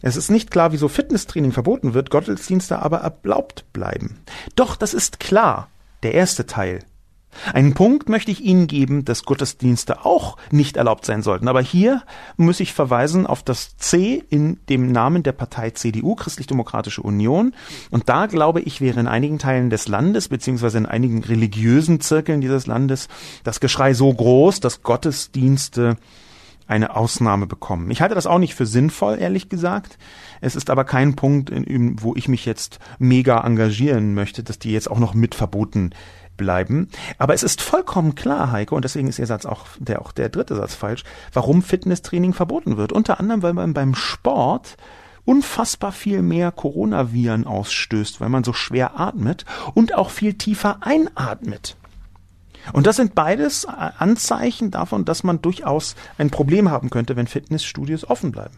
Es 0.02 0.16
ist 0.16 0.30
nicht 0.30 0.50
klar, 0.50 0.72
wieso 0.72 0.88
Fitnesstraining 0.88 1.52
verboten 1.52 1.94
wird, 1.94 2.10
Gottesdienste 2.10 2.80
aber 2.80 2.98
erlaubt 2.98 3.64
bleiben. 3.72 4.20
Doch, 4.56 4.76
das 4.76 4.94
ist 4.94 5.20
klar. 5.20 5.68
Der 6.02 6.14
erste 6.14 6.46
Teil. 6.46 6.80
Einen 7.52 7.74
Punkt 7.74 8.08
möchte 8.08 8.30
ich 8.30 8.42
Ihnen 8.42 8.66
geben, 8.66 9.04
dass 9.04 9.24
Gottesdienste 9.24 10.04
auch 10.04 10.36
nicht 10.50 10.76
erlaubt 10.76 11.06
sein 11.06 11.22
sollten. 11.22 11.48
Aber 11.48 11.60
hier 11.60 12.02
muss 12.36 12.60
ich 12.60 12.72
verweisen 12.72 13.26
auf 13.26 13.42
das 13.42 13.76
C 13.76 14.22
in 14.28 14.58
dem 14.68 14.92
Namen 14.92 15.22
der 15.22 15.32
Partei 15.32 15.70
CDU, 15.70 16.14
Christlich-Demokratische 16.14 17.02
Union. 17.02 17.54
Und 17.90 18.08
da 18.08 18.26
glaube 18.26 18.60
ich, 18.60 18.80
wäre 18.80 19.00
in 19.00 19.08
einigen 19.08 19.38
Teilen 19.38 19.70
des 19.70 19.88
Landes, 19.88 20.28
beziehungsweise 20.28 20.78
in 20.78 20.86
einigen 20.86 21.24
religiösen 21.24 22.00
Zirkeln 22.00 22.40
dieses 22.40 22.66
Landes, 22.66 23.08
das 23.44 23.60
Geschrei 23.60 23.94
so 23.94 24.12
groß, 24.12 24.60
dass 24.60 24.82
Gottesdienste 24.82 25.96
eine 26.68 26.96
Ausnahme 26.96 27.46
bekommen. 27.46 27.90
Ich 27.90 28.00
halte 28.00 28.14
das 28.14 28.26
auch 28.26 28.38
nicht 28.38 28.54
für 28.54 28.66
sinnvoll, 28.66 29.18
ehrlich 29.18 29.48
gesagt. 29.48 29.98
Es 30.40 30.56
ist 30.56 30.70
aber 30.70 30.84
kein 30.84 31.16
Punkt, 31.16 31.50
wo 32.00 32.14
ich 32.14 32.28
mich 32.28 32.46
jetzt 32.46 32.78
mega 32.98 33.40
engagieren 33.44 34.14
möchte, 34.14 34.42
dass 34.42 34.58
die 34.58 34.72
jetzt 34.72 34.90
auch 34.90 34.98
noch 34.98 35.12
mit 35.12 35.34
verboten 35.34 35.90
bleiben. 36.42 36.88
Aber 37.18 37.34
es 37.34 37.44
ist 37.44 37.62
vollkommen 37.62 38.16
klar, 38.16 38.50
Heike, 38.50 38.74
und 38.74 38.84
deswegen 38.84 39.06
ist 39.06 39.20
Ihr 39.20 39.26
Satz 39.26 39.46
auch 39.46 39.66
der, 39.78 40.02
auch 40.02 40.10
der 40.10 40.28
dritte 40.28 40.56
Satz 40.56 40.74
falsch, 40.74 41.04
warum 41.32 41.62
Fitnesstraining 41.62 42.32
verboten 42.32 42.76
wird. 42.76 42.92
Unter 42.92 43.20
anderem, 43.20 43.42
weil 43.42 43.52
man 43.52 43.74
beim 43.74 43.94
Sport 43.94 44.76
unfassbar 45.24 45.92
viel 45.92 46.20
mehr 46.20 46.50
Coronaviren 46.50 47.46
ausstößt, 47.46 48.20
weil 48.20 48.28
man 48.28 48.42
so 48.42 48.52
schwer 48.52 48.98
atmet 48.98 49.44
und 49.74 49.94
auch 49.94 50.10
viel 50.10 50.34
tiefer 50.34 50.78
einatmet. 50.80 51.76
Und 52.72 52.88
das 52.88 52.96
sind 52.96 53.14
beides 53.14 53.66
Anzeichen 53.66 54.72
davon, 54.72 55.04
dass 55.04 55.22
man 55.22 55.40
durchaus 55.42 55.94
ein 56.18 56.30
Problem 56.30 56.70
haben 56.70 56.90
könnte, 56.90 57.14
wenn 57.14 57.28
Fitnessstudios 57.28 58.08
offen 58.08 58.32
bleiben. 58.32 58.56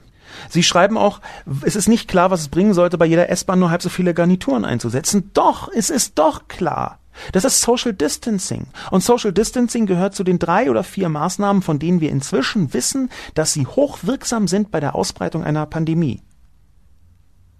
Sie 0.48 0.62
schreiben 0.62 0.96
auch, 0.96 1.20
es 1.62 1.76
ist 1.76 1.88
nicht 1.88 2.08
klar, 2.08 2.30
was 2.30 2.40
es 2.40 2.48
bringen 2.48 2.74
sollte, 2.74 2.98
bei 2.98 3.06
jeder 3.06 3.28
S-Bahn 3.28 3.58
nur 3.58 3.70
halb 3.70 3.82
so 3.82 3.88
viele 3.88 4.14
Garnituren 4.14 4.64
einzusetzen. 4.64 5.30
Doch, 5.34 5.68
es 5.72 5.90
ist 5.90 6.18
doch 6.18 6.48
klar. 6.48 6.98
Das 7.32 7.44
ist 7.44 7.60
Social 7.60 7.92
Distancing. 7.92 8.66
Und 8.90 9.02
Social 9.02 9.32
Distancing 9.32 9.86
gehört 9.86 10.14
zu 10.14 10.24
den 10.24 10.38
drei 10.38 10.70
oder 10.70 10.82
vier 10.82 11.08
Maßnahmen, 11.08 11.62
von 11.62 11.78
denen 11.78 12.00
wir 12.00 12.10
inzwischen 12.10 12.74
wissen, 12.74 13.10
dass 13.34 13.52
sie 13.52 13.66
hochwirksam 13.66 14.48
sind 14.48 14.70
bei 14.70 14.80
der 14.80 14.94
Ausbreitung 14.94 15.44
einer 15.44 15.66
Pandemie. 15.66 16.22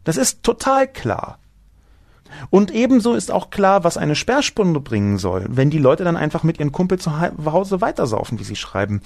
Das 0.04 0.16
ist 0.16 0.42
total 0.42 0.88
klar. 0.88 1.38
Und 2.50 2.72
ebenso 2.72 3.14
ist 3.14 3.30
auch 3.30 3.50
klar, 3.50 3.84
was 3.84 3.96
eine 3.96 4.16
Sperrstunde 4.16 4.80
bringen 4.80 5.18
soll, 5.18 5.46
wenn 5.48 5.70
die 5.70 5.78
Leute 5.78 6.04
dann 6.04 6.16
einfach 6.16 6.42
mit 6.42 6.58
ihren 6.58 6.72
Kumpel 6.72 6.98
zu 6.98 7.12
Hause 7.20 7.80
weitersaufen, 7.80 8.38
wie 8.38 8.44
sie 8.44 8.56
schreiben. 8.56 9.02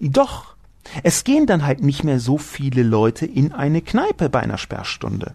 Doch, 0.00 0.54
es 1.02 1.24
gehen 1.24 1.46
dann 1.46 1.66
halt 1.66 1.82
nicht 1.82 2.04
mehr 2.04 2.20
so 2.20 2.38
viele 2.38 2.82
Leute 2.82 3.26
in 3.26 3.52
eine 3.52 3.82
Kneipe 3.82 4.30
bei 4.30 4.40
einer 4.40 4.58
Sperrstunde. 4.58 5.34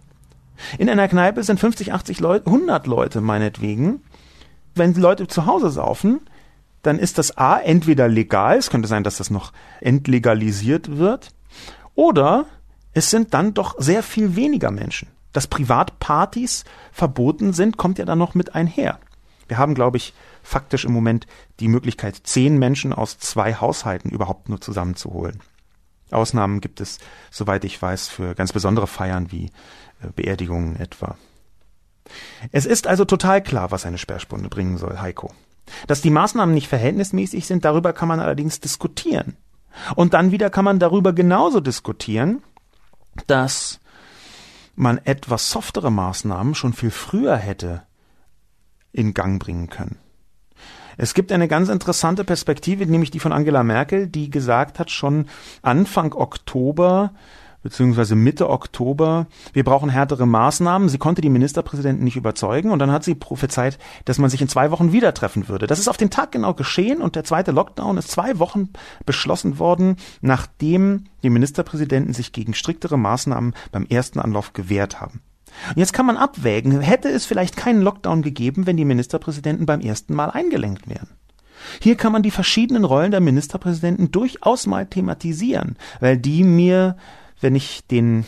In 0.78 0.90
einer 0.90 1.08
Kneipe 1.08 1.44
sind 1.44 1.60
50, 1.60 1.94
80 1.94 2.20
Leute, 2.20 2.48
100 2.48 2.88
Leute 2.88 3.22
meinetwegen. 3.22 4.02
Wenn 4.76 4.94
Leute 4.94 5.28
zu 5.28 5.46
Hause 5.46 5.70
saufen, 5.70 6.22
dann 6.82 7.00
ist 7.00 7.18
das 7.18 7.38
A 7.38 7.58
entweder 7.58 8.08
legal, 8.08 8.58
es 8.58 8.70
könnte 8.70 8.88
sein, 8.88 9.04
dass 9.04 9.18
das 9.18 9.32
noch 9.32 9.54
entlegalisiert 9.82 10.98
wird, 10.98 11.30
oder 11.96 12.46
es 12.94 13.10
sind 13.10 13.34
dann 13.34 13.54
doch 13.54 13.76
sehr 13.80 14.04
viel 14.04 14.36
weniger 14.36 14.70
Menschen. 14.70 15.08
Dass 15.34 15.48
Privatpartys 15.48 16.64
verboten 16.92 17.54
sind, 17.54 17.78
kommt 17.78 17.98
ja 17.98 18.06
dann 18.06 18.20
noch 18.20 18.36
mit 18.36 18.54
einher. 18.54 19.00
Wir 19.48 19.58
haben, 19.58 19.76
glaube 19.76 19.98
ich, 19.98 20.14
faktisch 20.44 20.86
im 20.86 20.94
Moment 20.94 21.28
die 21.60 21.68
Möglichkeit, 21.68 22.22
zehn 22.24 22.58
Menschen 22.58 22.94
aus 22.94 23.18
zwei 23.18 23.56
Haushalten 23.56 24.10
überhaupt 24.10 24.50
nur 24.50 24.62
zusammenzuholen. 24.62 25.42
Ausnahmen 26.12 26.62
gibt 26.62 26.82
es, 26.82 27.00
soweit 27.32 27.66
ich 27.66 27.82
weiß, 27.82 28.08
für 28.08 28.36
ganz 28.36 28.54
besondere 28.54 28.88
Feiern 28.88 29.32
wie 29.32 29.46
äh, 30.02 30.08
Beerdigungen 30.16 30.76
etwa. 30.76 31.18
Es 32.52 32.66
ist 32.66 32.88
also 32.88 33.06
total 33.06 33.42
klar, 33.42 33.72
was 33.72 33.86
eine 33.86 33.98
Sperrstunde 33.98 34.50
bringen 34.50 34.78
soll, 34.78 35.00
Heiko. 35.00 35.32
Dass 35.88 36.02
die 36.02 36.12
Maßnahmen 36.12 36.54
nicht 36.54 36.68
verhältnismäßig 36.68 37.48
sind, 37.48 37.66
darüber 37.66 37.94
kann 37.94 38.08
man 38.08 38.20
allerdings 38.20 38.60
diskutieren. 38.60 39.38
Und 39.96 40.14
dann 40.14 40.32
wieder 40.32 40.50
kann 40.50 40.66
man 40.66 40.80
darüber 40.80 41.14
genauso 41.14 41.60
diskutieren, 41.60 42.44
dass 43.28 43.80
man 44.76 45.00
etwas 45.04 45.50
softere 45.50 45.92
Maßnahmen 45.92 46.56
schon 46.56 46.74
viel 46.74 46.92
früher 46.92 47.36
hätte 47.38 47.84
in 48.92 49.14
Gang 49.14 49.42
bringen 49.42 49.70
können. 49.70 49.98
Es 50.98 51.14
gibt 51.14 51.32
eine 51.32 51.48
ganz 51.48 51.68
interessante 51.68 52.24
Perspektive, 52.24 52.86
nämlich 52.86 53.12
die 53.12 53.20
von 53.20 53.34
Angela 53.34 53.64
Merkel, 53.64 54.08
die 54.08 54.30
gesagt 54.30 54.80
hat, 54.80 54.92
schon 54.92 55.28
Anfang 55.62 56.14
Oktober 56.14 57.14
beziehungsweise 57.66 58.14
Mitte 58.14 58.52
Oktober, 58.52 59.26
wir 59.54 59.64
brauchen 59.64 59.90
härtere 59.90 60.28
Maßnahmen. 60.28 60.88
Sie 60.88 61.00
konnte 61.00 61.24
die 61.24 61.32
Ministerpräsidenten 61.32 62.04
nicht 62.04 62.16
überzeugen 62.16 62.70
und 62.70 62.78
dann 62.78 62.92
hat 62.92 63.04
sie 63.04 63.16
prophezeit, 63.16 63.80
dass 64.06 64.20
man 64.20 64.30
sich 64.30 64.40
in 64.40 64.48
zwei 64.48 64.70
Wochen 64.70 64.92
wieder 64.92 65.16
treffen 65.16 65.50
würde. 65.50 65.66
Das 65.66 65.80
ist 65.80 65.88
auf 65.88 65.98
den 65.98 66.12
Tag 66.12 66.32
genau 66.32 66.54
geschehen 66.54 67.02
und 67.02 67.16
der 67.16 67.24
zweite 67.24 67.52
Lockdown 67.52 67.98
ist 67.98 68.12
zwei 68.12 68.38
Wochen 68.38 68.70
beschlossen 69.08 69.58
worden, 69.58 69.96
nachdem 70.22 71.06
die 71.24 71.32
Ministerpräsidenten 71.32 72.14
sich 72.14 72.34
gegen 72.34 72.54
striktere 72.54 73.00
Maßnahmen 73.00 73.56
beim 73.72 73.88
ersten 73.88 74.20
Anlauf 74.20 74.54
gewehrt 74.54 75.02
haben. 75.02 75.22
Und 75.70 75.78
jetzt 75.78 75.94
kann 75.94 76.06
man 76.06 76.18
abwägen, 76.18 76.80
hätte 76.82 77.10
es 77.10 77.26
vielleicht 77.26 77.58
keinen 77.58 77.82
Lockdown 77.82 78.22
gegeben, 78.22 78.68
wenn 78.68 78.78
die 78.78 78.86
Ministerpräsidenten 78.86 79.66
beim 79.66 79.82
ersten 79.82 80.14
Mal 80.14 80.30
eingelenkt 80.30 80.88
wären. 80.88 81.10
Hier 81.82 81.96
kann 81.96 82.12
man 82.12 82.22
die 82.22 82.30
verschiedenen 82.30 82.84
Rollen 82.84 83.10
der 83.10 83.22
Ministerpräsidenten 83.22 84.12
durchaus 84.12 84.68
mal 84.68 84.86
thematisieren, 84.86 85.78
weil 86.00 86.16
die 86.16 86.44
mir 86.44 86.96
wenn 87.42 87.56
ich 87.56 87.86
den 87.88 88.26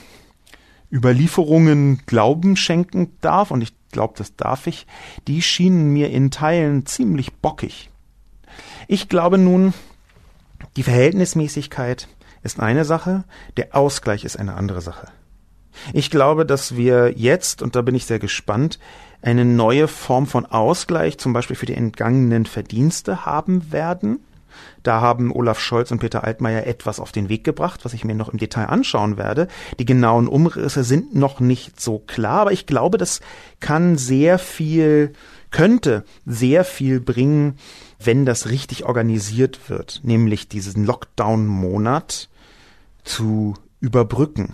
Überlieferungen 0.92 2.02
Glauben 2.06 2.56
schenken 2.56 3.12
darf, 3.22 3.52
und 3.52 3.62
ich 3.62 3.74
glaube, 3.92 4.14
das 4.18 4.36
darf 4.36 4.68
ich, 4.68 4.88
die 5.28 5.42
schienen 5.42 5.92
mir 5.92 6.10
in 6.12 6.32
Teilen 6.32 6.86
ziemlich 6.86 7.34
bockig. 7.34 7.90
Ich 8.88 9.10
glaube 9.10 9.38
nun, 9.38 9.74
die 10.76 10.84
Verhältnismäßigkeit 10.84 12.08
ist 12.44 12.60
eine 12.60 12.86
Sache, 12.86 13.26
der 13.58 13.76
Ausgleich 13.76 14.24
ist 14.24 14.38
eine 14.38 14.54
andere 14.54 14.82
Sache. 14.82 15.08
Ich 15.94 16.10
glaube, 16.10 16.46
dass 16.46 16.76
wir 16.76 17.14
jetzt, 17.18 17.62
und 17.62 17.76
da 17.76 17.82
bin 17.82 17.96
ich 17.96 18.06
sehr 18.06 18.20
gespannt, 18.20 18.80
eine 19.22 19.46
neue 19.46 19.88
Form 19.88 20.28
von 20.28 20.46
Ausgleich, 20.46 21.18
zum 21.18 21.34
Beispiel 21.34 21.56
für 21.56 21.66
die 21.66 21.76
entgangenen 21.76 22.46
Verdienste 22.46 23.26
haben 23.26 23.72
werden. 23.72 24.20
Da 24.84 25.02
haben 25.02 25.32
Olaf 25.32 25.60
Scholz 25.60 25.92
und 25.92 26.00
Peter 26.00 26.24
Altmaier 26.24 26.66
etwas 26.66 27.00
auf 27.00 27.12
den 27.12 27.30
Weg 27.30 27.44
gebracht, 27.44 27.84
was 27.84 27.94
ich 27.94 28.06
mir 28.06 28.16
noch 28.16 28.30
im 28.30 28.40
Detail 28.40 28.66
anschauen 28.66 29.18
werde. 29.18 29.48
Die 29.80 29.86
genauen 29.86 30.28
Umrisse 30.28 30.84
sind 30.84 31.16
noch 31.16 31.40
nicht 31.40 31.80
so 31.80 32.00
klar, 32.00 32.42
aber 32.42 32.52
ich 32.52 32.66
glaube, 32.66 32.98
das 32.98 33.20
kann 33.60 33.98
sehr 33.98 34.40
viel, 34.40 35.14
könnte 35.52 36.04
sehr 36.26 36.64
viel 36.64 37.00
bringen, 37.00 37.58
wenn 38.00 38.26
das 38.26 38.50
richtig 38.50 38.86
organisiert 38.86 39.70
wird, 39.70 40.02
nämlich 40.04 40.48
diesen 40.48 40.86
Lockdown-Monat 40.86 42.30
zu 43.04 43.56
überbrücken. 43.80 44.54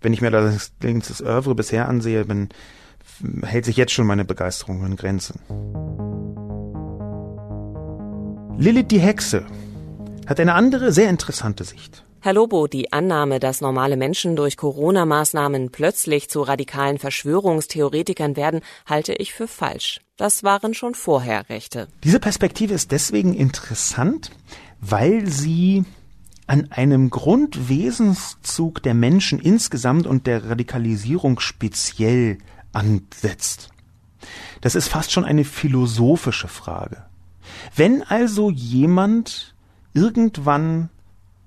Wenn 0.00 0.12
ich 0.12 0.20
mir 0.20 0.30
das, 0.30 0.72
das 0.80 1.22
Oeuvre 1.22 1.54
bisher 1.54 1.88
ansehe, 1.88 2.24
bin, 2.24 2.48
hält 3.42 3.66
sich 3.66 3.76
jetzt 3.76 3.92
schon 3.92 4.06
meine 4.06 4.24
Begeisterung 4.24 4.84
in 4.86 4.96
Grenzen. 4.96 6.09
Lilith 8.60 8.88
die 8.90 9.00
Hexe 9.00 9.46
hat 10.26 10.38
eine 10.38 10.52
andere, 10.52 10.92
sehr 10.92 11.08
interessante 11.08 11.64
Sicht. 11.64 12.04
Herr 12.20 12.34
Lobo, 12.34 12.66
die 12.66 12.92
Annahme, 12.92 13.40
dass 13.40 13.62
normale 13.62 13.96
Menschen 13.96 14.36
durch 14.36 14.58
Corona-Maßnahmen 14.58 15.70
plötzlich 15.70 16.28
zu 16.28 16.42
radikalen 16.42 16.98
Verschwörungstheoretikern 16.98 18.36
werden, 18.36 18.60
halte 18.84 19.14
ich 19.14 19.32
für 19.32 19.48
falsch. 19.48 20.02
Das 20.18 20.44
waren 20.44 20.74
schon 20.74 20.94
vorher 20.94 21.48
Rechte. 21.48 21.88
Diese 22.04 22.20
Perspektive 22.20 22.74
ist 22.74 22.92
deswegen 22.92 23.32
interessant, 23.32 24.30
weil 24.78 25.26
sie 25.26 25.86
an 26.46 26.70
einem 26.70 27.08
Grundwesenszug 27.08 28.82
der 28.82 28.92
Menschen 28.92 29.38
insgesamt 29.38 30.06
und 30.06 30.26
der 30.26 30.50
Radikalisierung 30.50 31.40
speziell 31.40 32.36
ansetzt. 32.74 33.70
Das 34.60 34.74
ist 34.74 34.88
fast 34.88 35.12
schon 35.12 35.24
eine 35.24 35.44
philosophische 35.44 36.48
Frage. 36.48 37.06
Wenn 37.74 38.02
also 38.02 38.50
jemand 38.50 39.54
irgendwann 39.92 40.90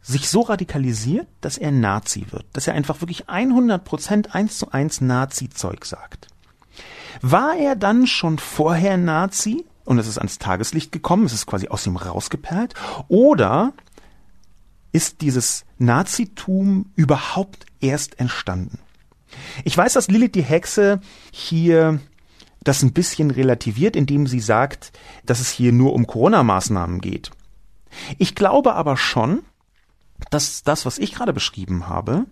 sich 0.01 0.29
so 0.29 0.41
radikalisiert, 0.41 1.27
dass 1.41 1.57
er 1.57 1.71
Nazi 1.71 2.25
wird, 2.31 2.45
dass 2.53 2.67
er 2.67 2.73
einfach 2.73 3.01
wirklich 3.01 3.29
100 3.29 3.83
Prozent 3.83 4.35
eins 4.35 4.57
zu 4.57 4.71
eins 4.71 4.99
Nazi-Zeug 4.99 5.85
sagt. 5.85 6.27
War 7.21 7.55
er 7.55 7.75
dann 7.75 8.05
schon 8.05 8.37
vorher 8.37 8.97
Nazi 8.97 9.65
und 9.85 9.97
es 9.97 10.07
ist 10.07 10.17
ans 10.17 10.39
Tageslicht 10.39 10.91
gekommen, 10.91 11.25
es 11.25 11.33
ist 11.33 11.45
quasi 11.45 11.69
aus 11.69 11.87
ihm 11.87 11.95
rausgeperlt, 11.95 12.73
oder 13.07 13.73
ist 14.91 15.21
dieses 15.21 15.65
Nazitum 15.77 16.91
überhaupt 16.95 17.65
erst 17.79 18.19
entstanden? 18.19 18.79
Ich 19.63 19.77
weiß, 19.77 19.93
dass 19.93 20.09
Lilith 20.09 20.35
die 20.35 20.43
Hexe 20.43 20.99
hier 21.31 21.99
das 22.63 22.83
ein 22.83 22.93
bisschen 22.93 23.31
relativiert, 23.31 23.95
indem 23.95 24.27
sie 24.27 24.39
sagt, 24.39 24.91
dass 25.25 25.39
es 25.39 25.51
hier 25.51 25.71
nur 25.71 25.93
um 25.93 26.07
Corona-Maßnahmen 26.07 27.01
geht. 27.01 27.31
Ich 28.17 28.35
glaube 28.35 28.73
aber 28.73 28.97
schon, 28.97 29.43
dass 30.29 30.63
das, 30.63 30.85
was 30.85 30.97
ich 30.97 31.13
gerade 31.13 31.33
beschrieben 31.33 31.87
habe, 31.87 32.25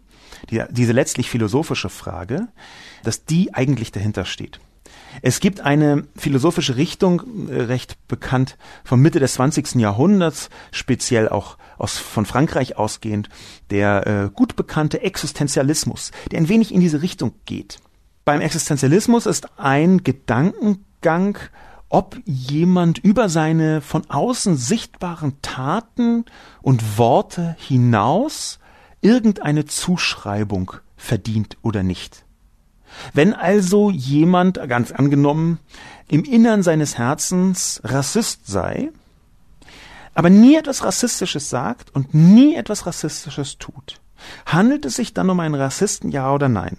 die, 0.49 0.63
diese 0.69 0.93
letztlich 0.93 1.29
philosophische 1.29 1.89
Frage, 1.89 2.47
dass 3.03 3.25
die 3.25 3.53
eigentlich 3.53 3.91
dahinter 3.91 4.25
steht. 4.25 4.59
Es 5.21 5.39
gibt 5.39 5.59
eine 5.59 6.07
philosophische 6.15 6.77
Richtung, 6.77 7.49
äh, 7.49 7.63
recht 7.63 7.97
bekannt 8.07 8.57
vom 8.83 9.01
Mitte 9.01 9.19
des 9.19 9.33
20. 9.33 9.75
Jahrhunderts, 9.75 10.49
speziell 10.71 11.27
auch 11.29 11.57
aus, 11.77 11.97
von 11.97 12.25
Frankreich 12.25 12.77
ausgehend, 12.77 13.29
der 13.69 14.07
äh, 14.07 14.29
gut 14.33 14.55
bekannte 14.55 15.01
Existenzialismus, 15.01 16.11
der 16.31 16.39
ein 16.39 16.49
wenig 16.49 16.73
in 16.73 16.79
diese 16.79 17.01
Richtung 17.01 17.33
geht. 17.45 17.79
Beim 18.31 18.39
Existenzialismus 18.39 19.25
ist 19.25 19.59
ein 19.59 20.05
Gedankengang, 20.05 21.37
ob 21.89 22.17
jemand 22.23 22.97
über 22.99 23.27
seine 23.27 23.81
von 23.81 24.09
außen 24.09 24.55
sichtbaren 24.55 25.41
Taten 25.41 26.23
und 26.61 26.97
Worte 26.97 27.57
hinaus 27.59 28.59
irgendeine 29.01 29.65
Zuschreibung 29.65 30.71
verdient 30.95 31.57
oder 31.61 31.83
nicht. 31.83 32.23
Wenn 33.13 33.33
also 33.33 33.89
jemand, 33.89 34.65
ganz 34.69 34.93
angenommen, 34.93 35.59
im 36.07 36.23
Innern 36.23 36.63
seines 36.63 36.97
Herzens 36.97 37.81
Rassist 37.83 38.47
sei, 38.47 38.91
aber 40.13 40.29
nie 40.29 40.55
etwas 40.55 40.85
Rassistisches 40.85 41.49
sagt 41.49 41.93
und 41.93 42.13
nie 42.13 42.55
etwas 42.55 42.85
Rassistisches 42.85 43.57
tut, 43.57 43.99
handelt 44.45 44.85
es 44.85 44.95
sich 44.95 45.13
dann 45.13 45.29
um 45.29 45.41
einen 45.41 45.55
Rassisten, 45.55 46.11
ja 46.11 46.33
oder 46.33 46.47
nein? 46.47 46.77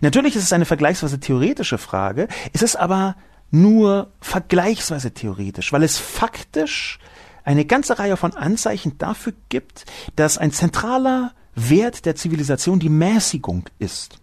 Natürlich 0.00 0.36
ist 0.36 0.44
es 0.44 0.52
eine 0.52 0.64
vergleichsweise 0.64 1.20
theoretische 1.20 1.78
Frage, 1.78 2.28
es 2.52 2.62
ist 2.62 2.76
aber 2.76 3.16
nur 3.50 4.12
vergleichsweise 4.20 5.12
theoretisch, 5.12 5.72
weil 5.72 5.82
es 5.82 5.98
faktisch 5.98 6.98
eine 7.44 7.64
ganze 7.64 7.98
Reihe 7.98 8.16
von 8.16 8.34
Anzeichen 8.34 8.98
dafür 8.98 9.32
gibt, 9.48 9.86
dass 10.16 10.36
ein 10.36 10.52
zentraler 10.52 11.32
Wert 11.54 12.04
der 12.04 12.16
Zivilisation 12.16 12.80
die 12.80 12.88
Mäßigung 12.88 13.64
ist. 13.78 14.20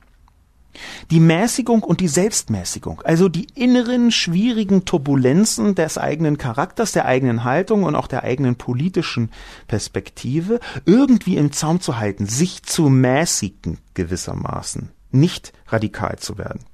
Die 1.12 1.20
Mäßigung 1.20 1.84
und 1.84 2.00
die 2.00 2.08
Selbstmäßigung, 2.08 3.02
also 3.04 3.30
die 3.30 3.48
inneren 3.54 4.12
schwierigen 4.12 4.86
Turbulenzen 4.86 5.76
des 5.76 6.00
eigenen 6.00 6.40
Charakters, 6.40 6.94
der 6.94 7.06
eigenen 7.06 7.44
Haltung 7.44 7.84
und 7.84 7.96
auch 7.96 8.08
der 8.08 8.24
eigenen 8.24 8.56
politischen 8.56 9.30
Perspektive 9.68 10.60
irgendwie 10.86 11.38
im 11.38 11.52
Zaum 11.52 11.80
zu 11.80 12.00
halten, 12.00 12.26
sich 12.26 12.64
zu 12.64 12.90
mäßigen 12.90 13.78
gewissermaßen 13.94 14.90
nicht 15.14 15.54
radikal 15.68 16.18
zu 16.20 16.38
werden. 16.38 16.66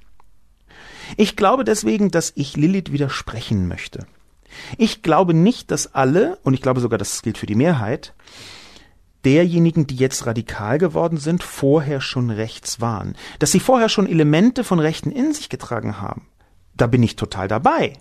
Ich 1.17 1.35
glaube 1.35 1.63
deswegen, 1.63 2.11
dass 2.11 2.31
ich 2.35 2.55
Lilith 2.55 2.91
widersprechen 2.91 3.67
möchte. 3.67 4.05
Ich 4.77 5.01
glaube 5.01 5.33
nicht, 5.33 5.71
dass 5.71 5.93
alle, 5.93 6.37
und 6.43 6.53
ich 6.53 6.61
glaube 6.61 6.79
sogar, 6.79 6.97
das 6.97 7.21
gilt 7.21 7.37
für 7.37 7.45
die 7.45 7.55
Mehrheit, 7.55 8.13
derjenigen, 9.25 9.85
die 9.85 9.95
jetzt 9.95 10.25
radikal 10.25 10.77
geworden 10.77 11.17
sind, 11.17 11.43
vorher 11.43 12.01
schon 12.01 12.29
rechts 12.29 12.79
waren. 12.79 13.15
Dass 13.39 13.51
sie 13.51 13.59
vorher 13.59 13.89
schon 13.89 14.07
Elemente 14.07 14.63
von 14.63 14.79
Rechten 14.79 15.11
in 15.11 15.33
sich 15.33 15.49
getragen 15.49 15.99
haben. 15.99 16.27
Da 16.75 16.87
bin 16.87 17.03
ich 17.03 17.15
total 17.15 17.47
dabei. 17.47 17.97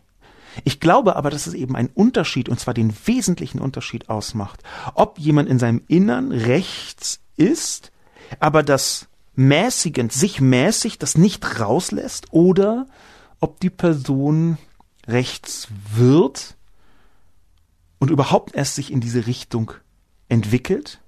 Ich 0.65 0.81
glaube 0.81 1.17
aber, 1.17 1.31
dass 1.31 1.47
es 1.47 1.55
eben 1.55 1.77
einen 1.77 1.91
Unterschied, 1.93 2.49
und 2.49 2.59
zwar 2.59 2.75
den 2.75 2.95
wesentlichen 3.05 3.61
Unterschied 3.61 4.09
ausmacht, 4.09 4.63
ob 4.95 5.19
jemand 5.19 5.49
in 5.49 5.59
seinem 5.59 5.83
Innern 5.89 6.33
rechts 6.33 7.21
ist, 7.37 7.93
aber 8.41 8.63
das 8.63 9.09
mäßigend, 9.39 10.13
sich 10.13 10.41
mäßig 10.41 10.99
das 10.99 11.17
nicht 11.17 11.61
rauslässt, 11.61 12.27
oder 12.33 12.87
ob 13.41 13.61
die 13.61 13.71
Person 13.71 14.59
rechts 15.07 15.69
wird 15.95 16.57
und 17.99 18.11
überhaupt 18.11 18.55
erst 18.55 18.75
sich 18.75 18.93
in 18.93 19.01
diese 19.01 19.27
Richtung 19.27 19.73
entwickelt 20.29 21.01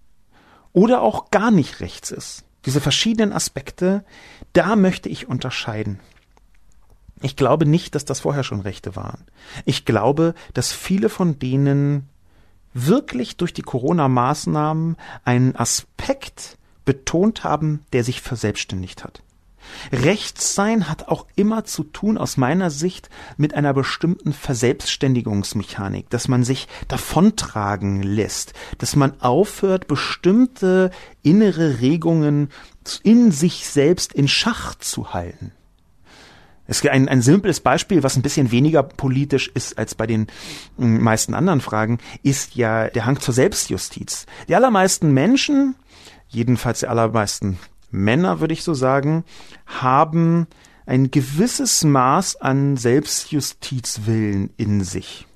oder 0.73 1.03
auch 1.03 1.31
gar 1.31 1.51
nicht 1.51 1.81
rechts 1.81 2.11
ist. 2.13 2.45
Diese 2.67 2.81
verschiedenen 2.81 3.33
Aspekte, 3.33 4.05
da 4.53 4.77
möchte 4.77 5.09
ich 5.09 5.29
unterscheiden. 5.29 5.99
Ich 7.23 7.37
glaube 7.37 7.67
nicht, 7.67 7.95
dass 7.95 8.05
das 8.05 8.21
vorher 8.21 8.45
schon 8.45 8.61
Rechte 8.61 8.97
waren. 8.97 9.27
Ich 9.65 9.85
glaube, 9.85 10.35
dass 10.55 10.73
viele 10.73 11.09
von 11.09 11.39
denen 11.39 12.09
wirklich 12.73 13.37
durch 13.37 13.53
die 13.53 13.63
Corona-Maßnahmen 13.63 14.97
einen 15.25 15.57
Aspekt 15.57 16.59
betont 16.91 17.45
haben, 17.45 17.85
der 17.93 18.03
sich 18.03 18.21
verselbstständigt 18.21 19.05
hat. 19.05 19.23
Rechtssein 19.93 20.89
hat 20.89 21.07
auch 21.07 21.25
immer 21.37 21.65
zu 21.65 21.85
tun, 21.85 22.19
aus 22.19 22.37
meiner 22.37 22.69
Sicht, 22.69 23.11
mit 23.37 23.55
einer 23.55 23.73
bestimmten 23.73 24.33
Verselbstständigungsmechanik, 24.33 26.11
dass 26.11 26.27
man 26.27 26.43
sich 26.43 26.67
davontragen 26.89 28.03
lässt, 28.03 28.55
dass 28.79 28.97
man 28.97 29.21
aufhört, 29.21 29.87
bestimmte 29.87 30.91
innere 31.23 31.81
Regungen 31.81 32.49
in 33.05 33.31
sich 33.31 33.69
selbst 33.69 34.13
in 34.13 34.27
Schach 34.27 34.75
zu 34.75 35.15
halten. 35.15 35.53
Es 36.67 36.83
ist 36.83 36.89
ein, 36.89 37.09
ein 37.09 37.23
simples 37.23 37.61
Beispiel, 37.61 38.03
was 38.03 38.17
ein 38.17 38.23
bisschen 38.23 38.51
weniger 38.51 38.83
politisch 38.83 39.49
ist 39.55 39.79
als 39.79 39.95
bei 39.95 40.09
den 40.09 40.27
meisten 40.77 41.35
anderen 41.35 41.61
Fragen, 41.61 41.99
ist 42.25 42.57
ja 42.57 42.89
der 42.89 43.07
Hang 43.07 43.21
zur 43.21 43.35
Selbstjustiz. 43.35 44.27
Die 44.49 44.57
allermeisten 44.57 45.13
Menschen, 45.13 45.75
jedenfalls 46.31 46.81
die 46.81 46.87
allermeisten 46.87 47.59
Männer, 47.91 48.41
würde 48.41 48.55
ich 48.55 48.63
so 48.63 48.75
sagen, 48.75 49.25
haben 49.67 50.47
ein 50.87 51.11
gewisses 51.11 51.85
Maß 51.85 52.37
an 52.37 52.77
Selbstjustizwillen 52.77 54.51
in 54.57 54.83
sich. 54.83 55.27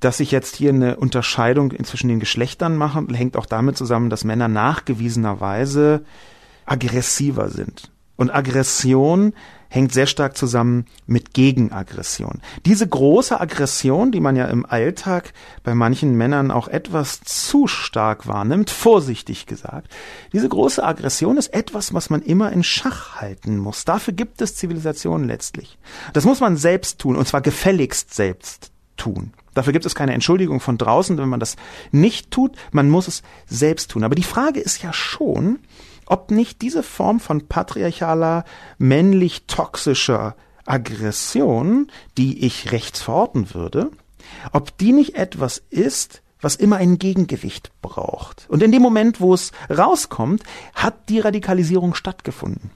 Dass 0.00 0.20
ich 0.20 0.30
jetzt 0.30 0.56
hier 0.56 0.70
eine 0.70 0.96
Unterscheidung 0.96 1.72
zwischen 1.84 2.08
den 2.08 2.20
Geschlechtern 2.20 2.76
mache, 2.76 3.04
hängt 3.12 3.36
auch 3.36 3.46
damit 3.46 3.76
zusammen, 3.76 4.10
dass 4.10 4.24
Männer 4.24 4.48
nachgewiesenerweise 4.48 6.04
aggressiver 6.66 7.48
sind. 7.48 7.90
Und 8.16 8.30
Aggression 8.30 9.32
hängt 9.72 9.92
sehr 9.92 10.06
stark 10.06 10.36
zusammen 10.36 10.84
mit 11.06 11.32
Gegenaggression. 11.32 12.42
Diese 12.66 12.86
große 12.86 13.40
Aggression, 13.40 14.12
die 14.12 14.20
man 14.20 14.36
ja 14.36 14.44
im 14.44 14.66
Alltag 14.66 15.32
bei 15.64 15.74
manchen 15.74 16.14
Männern 16.14 16.50
auch 16.50 16.68
etwas 16.68 17.20
zu 17.22 17.66
stark 17.66 18.28
wahrnimmt, 18.28 18.68
vorsichtig 18.68 19.46
gesagt, 19.46 19.88
diese 20.34 20.48
große 20.48 20.84
Aggression 20.84 21.38
ist 21.38 21.54
etwas, 21.54 21.94
was 21.94 22.10
man 22.10 22.20
immer 22.20 22.52
in 22.52 22.62
Schach 22.62 23.16
halten 23.16 23.56
muss. 23.56 23.86
Dafür 23.86 24.12
gibt 24.12 24.42
es 24.42 24.56
Zivilisation 24.56 25.24
letztlich. 25.24 25.78
Das 26.12 26.26
muss 26.26 26.40
man 26.40 26.58
selbst 26.58 26.98
tun, 26.98 27.16
und 27.16 27.26
zwar 27.26 27.40
gefälligst 27.40 28.12
selbst 28.12 28.72
tun. 28.98 29.32
Dafür 29.54 29.72
gibt 29.72 29.86
es 29.86 29.94
keine 29.94 30.12
Entschuldigung 30.12 30.60
von 30.60 30.76
draußen, 30.76 31.16
wenn 31.16 31.30
man 31.30 31.40
das 31.40 31.56
nicht 31.92 32.30
tut. 32.30 32.56
Man 32.72 32.90
muss 32.90 33.08
es 33.08 33.22
selbst 33.46 33.90
tun. 33.90 34.04
Aber 34.04 34.14
die 34.14 34.22
Frage 34.22 34.60
ist 34.60 34.82
ja 34.82 34.92
schon, 34.92 35.60
ob 36.06 36.30
nicht 36.30 36.62
diese 36.62 36.82
Form 36.82 37.20
von 37.20 37.48
patriarchaler, 37.48 38.44
männlich 38.78 39.46
toxischer 39.46 40.36
Aggression, 40.64 41.90
die 42.16 42.44
ich 42.46 42.72
rechts 42.72 43.02
verorten 43.02 43.54
würde, 43.54 43.90
ob 44.52 44.76
die 44.78 44.92
nicht 44.92 45.16
etwas 45.16 45.62
ist, 45.70 46.22
was 46.40 46.56
immer 46.56 46.76
ein 46.76 46.98
Gegengewicht 46.98 47.70
braucht. 47.82 48.46
Und 48.48 48.62
in 48.62 48.72
dem 48.72 48.82
Moment, 48.82 49.20
wo 49.20 49.32
es 49.32 49.52
rauskommt, 49.70 50.42
hat 50.74 51.08
die 51.08 51.20
Radikalisierung 51.20 51.94
stattgefunden. 51.94 52.70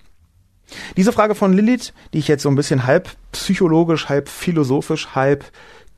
Diese 0.96 1.12
Frage 1.12 1.34
von 1.34 1.52
Lilith, 1.52 1.92
die 2.12 2.18
ich 2.18 2.28
jetzt 2.28 2.42
so 2.42 2.48
ein 2.48 2.56
bisschen 2.56 2.86
halb 2.86 3.10
psychologisch, 3.32 4.08
halb 4.08 4.28
philosophisch, 4.28 5.08
halb 5.14 5.44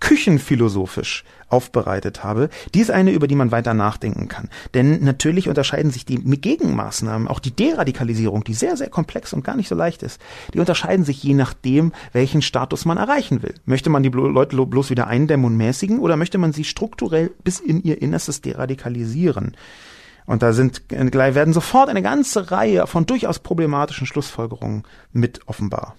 küchenphilosophisch 0.01 1.25
aufbereitet 1.49 2.25
habe, 2.25 2.49
die 2.75 2.81
ist 2.81 2.91
eine, 2.91 3.11
über 3.11 3.27
die 3.27 3.35
man 3.35 3.51
weiter 3.51 3.75
nachdenken 3.75 4.29
kann. 4.29 4.49
Denn 4.75 5.03
natürlich 5.03 5.49
unterscheiden 5.49 5.91
sich 5.91 6.05
die 6.05 6.19
Gegenmaßnahmen, 6.19 7.29
auch 7.29 7.41
die 7.41 7.51
Deradikalisierung, 7.51 8.45
die 8.45 8.55
sehr, 8.55 8.77
sehr 8.77 8.91
komplex 8.91 9.33
und 9.33 9.45
gar 9.45 9.57
nicht 9.57 9.69
so 9.69 9.75
leicht 9.75 10.03
ist, 10.03 10.21
die 10.55 10.61
unterscheiden 10.61 11.05
sich 11.05 11.23
je 11.23 11.35
nachdem, 11.35 11.93
welchen 12.13 12.43
Status 12.43 12.85
man 12.85 12.99
erreichen 12.99 13.43
will. 13.43 13.55
Möchte 13.65 13.91
man 13.91 14.03
die 14.03 14.11
Leute 14.11 14.57
bloß 14.57 14.91
wieder 14.91 15.07
eindämmen 15.07 15.47
und 15.47 15.57
mäßigen 15.57 15.99
oder 15.99 16.17
möchte 16.17 16.39
man 16.39 16.53
sie 16.53 16.65
strukturell 16.65 17.31
bis 17.45 17.61
in 17.61 17.83
ihr 17.83 18.01
Innerstes 18.01 18.41
deradikalisieren? 18.41 19.57
Und 20.27 20.43
da 20.43 20.53
sind, 20.53 20.83
werden 20.91 21.55
sofort 21.55 21.89
eine 21.89 22.03
ganze 22.03 22.51
Reihe 22.51 22.87
von 22.87 23.07
durchaus 23.07 23.39
problematischen 23.39 24.07
Schlussfolgerungen 24.07 24.83
mit 25.11 25.41
offenbar. 25.49 25.97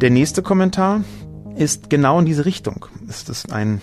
Der 0.00 0.10
nächste 0.10 0.42
Kommentar 0.42 1.02
ist 1.58 1.90
genau 1.90 2.18
in 2.18 2.26
diese 2.26 2.44
Richtung. 2.44 2.86
Es 3.08 3.28
ist 3.28 3.52
ein 3.52 3.80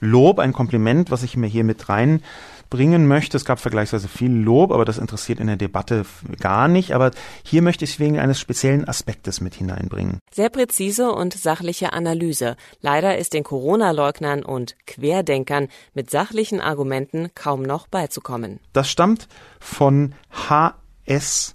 Lob, 0.00 0.38
ein 0.38 0.52
Kompliment, 0.52 1.10
was 1.10 1.22
ich 1.22 1.36
mir 1.36 1.46
hier 1.46 1.64
mit 1.64 1.88
reinbringen 1.88 3.06
möchte. 3.06 3.36
Es 3.36 3.46
gab 3.46 3.58
vergleichsweise 3.60 4.08
viel 4.08 4.30
Lob, 4.30 4.72
aber 4.72 4.84
das 4.84 4.98
interessiert 4.98 5.40
in 5.40 5.46
der 5.46 5.56
Debatte 5.56 6.04
gar 6.38 6.68
nicht. 6.68 6.92
Aber 6.92 7.12
hier 7.42 7.62
möchte 7.62 7.84
ich 7.84 7.92
es 7.92 7.98
wegen 7.98 8.18
eines 8.18 8.38
speziellen 8.38 8.86
Aspektes 8.86 9.40
mit 9.40 9.54
hineinbringen. 9.54 10.18
Sehr 10.30 10.50
präzise 10.50 11.12
und 11.12 11.32
sachliche 11.32 11.94
Analyse. 11.94 12.56
Leider 12.82 13.16
ist 13.16 13.32
den 13.32 13.44
Corona-Leugnern 13.44 14.44
und 14.44 14.76
Querdenkern 14.86 15.68
mit 15.94 16.10
sachlichen 16.10 16.60
Argumenten 16.60 17.30
kaum 17.34 17.62
noch 17.62 17.86
beizukommen. 17.86 18.60
Das 18.74 18.90
stammt 18.90 19.28
von 19.60 20.14
HS 20.48 21.54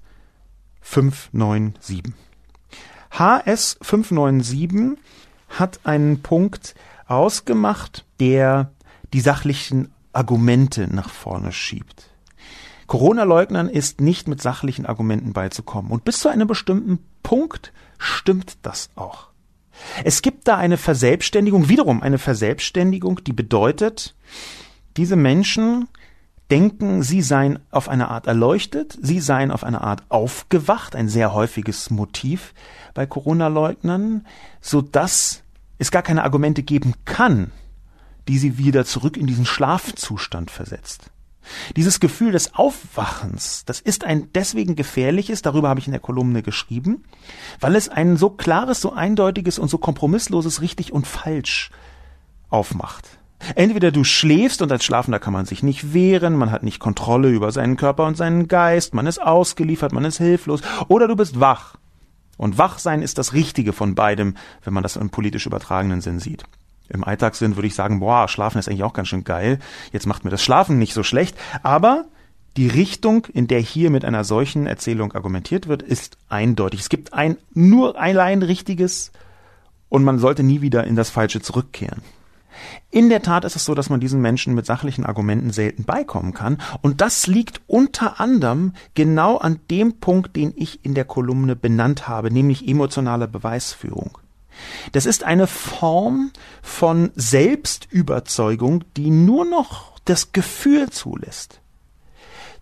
597. 0.81 2.03
HS 3.11 3.77
597 3.81 4.97
hat 5.57 5.81
einen 5.83 6.21
Punkt 6.21 6.75
ausgemacht, 7.07 8.05
der 8.19 8.71
die 9.13 9.21
sachlichen 9.21 9.93
Argumente 10.13 10.93
nach 10.93 11.09
vorne 11.09 11.51
schiebt. 11.51 12.09
Corona-Leugnern 12.87 13.69
ist 13.69 14.01
nicht 14.01 14.27
mit 14.27 14.41
sachlichen 14.41 14.85
Argumenten 14.85 15.31
beizukommen. 15.31 15.91
Und 15.91 16.03
bis 16.03 16.19
zu 16.19 16.27
einem 16.27 16.47
bestimmten 16.47 16.99
Punkt 17.23 17.71
stimmt 17.97 18.57
das 18.63 18.89
auch. 18.95 19.29
Es 20.03 20.21
gibt 20.21 20.47
da 20.47 20.57
eine 20.57 20.77
Verselbstständigung, 20.77 21.69
wiederum 21.69 22.01
eine 22.01 22.17
Verselbstständigung, 22.17 23.23
die 23.23 23.33
bedeutet, 23.33 24.15
diese 24.97 25.15
Menschen 25.15 25.87
denken, 26.51 27.01
sie 27.01 27.21
seien 27.21 27.59
auf 27.71 27.87
eine 27.87 28.09
Art 28.09 28.27
erleuchtet, 28.27 28.97
sie 29.01 29.19
seien 29.19 29.51
auf 29.51 29.63
eine 29.63 29.81
Art 29.81 30.03
aufgewacht, 30.09 30.95
ein 30.95 31.07
sehr 31.07 31.33
häufiges 31.33 31.89
Motiv 31.89 32.53
bei 32.93 33.05
Corona-Leugnern, 33.05 34.27
so 34.59 34.81
dass 34.81 35.43
es 35.79 35.91
gar 35.91 36.03
keine 36.03 36.23
Argumente 36.23 36.61
geben 36.61 36.93
kann, 37.05 37.51
die 38.27 38.37
sie 38.37 38.57
wieder 38.57 38.85
zurück 38.85 39.17
in 39.17 39.27
diesen 39.27 39.45
Schlafzustand 39.45 40.51
versetzt. 40.51 41.09
Dieses 41.75 41.99
Gefühl 41.99 42.33
des 42.33 42.53
Aufwachens, 42.53 43.63
das 43.65 43.79
ist 43.79 44.03
ein 44.03 44.31
deswegen 44.33 44.75
gefährliches, 44.75 45.41
darüber 45.41 45.69
habe 45.69 45.79
ich 45.79 45.87
in 45.87 45.93
der 45.93 46.01
Kolumne 46.01 46.43
geschrieben, 46.43 47.03
weil 47.59 47.75
es 47.75 47.89
ein 47.89 48.17
so 48.17 48.29
klares, 48.29 48.81
so 48.81 48.93
eindeutiges 48.93 49.57
und 49.57 49.69
so 49.69 49.77
kompromissloses 49.77 50.61
richtig 50.61 50.93
und 50.93 51.07
falsch 51.07 51.71
aufmacht. 52.49 53.20
Entweder 53.55 53.91
du 53.91 54.03
schläfst 54.03 54.61
und 54.61 54.71
als 54.71 54.83
Schlafender 54.83 55.19
kann 55.19 55.33
man 55.33 55.45
sich 55.45 55.63
nicht 55.63 55.93
wehren, 55.93 56.35
man 56.35 56.51
hat 56.51 56.63
nicht 56.63 56.79
Kontrolle 56.79 57.29
über 57.29 57.51
seinen 57.51 57.77
Körper 57.77 58.05
und 58.05 58.17
seinen 58.17 58.47
Geist, 58.47 58.93
man 58.93 59.07
ist 59.07 59.21
ausgeliefert, 59.21 59.91
man 59.93 60.05
ist 60.05 60.17
hilflos, 60.17 60.61
oder 60.87 61.07
du 61.07 61.15
bist 61.15 61.39
wach. 61.39 61.75
Und 62.37 62.57
Wachsein 62.57 63.01
ist 63.01 63.17
das 63.17 63.33
Richtige 63.33 63.73
von 63.73 63.93
beidem, 63.95 64.35
wenn 64.63 64.73
man 64.73 64.83
das 64.83 64.95
im 64.95 65.09
politisch 65.09 65.45
übertragenen 65.45 66.01
Sinn 66.01 66.19
sieht. 66.19 66.43
Im 66.89 67.03
Alltagssinn 67.03 67.55
würde 67.55 67.67
ich 67.67 67.75
sagen, 67.75 67.99
boah, 67.99 68.27
Schlafen 68.27 68.57
ist 68.57 68.67
eigentlich 68.67 68.83
auch 68.83 68.93
ganz 68.93 69.07
schön 69.07 69.23
geil. 69.23 69.59
Jetzt 69.93 70.07
macht 70.07 70.25
mir 70.25 70.31
das 70.31 70.43
Schlafen 70.43 70.77
nicht 70.77 70.93
so 70.93 71.03
schlecht. 71.03 71.37
Aber 71.63 72.05
die 72.57 72.67
Richtung, 72.67 73.27
in 73.31 73.47
der 73.47 73.61
hier 73.61 73.89
mit 73.89 74.03
einer 74.03 74.25
solchen 74.25 74.67
Erzählung 74.67 75.13
argumentiert 75.13 75.67
wird, 75.67 75.83
ist 75.83 76.17
eindeutig. 76.27 76.81
Es 76.81 76.89
gibt 76.89 77.13
ein 77.13 77.37
nur 77.53 77.97
allein 77.97 78.43
richtiges 78.43 79.11
und 79.87 80.03
man 80.03 80.19
sollte 80.19 80.43
nie 80.43 80.61
wieder 80.61 80.83
in 80.85 80.95
das 80.95 81.09
Falsche 81.09 81.41
zurückkehren. 81.41 82.01
In 82.89 83.09
der 83.09 83.21
Tat 83.21 83.45
ist 83.45 83.55
es 83.55 83.65
so, 83.65 83.75
dass 83.75 83.89
man 83.89 83.99
diesen 83.99 84.21
Menschen 84.21 84.53
mit 84.53 84.65
sachlichen 84.65 85.05
Argumenten 85.05 85.51
selten 85.51 85.83
beikommen 85.83 86.33
kann. 86.33 86.57
Und 86.81 87.01
das 87.01 87.27
liegt 87.27 87.61
unter 87.67 88.19
anderem 88.19 88.73
genau 88.93 89.37
an 89.37 89.59
dem 89.69 89.99
Punkt, 89.99 90.35
den 90.35 90.53
ich 90.55 90.83
in 90.85 90.93
der 90.93 91.05
Kolumne 91.05 91.55
benannt 91.55 92.07
habe, 92.07 92.31
nämlich 92.31 92.67
emotionale 92.67 93.27
Beweisführung. 93.27 94.17
Das 94.91 95.05
ist 95.05 95.23
eine 95.23 95.47
Form 95.47 96.31
von 96.61 97.11
Selbstüberzeugung, 97.15 98.83
die 98.97 99.09
nur 99.09 99.45
noch 99.45 99.99
das 100.05 100.33
Gefühl 100.33 100.89
zulässt. 100.89 101.61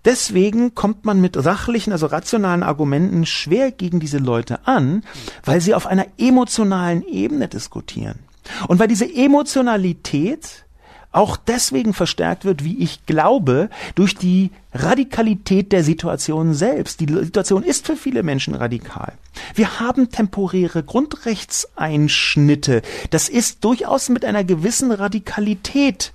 Deswegen 0.05 0.75
kommt 0.75 1.03
man 1.03 1.19
mit 1.19 1.35
sachlichen, 1.35 1.91
also 1.91 2.05
rationalen 2.05 2.63
Argumenten 2.63 3.25
schwer 3.25 3.71
gegen 3.71 3.99
diese 3.99 4.17
Leute 4.17 4.65
an, 4.65 5.03
weil 5.43 5.59
sie 5.59 5.73
auf 5.73 5.87
einer 5.87 6.05
emotionalen 6.17 7.05
Ebene 7.05 7.49
diskutieren. 7.49 8.19
Und 8.67 8.79
weil 8.79 8.87
diese 8.87 9.05
Emotionalität 9.05 10.65
auch 11.11 11.37
deswegen 11.37 11.93
verstärkt 11.93 12.45
wird, 12.45 12.63
wie 12.63 12.77
ich 12.77 13.07
glaube, 13.07 13.69
durch 13.95 14.15
die 14.15 14.51
Radikalität 14.73 15.71
der 15.71 15.83
Situation 15.83 16.53
selbst. 16.53 16.99
Die 16.99 17.07
Situation 17.07 17.63
ist 17.63 17.87
für 17.87 17.95
viele 17.95 18.21
Menschen 18.21 18.53
radikal. 18.53 19.13
Wir 19.55 19.79
haben 19.79 20.11
temporäre 20.11 20.83
Grundrechtseinschnitte. 20.83 22.83
Das 23.09 23.27
ist 23.27 23.63
durchaus 23.63 24.09
mit 24.09 24.23
einer 24.23 24.43
gewissen 24.43 24.91
Radikalität 24.91 26.13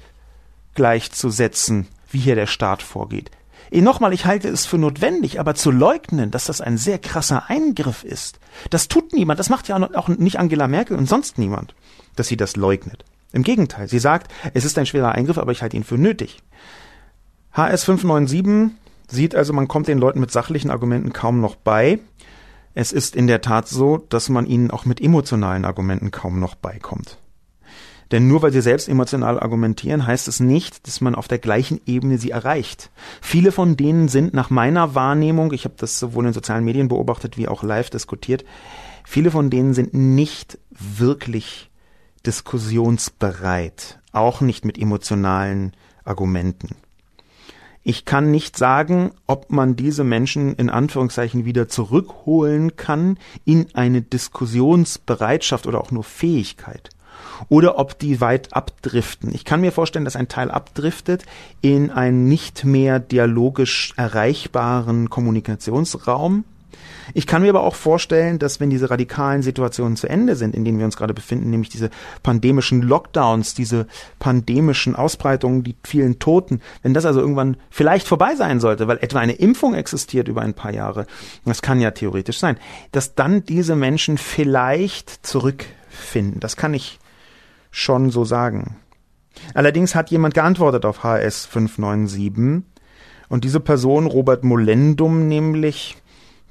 gleichzusetzen, 0.75 1.89
wie 2.11 2.19
hier 2.19 2.37
der 2.37 2.47
Staat 2.47 2.83
vorgeht. 2.83 3.33
Nochmal, 3.73 4.13
ich 4.13 4.27
halte 4.27 4.49
es 4.49 4.67
für 4.67 4.79
notwendig, 4.79 5.41
aber 5.41 5.57
zu 5.57 5.73
leugnen, 5.73 6.31
dass 6.31 6.45
das 6.45 6.61
ein 6.61 6.79
sehr 6.79 7.01
krasser 7.01 7.51
Eingriff 7.51 8.05
ist, 8.05 8.39
das 8.71 8.87
tut 8.87 9.13
niemand. 9.13 9.41
Das 9.41 9.51
macht 9.51 9.67
ja 9.67 9.91
auch 9.95 10.07
nicht 10.07 10.39
Angela 10.39 10.69
Merkel 10.69 10.97
und 10.97 11.09
sonst 11.09 11.39
niemand, 11.39 11.75
dass 12.17 12.29
sie 12.29 12.37
das 12.37 12.57
leugnet. 12.57 13.05
Im 13.33 13.43
Gegenteil, 13.43 13.89
sie 13.89 13.99
sagt, 13.99 14.31
es 14.55 14.65
ist 14.65 14.79
ein 14.79 14.87
schwerer 14.87 15.13
Eingriff, 15.13 15.39
aber 15.39 15.53
ich 15.53 15.63
halte 15.63 15.77
ihn 15.77 15.85
für 15.85 15.99
nötig. 15.99 16.39
HS 17.53 17.85
597 17.85 18.79
sieht 19.09 19.35
also, 19.35 19.53
man 19.53 19.69
kommt 19.69 19.89
den 19.89 19.99
Leuten 19.99 20.21
mit 20.21 20.31
sachlichen 20.31 20.71
Argumenten 20.71 21.13
kaum 21.13 21.41
noch 21.41 21.57
bei. 21.57 21.99
Es 22.75 22.93
ist 22.93 23.15
in 23.15 23.27
der 23.27 23.41
Tat 23.41 23.69
so, 23.69 23.99
dass 24.09 24.29
man 24.29 24.47
ihnen 24.47 24.71
auch 24.71 24.85
mit 24.85 25.01
emotionalen 25.01 25.65
Argumenten 25.65 26.11
kaum 26.11 26.41
noch 26.41 26.55
beikommt. 26.55 27.19
Denn 28.11 28.29
nur 28.29 28.43
weil 28.43 28.53
sie 28.53 28.61
selbst 28.61 28.89
emotional 28.89 29.41
argumentieren, 29.41 30.07
heißt 30.07 30.29
es 30.29 30.39
nicht, 30.39 30.87
dass 30.87 31.01
man 31.01 31.15
auf 31.15 31.27
der 31.27 31.39
gleichen 31.39 31.81
Ebene 31.87 32.19
sie 32.19 32.31
erreicht. 32.31 32.91
Viele 33.21 33.51
von 33.51 33.77
denen 33.77 34.09
sind 34.09 34.35
nach 34.35 34.51
meiner 34.51 34.95
Wahrnehmung, 34.95 35.53
ich 35.53 35.65
habe 35.65 35.75
das 35.79 35.99
sowohl 35.99 36.27
in 36.27 36.33
sozialen 36.33 36.65
Medien 36.65 36.89
beobachtet 36.89 37.37
wie 37.37 37.49
auch 37.49 37.63
live 37.63 37.91
diskutiert, 37.91 38.45
viele 39.05 39.31
von 39.31 39.51
denen 39.51 39.75
sind 39.75 39.95
nicht 39.95 40.59
wirklich 40.71 41.71
diskussionsbereit, 42.27 44.01
auch 44.13 44.41
nicht 44.41 44.65
mit 44.65 44.79
emotionalen 44.79 45.73
Argumenten. 46.05 46.77
Ich 47.87 48.07
kann 48.07 48.31
nicht 48.31 48.57
sagen, 48.57 49.11
ob 49.27 49.53
man 49.53 49.77
diese 49.77 50.05
Menschen 50.05 50.55
in 50.55 50.71
Anführungszeichen 50.71 51.45
wieder 51.45 51.69
zurückholen 51.69 52.77
kann 52.77 53.19
in 53.45 53.67
eine 53.75 54.01
Diskussionsbereitschaft 54.01 55.67
oder 55.67 55.81
auch 55.81 55.91
nur 55.91 56.05
Fähigkeit 56.05 56.89
oder 57.49 57.79
ob 57.79 57.99
die 57.99 58.21
weit 58.21 58.55
abdriften. 58.55 59.35
Ich 59.35 59.45
kann 59.45 59.61
mir 59.61 59.73
vorstellen, 59.73 60.07
dass 60.07 60.17
ein 60.17 60.29
Teil 60.29 60.51
abdriftet 60.51 61.25
in 61.61 61.91
einen 61.91 62.27
nicht 62.27 62.65
mehr 62.65 63.01
dialogisch 63.01 63.93
erreichbaren 63.97 65.11
Kommunikationsraum, 65.11 66.45
ich 67.13 67.27
kann 67.27 67.43
mir 67.43 67.51
aber 67.51 67.63
auch 67.63 67.75
vorstellen, 67.75 68.39
dass 68.39 68.61
wenn 68.61 68.71
diese 68.71 68.91
radikalen 68.91 69.43
Situationen 69.43 69.97
zu 69.97 70.09
Ende 70.09 70.37
sind, 70.37 70.55
in 70.55 70.65
denen 70.65 70.79
wir 70.79 70.87
uns 70.87 70.97
gerade 70.97 71.15
befinden, 71.15 71.51
nämlich 71.51 71.69
diese 71.69 71.91
pandemischen 72.23 72.83
Lockdowns, 72.83 73.55
diese 73.55 73.87
pandemischen 74.19 74.97
Ausbreitungen, 74.97 75.65
die 75.65 75.77
vielen 75.85 76.19
Toten, 76.19 76.61
wenn 76.83 76.95
das 76.95 77.05
also 77.05 77.21
irgendwann 77.21 77.57
vielleicht 77.71 78.09
vorbei 78.09 78.35
sein 78.37 78.61
sollte, 78.61 78.89
weil 78.89 78.99
etwa 78.99 79.19
eine 79.19 79.33
Impfung 79.33 79.75
existiert 79.75 80.29
über 80.29 80.43
ein 80.43 80.55
paar 80.55 80.73
Jahre, 80.73 81.07
das 81.45 81.63
kann 81.63 81.81
ja 81.81 81.91
theoretisch 81.91 82.39
sein, 82.39 82.57
dass 82.93 83.15
dann 83.15 83.45
diese 83.45 83.77
Menschen 83.77 84.19
vielleicht 84.19 85.27
zurückfinden. 85.27 86.41
Das 86.41 86.57
kann 86.57 86.75
ich 86.75 86.99
schon 87.71 88.11
so 88.11 88.25
sagen. 88.25 88.77
Allerdings 89.53 89.95
hat 89.95 90.11
jemand 90.11 90.35
geantwortet 90.35 90.85
auf 90.85 91.03
HS 91.03 91.45
597 91.47 92.65
und 93.29 93.45
diese 93.45 93.61
Person, 93.61 94.07
Robert 94.07 94.45
Molendum 94.45 95.27
nämlich, 95.29 95.97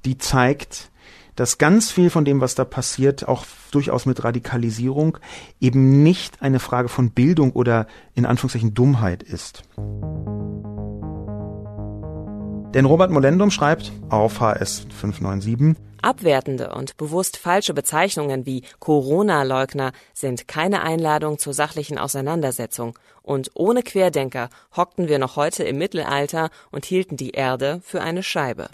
die 0.05 0.17
zeigt, 0.17 0.89
dass 1.35 1.57
ganz 1.57 1.91
viel 1.91 2.09
von 2.09 2.25
dem, 2.25 2.41
was 2.41 2.55
da 2.55 2.63
passiert, 2.63 3.27
auch 3.27 3.45
durchaus 3.71 4.05
mit 4.05 4.23
Radikalisierung 4.23 5.17
eben 5.59 6.03
nicht 6.03 6.41
eine 6.41 6.59
Frage 6.59 6.89
von 6.89 7.11
Bildung 7.11 7.51
oder 7.53 7.87
in 8.13 8.25
Anführungszeichen 8.25 8.73
Dummheit 8.73 9.23
ist. 9.23 9.63
Denn 12.73 12.85
Robert 12.85 13.11
Molendum 13.11 13.51
schreibt 13.51 13.91
auf 14.09 14.39
HS 14.39 14.87
597, 14.89 15.75
Abwertende 16.01 16.73
und 16.73 16.97
bewusst 16.97 17.37
falsche 17.37 17.73
Bezeichnungen 17.73 18.45
wie 18.45 18.63
Corona-Leugner 18.79 19.93
sind 20.13 20.47
keine 20.47 20.81
Einladung 20.81 21.39
zur 21.39 21.53
sachlichen 21.53 21.97
Auseinandersetzung. 21.97 22.99
Und 23.21 23.51
ohne 23.53 23.83
Querdenker 23.83 24.49
hockten 24.75 25.07
wir 25.07 25.17
noch 25.17 25.37
heute 25.37 25.63
im 25.63 25.77
Mittelalter 25.77 26.49
und 26.71 26.83
hielten 26.83 27.15
die 27.15 27.31
Erde 27.31 27.79
für 27.83 28.01
eine 28.01 28.21
Scheibe. 28.21 28.69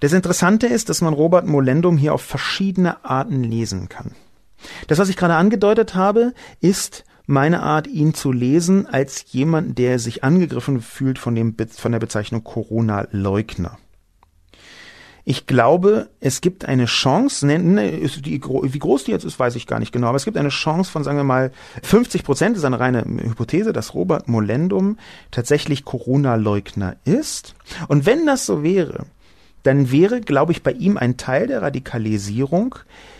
Das 0.00 0.12
Interessante 0.12 0.66
ist, 0.66 0.88
dass 0.88 1.00
man 1.00 1.12
Robert 1.12 1.46
Molendum 1.46 1.96
hier 1.96 2.14
auf 2.14 2.22
verschiedene 2.22 3.04
Arten 3.04 3.42
lesen 3.42 3.88
kann. 3.88 4.12
Das, 4.86 4.98
was 4.98 5.08
ich 5.08 5.16
gerade 5.16 5.34
angedeutet 5.34 5.94
habe, 5.94 6.34
ist 6.60 7.04
meine 7.26 7.62
Art, 7.62 7.86
ihn 7.86 8.14
zu 8.14 8.32
lesen 8.32 8.86
als 8.86 9.26
jemand, 9.32 9.78
der 9.78 9.98
sich 9.98 10.24
angegriffen 10.24 10.80
fühlt 10.80 11.18
von, 11.18 11.34
dem, 11.34 11.54
von 11.70 11.92
der 11.92 11.98
Bezeichnung 11.98 12.42
Corona-Leugner. 12.42 13.78
Ich 15.24 15.46
glaube, 15.46 16.08
es 16.20 16.40
gibt 16.40 16.64
eine 16.64 16.86
Chance, 16.86 17.46
ne, 17.46 17.58
ne, 17.58 18.00
wie 18.02 18.78
groß 18.78 19.04
die 19.04 19.10
jetzt 19.10 19.24
ist, 19.24 19.38
weiß 19.38 19.56
ich 19.56 19.66
gar 19.66 19.78
nicht 19.78 19.92
genau, 19.92 20.06
aber 20.06 20.16
es 20.16 20.24
gibt 20.24 20.38
eine 20.38 20.48
Chance 20.48 20.90
von, 20.90 21.04
sagen 21.04 21.18
wir 21.18 21.24
mal, 21.24 21.52
50 21.82 22.24
Prozent, 22.24 22.56
ist 22.56 22.64
eine 22.64 22.80
reine 22.80 23.04
Hypothese, 23.04 23.74
dass 23.74 23.92
Robert 23.92 24.26
Molendum 24.26 24.96
tatsächlich 25.30 25.84
Corona-Leugner 25.84 26.96
ist. 27.04 27.54
Und 27.88 28.06
wenn 28.06 28.24
das 28.24 28.46
so 28.46 28.62
wäre, 28.62 29.04
dann 29.62 29.90
wäre, 29.90 30.20
glaube 30.20 30.52
ich, 30.52 30.62
bei 30.62 30.72
ihm 30.72 30.96
ein 30.96 31.16
Teil 31.16 31.46
der 31.46 31.62
Radikalisierung, 31.62 32.76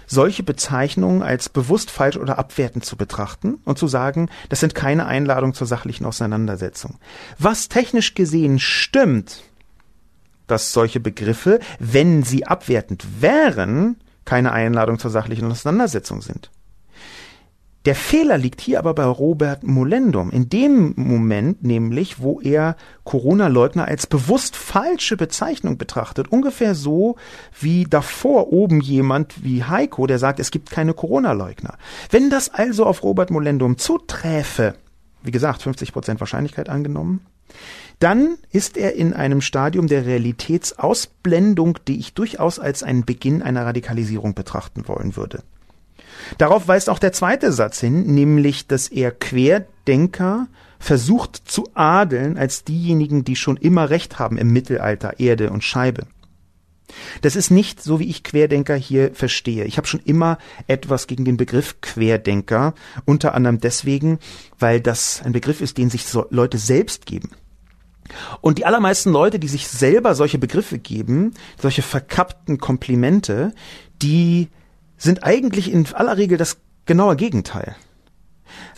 solche 0.07 0.43
Bezeichnungen 0.43 1.23
als 1.23 1.49
bewusst 1.49 1.91
falsch 1.91 2.17
oder 2.17 2.39
abwertend 2.39 2.85
zu 2.85 2.97
betrachten 2.97 3.59
und 3.65 3.79
zu 3.79 3.87
sagen, 3.87 4.31
das 4.49 4.61
sind 4.61 4.75
keine 4.75 5.07
Einladungen 5.07 5.55
zur 5.55 5.67
sachlichen 5.67 6.07
Auseinandersetzung. 6.07 6.97
Was 7.39 7.69
technisch 7.69 8.15
gesehen 8.15 8.59
stimmt, 8.59 9.43
dass 10.47 10.73
solche 10.73 11.01
Begriffe, 11.01 11.61
wenn 11.79 12.23
sie 12.23 12.47
abwertend 12.47 13.05
wären, 13.21 13.97
keine 14.25 14.53
Einladung 14.53 14.99
zur 14.99 15.11
sachlichen 15.11 15.51
Auseinandersetzung 15.51 16.23
sind. 16.23 16.51
Der 17.89 17.95
Fehler 17.95 18.37
liegt 18.37 18.61
hier 18.61 18.81
aber 18.81 18.93
bei 18.93 19.05
Robert 19.05 19.63
Molendum. 19.63 20.31
In 20.31 20.51
dem 20.51 20.93
Moment 20.97 21.65
nämlich, 21.65 22.21
wo 22.21 22.39
er 22.39 22.77
Corona-Leugner 23.05 23.89
als 23.89 24.07
bewusst 24.07 24.57
falsche 24.57 25.17
Bezeichnung 25.17 25.79
betrachtet. 25.79 26.29
Ungefähr 26.29 26.75
so 26.75 27.17
wie 27.59 27.85
davor 27.85 28.53
oben 28.53 28.83
jemand 28.83 29.43
wie 29.43 29.65
Heiko, 29.65 30.07
der 30.07 30.19
sagt, 30.19 30.39
es 30.39 30.51
gibt 30.51 30.71
keine 30.71 30.93
Corona-Leugner. 30.93 31.79
Wenn 32.11 32.29
das 32.29 32.51
also 32.51 32.85
auf 32.85 33.03
Robert 33.03 33.31
Molendum 33.31 33.79
zuträfe, 33.79 34.75
wie 35.23 35.31
gesagt, 35.31 35.63
50% 35.63 36.21
Wahrscheinlichkeit 36.21 36.69
angenommen, 36.69 37.25
dann 38.01 38.37
ist 38.53 38.77
er 38.77 38.97
in 38.97 39.15
einem 39.15 39.41
Stadium 39.41 39.87
der 39.87 40.05
Realitätsausblendung, 40.05 41.79
die 41.89 42.01
ich 42.01 42.13
durchaus 42.13 42.59
als 42.59 42.83
einen 42.83 43.07
Beginn 43.07 43.41
einer 43.41 43.65
Radikalisierung 43.65 44.35
betrachten 44.35 44.87
wollen 44.89 45.17
würde. 45.17 45.43
Darauf 46.39 46.69
weist 46.69 46.91
auch 46.91 46.99
der 46.99 47.13
zweite 47.13 47.53
Satz 47.53 47.81
hin, 47.81 48.15
nämlich, 48.15 48.67
dass 48.67 48.89
er 48.89 49.11
Querdenker 49.11 50.49
versucht 50.79 51.37
zu 51.45 51.69
adeln 51.75 52.39
als 52.39 52.65
diejenigen, 52.65 53.25
die 53.25 53.37
schon 53.37 53.57
immer 53.57 53.91
Recht 53.91 54.19
haben 54.19 54.39
im 54.39 54.53
Mittelalter, 54.53 55.19
Erde 55.19 55.51
und 55.51 55.65
Scheibe. 55.65 56.07
Das 57.21 57.37
ist 57.37 57.51
nicht 57.51 57.83
so, 57.83 58.01
wie 58.01 58.09
ich 58.09 58.25
Querdenker 58.25 58.75
hier 58.75 59.15
verstehe. 59.15 59.65
Ich 59.65 59.77
habe 59.77 59.87
schon 59.87 60.01
immer 60.01 60.39
etwas 60.67 61.07
gegen 61.07 61.25
den 61.25 61.37
Begriff 61.37 61.81
Querdenker, 61.81 62.75
unter 63.05 63.35
anderem 63.35 63.61
deswegen, 63.61 64.19
weil 64.59 64.81
das 64.81 65.23
ein 65.23 65.33
Begriff 65.33 65.61
ist, 65.61 65.79
den 65.79 65.91
sich 65.91 66.05
so 66.05 66.27
Leute 66.31 66.59
selbst 66.59 67.05
geben. 67.05 67.31
Und 68.41 68.57
die 68.57 68.65
allermeisten 68.65 69.11
Leute, 69.11 69.39
die 69.39 69.49
sich 69.49 69.69
selber 69.69 70.15
solche 70.15 70.39
Begriffe 70.39 70.79
geben, 70.79 71.35
solche 71.61 71.83
verkappten 71.83 72.57
Komplimente, 72.57 73.53
die 74.01 74.49
sind 74.99 75.25
eigentlich 75.25 75.73
in 75.73 75.87
aller 75.95 76.17
Regel 76.17 76.37
das 76.37 76.59
genaue 76.85 77.17
Gegenteil. 77.17 77.77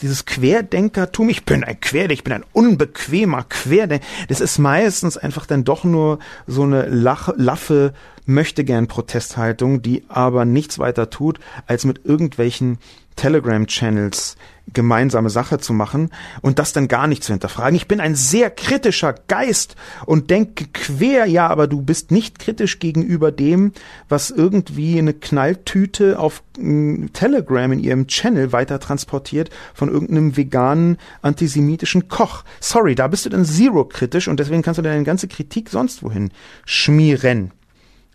Dieses 0.03 0.27
Querdenkertum, 0.27 1.29
ich 1.29 1.45
bin 1.45 1.65
ein 1.65 1.81
Querdenker, 1.81 2.13
ich 2.13 2.25
bin 2.25 2.33
ein 2.33 2.45
unbequemer 2.53 3.45
Querdenker, 3.45 4.05
das 4.29 4.41
ist 4.41 4.59
meistens 4.59 5.17
einfach 5.17 5.47
dann 5.47 5.65
doch 5.65 5.85
nur 5.85 6.19
so 6.47 6.63
eine 6.63 6.87
Lach, 6.87 7.31
laffe, 7.37 7.93
möchte 8.27 8.65
gern 8.65 8.89
Protesthaltung, 8.89 9.83
die 9.83 10.05
aber 10.09 10.45
nichts 10.45 10.79
weiter 10.79 11.11
tut, 11.11 11.41
als 11.67 11.85
mit 11.85 12.05
irgendwelchen 12.05 12.79
Telegram-Channels 13.21 14.37
gemeinsame 14.73 15.29
Sache 15.29 15.59
zu 15.59 15.75
machen 15.75 16.11
und 16.41 16.59
das 16.59 16.73
dann 16.73 16.89
gar 16.89 17.07
nicht 17.07 17.23
zu 17.23 17.33
hinterfragen. 17.33 17.75
Ich 17.75 17.87
bin 17.89 18.01
ein 18.01 18.15
sehr 18.15 18.51
kritischer 18.51 19.15
Geist 19.29 19.77
und 20.07 20.31
denke 20.31 20.67
quer, 20.73 21.27
ja, 21.27 21.49
aber 21.49 21.67
du 21.67 21.83
bist 21.83 22.11
nicht 22.13 22.39
kritisch 22.39 22.79
gegenüber 22.79 23.31
dem, 23.31 23.73
was 24.09 24.31
irgendwie 24.31 24.99
eine 24.99 25.13
Knalltüte 25.13 26.19
auf 26.19 26.43
mm, 26.59 27.07
Telegram 27.13 27.71
in 27.73 27.81
ihrem 27.81 28.07
Channel 28.07 28.53
weiter 28.53 28.81
transportiert 28.81 29.51
von 29.75 29.91
irgendeinem 29.91 30.37
veganen 30.37 30.97
antisemitischen 31.21 32.09
Koch. 32.09 32.45
Sorry, 32.61 32.95
da 32.95 33.09
bist 33.09 33.27
du 33.27 33.31
dann 33.31 33.45
zero 33.45 33.85
kritisch 33.85 34.29
und 34.29 34.41
deswegen 34.41 34.63
kannst 34.63 34.79
du 34.79 34.83
deine 34.83 35.05
ganze 35.05 35.29
Kritik 35.29 35.69
sonst 35.69 36.03
wohin 36.03 36.31
schmieren. 36.65 37.51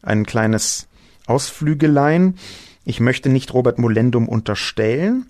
Ein 0.01 0.25
kleines 0.25 0.87
Ausflügelein. 1.27 2.35
Ich 2.85 2.99
möchte 2.99 3.29
nicht 3.29 3.53
Robert 3.53 3.79
Molendum 3.79 4.29
unterstellen, 4.29 5.25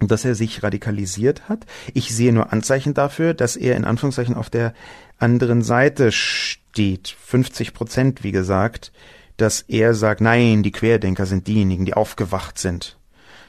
dass 0.00 0.24
er 0.24 0.34
sich 0.34 0.62
radikalisiert 0.62 1.48
hat. 1.48 1.64
Ich 1.94 2.14
sehe 2.14 2.32
nur 2.32 2.52
Anzeichen 2.52 2.94
dafür, 2.94 3.32
dass 3.32 3.56
er 3.56 3.76
in 3.76 3.84
Anführungszeichen 3.84 4.34
auf 4.34 4.50
der 4.50 4.74
anderen 5.18 5.62
Seite 5.62 6.12
steht. 6.12 7.16
50 7.24 7.72
Prozent, 7.72 8.22
wie 8.22 8.32
gesagt, 8.32 8.92
dass 9.36 9.62
er 9.62 9.94
sagt, 9.94 10.20
nein, 10.20 10.62
die 10.62 10.72
Querdenker 10.72 11.26
sind 11.26 11.46
diejenigen, 11.46 11.86
die 11.86 11.94
aufgewacht 11.94 12.58
sind. 12.58 12.98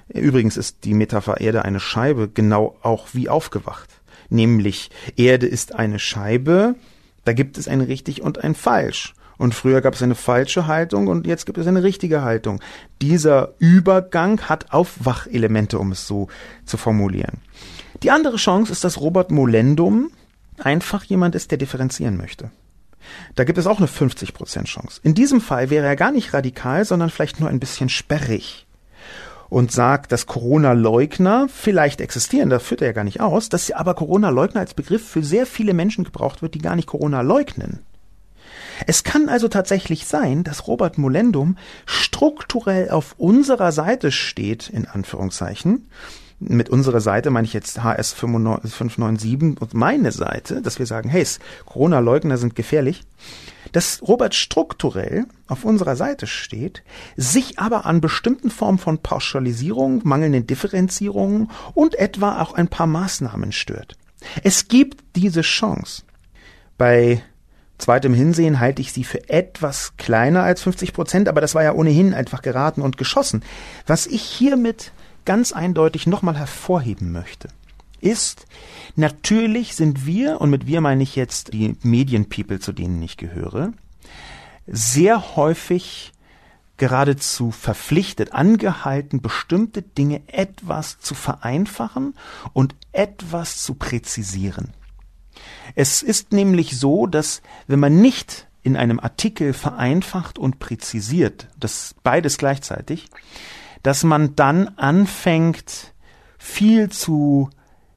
Übrigens 0.08 0.56
ist 0.56 0.84
die 0.84 0.94
Metapher 0.94 1.42
Erde 1.42 1.66
eine 1.66 1.80
Scheibe 1.80 2.30
genau 2.30 2.78
auch 2.82 3.08
wie 3.14 3.28
aufgewacht. 3.28 3.90
Nämlich 4.30 4.92
Erde 5.18 5.48
ist 5.48 5.76
eine 5.76 6.00
Scheibe, 6.00 6.76
da 7.26 7.34
gibt 7.34 7.58
es 7.58 7.68
ein 7.68 7.82
richtig 7.82 8.22
und 8.22 8.44
ein 8.44 8.56
falsch. 8.56 9.14
Und 9.38 9.54
früher 9.54 9.82
gab 9.82 9.94
es 9.94 10.04
eine 10.04 10.16
falsche 10.16 10.68
Haltung 10.68 11.08
und 11.08 11.28
jetzt 11.28 11.46
gibt 11.46 11.58
es 11.58 11.68
eine 11.68 11.84
richtige 11.84 12.22
Haltung. 12.22 12.62
Dieser 13.02 13.54
Übergang 13.60 14.42
hat 14.42 14.72
Aufwachelemente, 14.72 15.80
um 15.80 15.92
es 15.92 16.08
so 16.08 16.28
zu 16.66 16.78
formulieren. 16.78 17.42
Die 18.04 18.12
andere 18.12 18.38
Chance 18.38 18.72
ist, 18.72 18.84
dass 18.84 19.00
Robert 19.00 19.32
Molendum 19.32 20.12
einfach 20.58 21.04
jemand 21.04 21.36
ist, 21.36 21.52
der 21.52 21.58
differenzieren 21.58 22.18
möchte. 22.18 22.52
Da 23.36 23.44
gibt 23.44 23.58
es 23.58 23.68
auch 23.68 23.78
eine 23.78 23.88
50% 23.88 24.66
Chance. 24.66 25.00
In 25.04 25.14
diesem 25.14 25.42
Fall 25.42 25.70
wäre 25.70 25.86
er 25.86 25.96
gar 25.96 26.12
nicht 26.12 26.34
radikal, 26.34 26.86
sondern 26.86 27.10
vielleicht 27.10 27.40
nur 27.40 27.50
ein 27.50 27.60
bisschen 27.60 27.90
sperrig 27.90 28.66
und 29.50 29.72
sagt, 29.72 30.12
dass 30.12 30.26
Corona-Leugner 30.26 31.48
vielleicht 31.50 32.02
existieren, 32.02 32.50
das 32.50 32.64
führt 32.64 32.82
er 32.82 32.88
ja 32.88 32.94
gar 32.94 33.04
nicht 33.04 33.22
aus, 33.22 33.50
dass 33.50 33.72
aber 33.72 33.94
Corona-Leugner 33.94 34.60
als 34.60 34.74
Begriff 34.74 35.08
für 35.08 35.24
sehr 35.24 35.46
viele 35.46 35.74
Menschen 35.74 36.04
gebraucht 36.04 36.42
wird, 36.42 36.56
die 36.56 36.60
gar 36.60 36.76
nicht 36.76 36.88
Corona 36.88 37.22
leugnen. 37.22 37.80
Es 38.88 39.04
kann 39.04 39.30
also 39.30 39.48
tatsächlich 39.48 40.06
sein, 40.06 40.44
dass 40.44 40.68
Robert 40.68 40.98
Molendum 40.98 41.58
strukturell 41.86 42.90
auf 42.90 43.16
unserer 43.18 43.72
Seite 43.72 44.12
steht, 44.12 44.70
in 44.70 44.88
Anführungszeichen. 44.88 45.90
Mit 46.40 46.70
unserer 46.70 47.00
Seite 47.00 47.30
meine 47.32 47.48
ich 47.48 47.54
jetzt 47.54 47.82
HS 47.82 48.12
597 48.14 49.62
und 49.62 49.74
meine 49.74 50.12
Seite, 50.12 50.62
dass 50.62 50.80
wir 50.80 50.86
sagen, 50.86 51.10
hey, 51.10 51.26
Corona-Leugner 51.66 52.38
sind 52.38 52.56
gefährlich. 52.56 53.04
Dass 53.72 54.02
Robert 54.02 54.36
strukturell 54.36 55.26
auf 55.48 55.66
unserer 55.66 55.96
Seite 55.96 56.28
steht, 56.28 56.84
sich 57.16 57.60
aber 57.60 57.86
an 57.86 58.02
bestimmten 58.02 58.50
Formen 58.50 58.78
von 58.78 59.00
Pauschalisierung, 59.00 60.02
mangelnden 60.04 60.46
Differenzierungen 60.46 61.50
und 61.74 61.96
etwa 61.96 62.42
auch 62.42 62.54
ein 62.54 62.68
paar 62.68 62.88
Maßnahmen 62.88 63.52
stört. 63.52 63.98
Es 64.44 64.68
gibt 64.68 65.04
diese 65.16 65.42
Chance. 65.42 66.04
Bei 66.78 67.24
zweitem 67.78 68.14
Hinsehen 68.14 68.60
halte 68.60 68.82
ich 68.82 68.94
sie 68.94 69.04
für 69.04 69.30
etwas 69.30 69.98
kleiner 69.98 70.44
als 70.44 70.62
50 70.62 70.94
Prozent, 70.94 71.28
aber 71.28 71.42
das 71.42 71.56
war 71.56 71.64
ja 71.64 71.74
ohnehin 71.74 72.14
einfach 72.14 72.42
geraten 72.42 72.82
und 72.82 72.98
geschossen. 72.98 73.44
Was 73.86 74.08
ich 74.08 74.22
hiermit 74.22 74.92
ganz 75.26 75.52
eindeutig 75.52 76.08
nochmal 76.08 76.38
hervorheben 76.38 77.12
möchte, 77.12 77.50
ist, 78.00 78.46
natürlich 78.96 79.76
sind 79.76 80.06
wir, 80.06 80.40
und 80.40 80.50
mit 80.50 80.68
wir 80.68 80.82
meine 80.82 81.04
ich 81.04 81.16
jetzt 81.16 81.54
die 81.54 81.76
Medienpeople, 81.82 82.60
zu 82.60 82.72
denen 82.72 83.02
ich 83.02 83.18
gehöre, 83.18 83.74
sehr 84.68 85.36
häufig 85.36 86.14
geradezu 86.78 87.52
verpflichtet, 87.52 88.34
angehalten, 88.34 89.22
bestimmte 89.22 89.82
Dinge 89.82 90.22
etwas 90.28 91.00
zu 91.00 91.16
vereinfachen 91.16 92.16
und 92.54 92.76
etwas 92.92 93.64
zu 93.64 93.76
präzisieren. 93.76 94.74
Es 95.76 96.02
ist 96.02 96.32
nämlich 96.34 96.78
so, 96.80 97.08
dass 97.08 97.42
wenn 97.68 97.80
man 97.80 98.02
nicht 98.02 98.48
in 98.64 98.76
einem 98.76 99.00
Artikel 99.00 99.54
vereinfacht 99.54 100.40
und 100.40 100.60
präzisiert, 100.60 101.48
das 101.60 101.96
beides 102.04 102.38
gleichzeitig, 102.38 103.10
dass 103.84 104.04
man 104.04 104.36
dann 104.36 104.70
anfängt, 104.78 105.94
viel 106.38 106.90
zu 106.90 107.50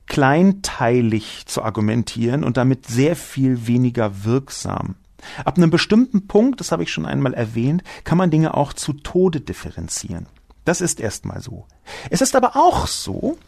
kleinteilig 0.07 1.45
zu 1.47 1.63
argumentieren 1.63 2.45
und 2.45 2.57
damit 2.57 2.87
sehr 2.87 3.17
viel 3.17 3.67
weniger 3.67 4.25
wirksam. 4.25 4.97
Ab 5.45 5.57
einem 5.57 5.71
bestimmten 5.71 6.27
Punkt, 6.27 6.61
das 6.61 6.73
habe 6.73 6.83
ich 6.83 6.93
schon 6.93 7.07
einmal 7.07 7.35
erwähnt, 7.35 7.83
kann 8.05 8.19
man 8.19 8.31
Dinge 8.31 8.55
auch 8.55 8.73
zu 8.73 8.93
Tode 8.93 9.41
differenzieren. 9.41 10.27
Das 10.65 10.81
ist 10.81 11.01
erstmal 11.01 11.41
so. 11.41 11.67
Es 12.11 12.21
ist 12.21 12.37
aber 12.37 12.57
auch 12.57 12.87
so, 12.87 13.39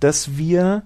dass 0.00 0.36
wir 0.36 0.82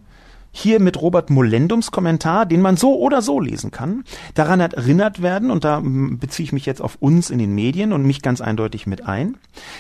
hier 0.53 0.81
mit 0.81 1.01
Robert 1.01 1.31
Molendums 1.31 1.91
Kommentar, 1.91 2.47
den 2.47 2.61
man 2.61 2.77
so 2.77 2.99
oder 2.99 3.23
so 3.23 3.41
lesen 3.41 3.71
kann, 3.71 4.05
daran 4.35 4.61
erinnert 4.61 5.23
werden, 5.23 5.51
und 5.51 5.65
da 5.65 5.81
beziehe 5.83 6.45
ich 6.45 6.53
mich 6.53 6.67
jetzt 6.67 6.83
auf 6.83 6.97
uns 7.01 7.31
in 7.31 7.39
den 7.39 7.55
Medien 7.55 7.93
und 7.93 8.05
mich 8.05 8.23
ganz 8.23 8.41
eindeutig 8.41 8.87
mit 8.87 9.07
ein. 9.07 9.37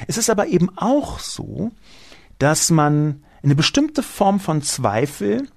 Es 0.07 0.16
ist 0.16 0.31
aber 0.31 0.47
eben 0.47 0.71
auch 0.77 1.18
so, 1.18 1.73
dass 2.39 2.71
man 2.71 3.23
eine 3.43 3.55
bestimmte 3.55 4.03
Form 4.03 4.39
von 4.39 4.62
Zweifel 4.62 5.49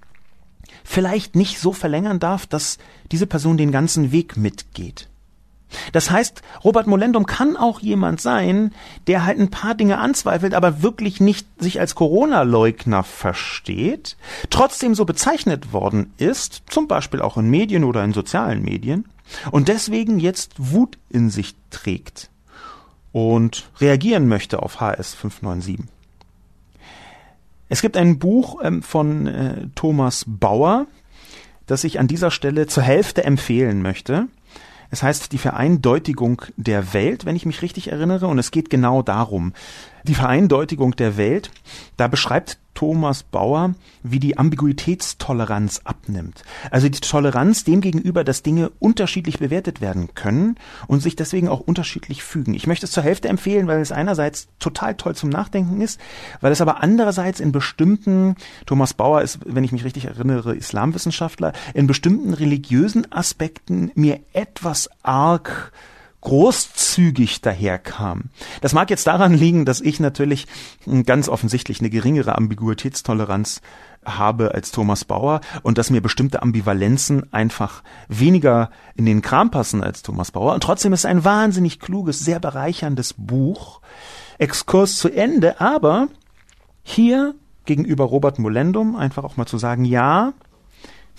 vielleicht 0.83 1.35
nicht 1.35 1.59
so 1.59 1.73
verlängern 1.73 2.19
darf, 2.19 2.47
dass 2.47 2.77
diese 3.11 3.27
Person 3.27 3.57
den 3.57 3.71
ganzen 3.71 4.11
Weg 4.11 4.37
mitgeht. 4.37 5.09
Das 5.91 6.11
heißt, 6.11 6.41
Robert 6.63 6.87
Molendum 6.87 7.25
kann 7.25 7.57
auch 7.57 7.79
jemand 7.79 8.21
sein, 8.21 8.73
der 9.07 9.25
halt 9.25 9.39
ein 9.39 9.49
paar 9.49 9.75
Dinge 9.75 9.97
anzweifelt, 9.97 10.53
aber 10.53 10.81
wirklich 10.81 11.19
nicht 11.19 11.47
sich 11.59 11.79
als 11.79 11.95
Corona-Leugner 11.95 13.03
versteht, 13.03 14.17
trotzdem 14.49 14.95
so 14.95 15.05
bezeichnet 15.05 15.73
worden 15.73 16.13
ist, 16.17 16.63
zum 16.69 16.87
Beispiel 16.87 17.21
auch 17.21 17.37
in 17.37 17.49
Medien 17.49 17.83
oder 17.83 18.03
in 18.03 18.13
sozialen 18.13 18.63
Medien, 18.63 19.05
und 19.51 19.67
deswegen 19.67 20.19
jetzt 20.19 20.53
Wut 20.57 20.97
in 21.09 21.29
sich 21.29 21.55
trägt 21.71 22.29
und 23.11 23.69
reagieren 23.79 24.27
möchte 24.27 24.61
auf 24.61 24.79
HS 24.79 25.13
597. 25.13 25.85
Es 27.69 27.81
gibt 27.81 27.97
ein 27.97 28.19
Buch 28.19 28.59
ähm, 28.63 28.83
von 28.83 29.27
äh, 29.27 29.67
Thomas 29.73 30.25
Bauer, 30.27 30.85
das 31.65 31.83
ich 31.83 31.99
an 31.99 32.07
dieser 32.07 32.29
Stelle 32.29 32.67
zur 32.67 32.83
Hälfte 32.83 33.23
empfehlen 33.23 33.81
möchte. 33.81 34.27
Es 34.93 35.01
heißt 35.01 35.31
die 35.31 35.39
Vereindeutigung 35.39 36.43
der 36.55 36.93
Welt, 36.93 37.25
wenn 37.25 37.35
ich 37.35 37.47
mich 37.47 37.63
richtig 37.63 37.91
erinnere, 37.91 38.27
und 38.27 38.37
es 38.37 38.51
geht 38.51 38.69
genau 38.69 39.01
darum. 39.01 39.53
Die 40.03 40.13
Vereindeutigung 40.13 40.95
der 40.95 41.17
Welt, 41.17 41.49
da 41.97 42.07
beschreibt 42.07 42.59
Thomas 42.73 43.23
Bauer, 43.23 43.75
wie 44.01 44.19
die 44.19 44.37
Ambiguitätstoleranz 44.37 45.81
abnimmt. 45.83 46.43
Also 46.71 46.89
die 46.89 46.99
Toleranz 46.99 47.63
dem 47.63 47.81
gegenüber, 47.81 48.23
dass 48.23 48.43
Dinge 48.43 48.71
unterschiedlich 48.79 49.39
bewertet 49.39 49.81
werden 49.81 50.13
können 50.15 50.55
und 50.87 51.01
sich 51.01 51.15
deswegen 51.15 51.47
auch 51.47 51.59
unterschiedlich 51.59 52.23
fügen. 52.23 52.53
Ich 52.53 52.67
möchte 52.67 52.85
es 52.85 52.91
zur 52.91 53.03
Hälfte 53.03 53.29
empfehlen, 53.29 53.67
weil 53.67 53.81
es 53.81 53.91
einerseits 53.91 54.47
total 54.59 54.95
toll 54.95 55.15
zum 55.15 55.29
Nachdenken 55.29 55.81
ist, 55.81 55.99
weil 56.41 56.51
es 56.51 56.61
aber 56.61 56.81
andererseits 56.81 57.39
in 57.39 57.51
bestimmten, 57.51 58.35
Thomas 58.65 58.93
Bauer 58.93 59.21
ist, 59.21 59.39
wenn 59.45 59.63
ich 59.63 59.71
mich 59.71 59.83
richtig 59.83 60.05
erinnere, 60.05 60.55
Islamwissenschaftler, 60.55 61.53
in 61.73 61.87
bestimmten 61.87 62.33
religiösen 62.33 63.11
Aspekten 63.11 63.91
mir 63.95 64.19
etwas 64.33 64.89
arg 65.03 65.71
großzügig 66.23 67.41
daherkam. 67.41 68.29
Das 68.61 68.73
mag 68.73 68.89
jetzt 68.89 69.05
daran 69.07 69.33
liegen, 69.33 69.65
dass 69.65 69.81
ich 69.81 69.99
natürlich 69.99 70.47
ganz 71.05 71.27
offensichtlich 71.27 71.79
eine 71.79 71.89
geringere 71.89 72.37
Ambiguitätstoleranz 72.37 73.61
habe 74.05 74.53
als 74.53 74.71
Thomas 74.71 75.05
Bauer 75.05 75.41
und 75.63 75.77
dass 75.77 75.89
mir 75.89 76.01
bestimmte 76.01 76.41
Ambivalenzen 76.41 77.31
einfach 77.33 77.83
weniger 78.07 78.69
in 78.95 79.05
den 79.05 79.21
Kram 79.21 79.51
passen 79.51 79.83
als 79.83 80.01
Thomas 80.01 80.31
Bauer. 80.31 80.53
Und 80.53 80.63
trotzdem 80.63 80.93
ist 80.93 81.01
es 81.01 81.05
ein 81.05 81.23
wahnsinnig 81.23 81.79
kluges, 81.79 82.19
sehr 82.19 82.39
bereicherndes 82.39 83.15
Buch. 83.17 83.81
Exkurs 84.37 84.97
zu 84.97 85.09
Ende, 85.09 85.61
aber 85.61 86.07
hier 86.83 87.35
gegenüber 87.65 88.05
Robert 88.05 88.39
Molendum 88.39 88.95
einfach 88.95 89.23
auch 89.23 89.37
mal 89.37 89.45
zu 89.45 89.57
sagen, 89.57 89.85
ja, 89.85 90.33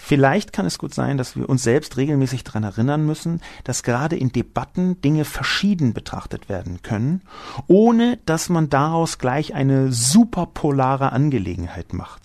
Vielleicht 0.06 0.52
kann 0.52 0.66
es 0.66 0.76
gut 0.76 0.92
sein, 0.92 1.16
dass 1.16 1.34
wir 1.34 1.48
uns 1.48 1.62
selbst 1.62 1.96
regelmäßig 1.96 2.44
daran 2.44 2.62
erinnern 2.62 3.06
müssen, 3.06 3.40
dass 3.64 3.82
gerade 3.82 4.16
in 4.16 4.32
Debatten 4.32 5.00
Dinge 5.00 5.24
verschieden 5.24 5.94
betrachtet 5.94 6.50
werden 6.50 6.82
können, 6.82 7.22
ohne 7.68 8.18
dass 8.26 8.50
man 8.50 8.68
daraus 8.68 9.16
gleich 9.16 9.54
eine 9.54 9.92
superpolare 9.92 11.10
Angelegenheit 11.12 11.94
macht. 11.94 12.20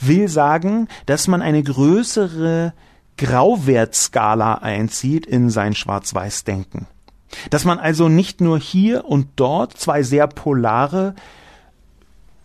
Will 0.00 0.28
sagen, 0.28 0.86
dass 1.06 1.26
man 1.26 1.42
eine 1.42 1.64
größere 1.64 2.74
Grauwertskala 3.16 4.54
einzieht 4.54 5.26
in 5.26 5.50
sein 5.50 5.74
Schwarz-Weiß-Denken. 5.74 6.86
Dass 7.50 7.64
man 7.64 7.80
also 7.80 8.08
nicht 8.08 8.40
nur 8.40 8.60
hier 8.60 9.04
und 9.04 9.26
dort 9.34 9.76
zwei 9.76 10.04
sehr 10.04 10.28
polare 10.28 11.16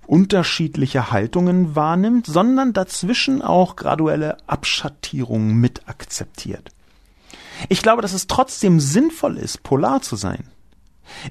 unterschiedliche 0.07 1.11
Haltungen 1.11 1.75
wahrnimmt, 1.75 2.25
sondern 2.27 2.73
dazwischen 2.73 3.41
auch 3.41 3.75
graduelle 3.75 4.37
Abschattierungen 4.47 5.55
mit 5.55 5.87
akzeptiert. 5.87 6.69
Ich 7.69 7.81
glaube, 7.81 8.01
dass 8.01 8.13
es 8.13 8.27
trotzdem 8.27 8.79
sinnvoll 8.79 9.37
ist, 9.37 9.63
polar 9.63 10.01
zu 10.01 10.15
sein. 10.15 10.45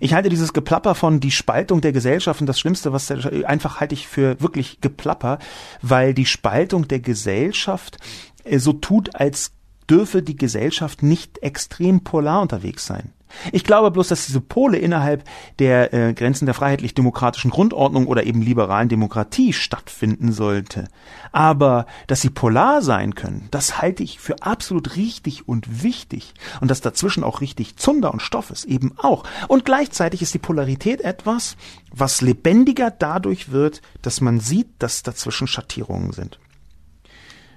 Ich 0.00 0.14
halte 0.14 0.28
dieses 0.28 0.52
Geplapper 0.52 0.94
von 0.94 1.20
die 1.20 1.30
Spaltung 1.30 1.80
der 1.80 1.92
Gesellschaft 1.92 2.40
und 2.40 2.46
das 2.46 2.60
Schlimmste, 2.60 2.92
was 2.92 3.10
einfach 3.10 3.80
halte 3.80 3.94
ich 3.94 4.06
für 4.06 4.40
wirklich 4.40 4.80
Geplapper, 4.80 5.38
weil 5.80 6.14
die 6.14 6.26
Spaltung 6.26 6.88
der 6.88 7.00
Gesellschaft 7.00 7.98
äh, 8.44 8.58
so 8.58 8.72
tut, 8.72 9.16
als 9.16 9.52
dürfe 9.88 10.22
die 10.22 10.36
Gesellschaft 10.36 11.02
nicht 11.02 11.42
extrem 11.42 12.04
polar 12.04 12.42
unterwegs 12.42 12.86
sein. 12.86 13.12
Ich 13.52 13.64
glaube 13.64 13.90
bloß, 13.90 14.08
dass 14.08 14.26
diese 14.26 14.40
Pole 14.40 14.78
innerhalb 14.78 15.24
der 15.58 15.92
äh, 15.92 16.14
Grenzen 16.14 16.46
der 16.46 16.54
freiheitlich-demokratischen 16.54 17.50
Grundordnung 17.50 18.06
oder 18.06 18.24
eben 18.24 18.42
liberalen 18.42 18.88
Demokratie 18.88 19.52
stattfinden 19.52 20.32
sollte. 20.32 20.88
Aber 21.32 21.86
dass 22.06 22.20
sie 22.20 22.30
polar 22.30 22.82
sein 22.82 23.14
können, 23.14 23.48
das 23.50 23.80
halte 23.80 24.02
ich 24.02 24.18
für 24.18 24.42
absolut 24.42 24.96
richtig 24.96 25.48
und 25.48 25.82
wichtig. 25.82 26.34
Und 26.60 26.70
dass 26.70 26.80
dazwischen 26.80 27.24
auch 27.24 27.40
richtig 27.40 27.76
Zunder 27.76 28.12
und 28.12 28.22
Stoff 28.22 28.50
ist, 28.50 28.64
eben 28.64 28.92
auch. 28.98 29.24
Und 29.48 29.64
gleichzeitig 29.64 30.22
ist 30.22 30.34
die 30.34 30.38
Polarität 30.38 31.00
etwas, 31.00 31.56
was 31.90 32.20
lebendiger 32.20 32.90
dadurch 32.90 33.50
wird, 33.52 33.82
dass 34.02 34.20
man 34.20 34.40
sieht, 34.40 34.68
dass 34.78 35.02
dazwischen 35.02 35.46
Schattierungen 35.46 36.12
sind. 36.12 36.38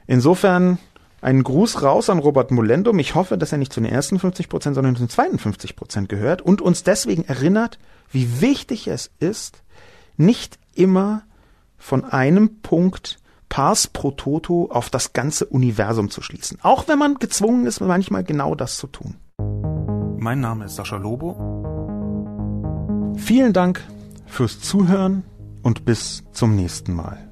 Insofern 0.08 0.78
einen 1.26 1.44
Gruß 1.44 1.82
raus 1.82 2.12
an 2.12 2.20
Robert 2.20 2.52
Molendum. 2.52 3.00
Ich 3.00 3.16
hoffe, 3.16 3.36
dass 3.36 3.52
er 3.52 3.58
nicht 3.58 3.74
zu 3.74 3.82
den 3.82 3.92
ersten 3.92 4.20
50 4.20 4.48
Prozent, 4.48 4.76
sondern 4.76 4.96
zu 4.96 5.04
den 5.04 5.10
zweiten 5.10 5.40
50 5.40 5.76
Prozent 5.76 6.08
gehört 6.08 6.44
und 6.44 6.62
uns 6.62 6.84
deswegen 6.84 7.26
erinnert, 7.26 7.80
wie 8.12 8.42
wichtig 8.42 8.88
es 8.88 9.10
ist, 9.20 9.64
nicht 10.18 10.60
immer 10.76 11.24
von 11.80 12.06
einem 12.06 12.62
Punkt 12.62 13.18
pars 13.50 13.88
pro 13.88 14.12
toto 14.12 14.70
auf 14.70 14.92
das 14.92 15.14
ganze 15.14 15.48
Universum 15.48 16.12
zu 16.12 16.22
schließen. 16.22 16.60
Auch 16.62 16.88
wenn 16.88 17.00
man 17.00 17.16
gezwungen 17.16 17.66
ist, 17.66 17.80
manchmal 17.80 18.24
genau 18.24 18.54
das 18.54 18.78
zu 18.78 18.86
tun. 18.86 19.16
Mein 20.20 20.42
Name 20.42 20.66
ist 20.66 20.76
Sascha 20.76 20.98
Lobo. 20.98 21.36
Vielen 23.18 23.54
Dank 23.54 23.84
fürs 24.28 24.60
Zuhören 24.60 25.24
und 25.64 25.86
bis 25.86 26.24
zum 26.34 26.56
nächsten 26.56 26.94
Mal. 26.94 27.25